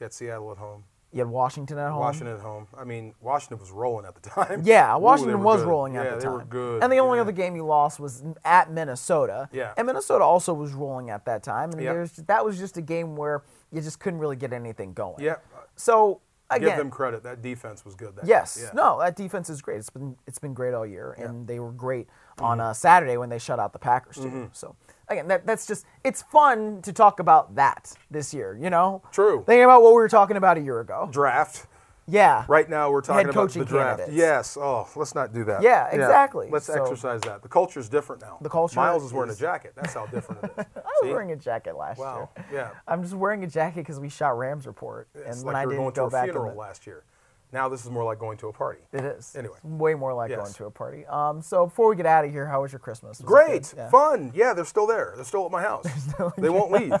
You 0.00 0.04
had 0.04 0.12
Seattle 0.12 0.50
at 0.52 0.58
home. 0.58 0.84
You 1.10 1.20
had 1.20 1.28
Washington 1.28 1.78
at 1.78 1.90
home. 1.90 2.00
Washington 2.00 2.34
at 2.36 2.42
home. 2.42 2.68
I 2.76 2.84
mean, 2.84 3.14
Washington 3.22 3.58
was 3.58 3.70
rolling 3.70 4.04
at 4.04 4.14
the 4.14 4.28
time. 4.28 4.60
Yeah, 4.62 4.94
Washington 5.08 5.32
they 5.32 5.36
were 5.38 5.42
was 5.44 5.62
good. 5.62 5.68
rolling 5.68 5.96
at 5.96 6.04
yeah, 6.04 6.10
the 6.10 6.16
they 6.18 6.24
time. 6.24 6.32
were 6.34 6.44
good. 6.44 6.82
And 6.84 6.92
the 6.92 6.98
only 6.98 7.16
yeah. 7.16 7.22
other 7.22 7.32
game 7.32 7.56
you 7.56 7.64
lost 7.64 7.98
was 7.98 8.22
at 8.44 8.70
Minnesota. 8.70 9.48
Yeah. 9.50 9.72
And 9.78 9.86
Minnesota 9.86 10.22
also 10.24 10.52
was 10.52 10.74
rolling 10.74 11.08
at 11.08 11.24
that 11.24 11.42
time. 11.42 11.70
And 11.72 11.80
Yep. 11.82 11.94
there's 11.94 12.12
that 12.12 12.44
was 12.44 12.58
just 12.58 12.76
a 12.76 12.82
game 12.82 13.16
where 13.16 13.42
you 13.72 13.80
just 13.80 14.00
couldn't 14.00 14.18
really 14.20 14.36
get 14.36 14.52
anything 14.52 14.92
going. 14.92 15.24
Yeah. 15.24 15.36
So 15.76 16.20
again, 16.50 16.68
Give 16.68 16.78
them 16.78 16.90
credit. 16.90 17.22
That 17.22 17.42
defense 17.42 17.84
was 17.84 17.94
good. 17.94 18.16
That 18.16 18.26
yes, 18.26 18.58
Yeah. 18.62 18.70
no, 18.74 18.98
that 19.00 19.16
defense 19.16 19.50
is 19.50 19.60
great. 19.62 19.78
It's 19.78 19.90
been 19.90 20.16
it's 20.26 20.38
been 20.38 20.54
great 20.54 20.74
all 20.74 20.86
year, 20.86 21.12
and 21.18 21.46
they 21.46 21.58
were 21.60 21.72
great 21.72 22.06
Mm-hmm. 22.38 22.44
on 22.44 22.60
uh, 22.60 22.72
Saturday 22.72 23.16
when 23.16 23.28
they 23.30 23.38
shut 23.40 23.58
out 23.58 23.72
the 23.72 23.80
Packers 23.80 24.16
too. 24.16 24.48
So 24.52 24.76
again, 25.08 25.26
that 25.28 25.44
that's 25.44 25.66
just 25.66 25.84
it's 26.04 26.22
fun 26.22 26.82
to 26.82 26.92
talk 26.92 27.18
about 27.18 27.56
that 27.56 27.92
this 28.12 28.32
year. 28.32 28.56
You 28.60 28.70
know, 28.70 29.02
True. 29.10 29.42
Thinking 29.44 29.64
about 29.64 29.82
what 29.82 29.90
we 29.90 29.96
were 29.96 30.08
talking 30.08 30.36
about 30.36 30.56
a 30.56 30.60
year 30.60 30.78
ago. 30.80 31.08
Draft. 31.10 31.66
Yeah. 32.10 32.44
Right 32.48 32.68
now, 32.70 32.90
we're 32.90 33.02
talking 33.02 33.28
about 33.28 33.50
the 33.52 33.64
draft. 33.64 33.98
candidates. 33.98 34.16
Yes. 34.16 34.56
Oh, 34.58 34.88
let's 34.96 35.14
not 35.14 35.32
do 35.34 35.44
that. 35.44 35.62
Yeah, 35.62 35.88
exactly. 35.90 36.48
Let's 36.50 36.66
So- 36.66 36.82
exercise 36.82 37.20
that. 37.22 37.42
The 37.42 37.48
culture 37.48 37.78
is 37.78 37.88
different 37.88 38.22
now. 38.22 38.38
The 38.40 38.48
culture 38.48 38.76
Myles 38.76 39.04
is 39.04 39.12
wearing 39.12 39.30
is- 39.30 39.36
a 39.36 39.40
jacket. 39.40 39.74
That's 39.76 39.92
how 39.94 40.06
different 40.06 40.42
it 40.44 40.50
is. 40.58 40.66
I 40.76 40.80
was 40.80 40.84
See? 41.02 41.08
wearing 41.10 41.32
a 41.32 41.36
jacket 41.36 41.76
last 41.76 41.98
year. 41.98 42.06
Wow. 42.06 42.28
year. 42.36 42.46
Yeah. 42.52 42.70
I'm 42.88 43.02
just 43.02 43.14
wearing 43.14 43.44
a 43.44 43.46
jacket 43.46 43.80
because 43.80 44.00
we 44.00 44.08
shot 44.08 44.38
Rams 44.38 44.66
report, 44.66 45.08
It's 45.14 45.26
and 45.26 45.36
like 45.38 45.44
when 45.44 45.56
I 45.56 45.66
didn't 45.66 45.94
go 45.94 46.08
back. 46.08 46.24
funeral 46.24 46.52
the- 46.52 46.58
last 46.58 46.86
year. 46.86 47.04
Now 47.52 47.68
this 47.68 47.82
is 47.84 47.90
more 47.90 48.04
like 48.04 48.18
going 48.18 48.36
to 48.38 48.48
a 48.48 48.52
party. 48.52 48.80
It 48.92 49.04
is. 49.04 49.34
Anyway. 49.34 49.54
It's 49.56 49.64
way 49.64 49.94
more 49.94 50.12
like 50.12 50.30
Yes. 50.30 50.38
going 50.40 50.52
to 50.54 50.64
a 50.66 50.70
party. 50.70 51.06
Um, 51.06 51.40
so 51.40 51.66
before 51.66 51.88
we 51.88 51.96
get 51.96 52.04
out 52.04 52.24
of 52.26 52.30
here, 52.30 52.46
how 52.46 52.60
was 52.62 52.72
your 52.72 52.78
Christmas? 52.78 53.18
Was 53.20 53.26
Great. 53.26 53.72
Yeah. 53.76 53.88
fun. 53.88 54.32
Yeah, 54.34 54.52
they're 54.52 54.66
still 54.66 54.86
there. 54.86 55.12
They're 55.16 55.24
still 55.24 55.46
at 55.46 55.50
my 55.50 55.62
house. 55.62 55.86
they 56.36 56.50
won't 56.50 56.70
leave. 56.72 56.92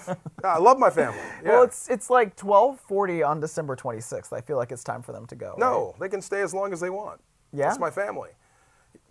I 0.42 0.58
love 0.58 0.78
my 0.78 0.90
family. 0.90 1.18
Yeah. 1.44 1.50
Well, 1.50 1.62
it's 1.64 1.88
it's 1.88 2.08
like 2.10 2.34
12:40 2.36 3.26
on 3.28 3.40
December 3.40 3.76
26th. 3.76 4.32
I 4.32 4.40
feel 4.40 4.56
like 4.56 4.72
it's 4.72 4.82
time 4.84 5.02
for 5.02 5.12
them 5.12 5.26
to 5.26 5.36
go. 5.36 5.50
right? 5.50 5.58
no, 5.58 5.94
they 6.00 6.08
can 6.08 6.22
stay 6.22 6.40
as 6.40 6.54
long 6.54 6.72
as 6.72 6.80
they 6.80 6.90
want. 6.90 7.20
Yeah? 7.52 7.68
It's 7.68 7.78
my 7.78 7.90
family. 7.90 8.30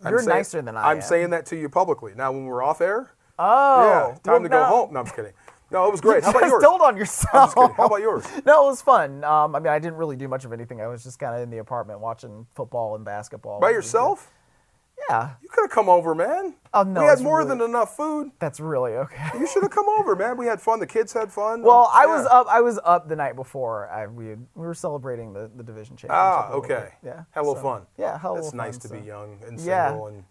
I'm 0.04 0.12
You're 0.12 0.20
saying- 0.22 0.30
nicer 0.38 0.62
than 0.62 0.76
I 0.76 0.90
I'm 0.92 0.98
am. 0.98 1.02
saying 1.04 1.30
that 1.32 1.46
to 1.48 1.56
you 1.56 1.70
publicly. 1.70 2.14
Now, 2.16 2.32
when 2.32 2.46
we're 2.46 2.64
off 2.64 2.82
air, 2.82 3.12
Oh, 3.40 3.84
yeah, 3.88 4.18
time 4.24 4.34
well, 4.34 4.42
to 4.44 4.50
go 4.50 4.60
no. 4.62 4.66
home. 4.66 4.94
No, 4.94 5.00
I'm 5.00 5.06
just 5.06 5.16
kidding. 5.16 5.34
No, 5.70 5.86
it 5.88 5.92
was 5.92 6.00
great. 6.02 6.24
How 6.24 6.30
about 6.32 6.48
yours? 6.48 6.64
told 6.64 6.82
on 6.82 6.96
yourself. 6.98 7.54
How 7.56 7.86
about 7.86 8.00
yours? 8.02 8.26
No, 8.46 8.64
it 8.68 8.70
was 8.72 8.82
fun. 8.82 9.24
Um, 9.24 9.56
I 9.56 9.60
mean, 9.60 9.68
I 9.74 9.80
didn't 9.80 9.98
really 9.98 10.16
do 10.16 10.28
much 10.28 10.46
of 10.46 10.54
anything. 10.54 10.80
I 10.82 10.88
was 10.88 11.04
just 11.04 11.20
kind 11.20 11.36
of 11.36 11.42
in 11.42 11.50
the 11.50 11.58
apartment 11.58 12.00
watching 12.00 12.48
football 12.56 12.96
and 12.96 13.04
basketball. 13.04 13.60
By 13.60 13.72
It 13.72 13.76
was 13.78 13.86
good. 13.86 13.88
yourself? 13.98 14.32
Yeah, 15.10 15.32
You 15.44 15.50
could 15.50 15.62
have 15.66 15.70
come 15.72 15.90
over, 15.90 16.16
man. 16.16 16.56
Oh, 16.74 16.82
no, 16.82 17.02
We 17.02 17.06
had 17.08 17.20
more 17.22 17.38
really- 17.38 17.50
than 17.50 17.62
enough 17.62 17.96
food. 17.96 18.32
that's 18.40 18.60
really 18.60 18.94
okay. 18.94 19.30
You 19.38 19.46
should 19.46 19.62
have 19.62 19.72
come 19.72 19.88
over, 20.00 20.16
man. 20.16 20.38
We 20.38 20.48
had 20.48 20.60
fun. 20.60 20.80
The 20.80 20.88
kids 20.88 21.14
had 21.14 21.32
fun. 21.32 21.62
Well, 21.62 21.92
I 21.94 22.08
was 22.08 22.26
up. 22.26 22.48
I 22.50 22.62
was 22.62 22.80
up 22.84 23.08
the 23.08 23.16
night 23.16 23.36
before. 23.36 23.90
I, 23.90 24.08
we 24.08 24.30
had, 24.30 24.40
we 24.56 24.66
were 24.66 24.74
celebrating 24.74 25.34
the, 25.34 25.52
the 25.56 25.62
division 25.64 25.98
championship. 25.98 26.12
Ah, 26.12 26.50
okay. 26.52 26.90
Yeah, 27.04 27.24
a 27.36 27.44
so- 27.44 27.56
fun. 27.56 27.84
Yeah, 27.98 28.18
a 28.24 28.34
That's 28.36 28.54
nice 28.54 28.78
to 28.80 28.88
so. 28.88 28.96
be 28.96 29.02
young 29.06 29.38
and 29.46 29.60
Yeah. 29.60 29.90
single 29.90 30.08
and 30.08 30.24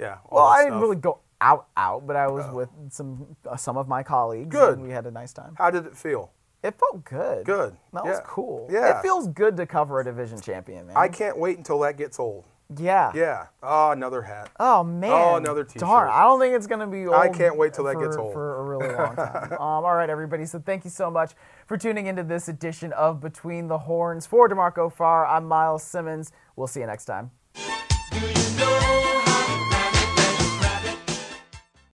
yeah. 0.00 0.16
all 0.28 0.38
Well, 0.38 0.46
I 0.46 0.64
didn't 0.64 0.80
really 0.80 0.96
go 0.96 1.20
out 1.42 1.66
out, 1.76 2.06
but 2.06 2.16
I 2.16 2.28
was 2.28 2.46
with 2.54 2.68
some 2.90 3.36
uh, 3.50 3.56
some 3.56 3.76
of 3.76 3.88
my 3.88 4.02
colleagues. 4.02 4.48
Good. 4.48 4.74
And 4.78 4.82
we 4.86 4.90
had 4.90 5.06
a 5.06 5.10
nice 5.10 5.32
time. 5.32 5.54
How 5.58 5.70
did 5.70 5.84
it 5.86 5.96
feel? 5.96 6.30
It 6.62 6.78
felt 6.78 7.04
good. 7.04 7.44
Good. 7.44 7.76
That 7.92 8.04
was 8.04 8.20
cool. 8.24 8.68
Yeah. 8.70 8.96
It 8.98 9.02
feels 9.02 9.26
good 9.28 9.56
to 9.56 9.66
cover 9.66 10.00
a 10.00 10.04
division 10.04 10.40
champion, 10.40 10.86
man. 10.86 10.96
I 10.96 11.08
can't 11.08 11.36
wait 11.36 11.58
until 11.58 11.80
that 11.80 11.96
gets 11.96 12.20
old. 12.20 12.44
yeah. 12.78 13.10
Yeah. 13.16 13.46
Oh, 13.64 13.90
another 13.90 14.22
hat. 14.22 14.48
Oh 14.60 14.84
man! 14.84 15.10
Oh, 15.10 15.34
another 15.36 15.64
t-shirt. 15.64 15.80
Darn, 15.80 16.08
I 16.08 16.22
don't 16.22 16.38
think 16.38 16.54
it's 16.54 16.68
gonna 16.68 16.86
be. 16.86 17.06
Old 17.06 17.16
I 17.16 17.28
can't 17.28 17.56
wait 17.56 17.74
till 17.74 17.84
that 17.84 17.94
for, 17.94 18.04
gets 18.04 18.16
old. 18.16 18.32
for 18.32 18.60
a 18.60 18.62
really 18.62 18.94
long 18.94 19.16
time. 19.16 19.52
um, 19.54 19.58
all 19.60 19.94
right, 19.94 20.08
everybody. 20.08 20.46
So 20.46 20.60
thank 20.60 20.84
you 20.84 20.90
so 20.90 21.10
much 21.10 21.32
for 21.66 21.76
tuning 21.76 22.06
into 22.06 22.22
this 22.22 22.48
edition 22.48 22.92
of 22.92 23.20
Between 23.20 23.66
the 23.66 23.78
Horns. 23.78 24.24
For 24.26 24.46
D'Marco 24.48 24.88
Farr, 24.88 25.26
I'm 25.26 25.44
Myles 25.46 25.82
Simmons. 25.82 26.30
We'll 26.54 26.68
see 26.68 26.80
you 26.80 26.86
next 26.86 27.06
time. 27.06 27.32
Do 27.54 28.20
you 28.20 28.34
know 28.34 28.41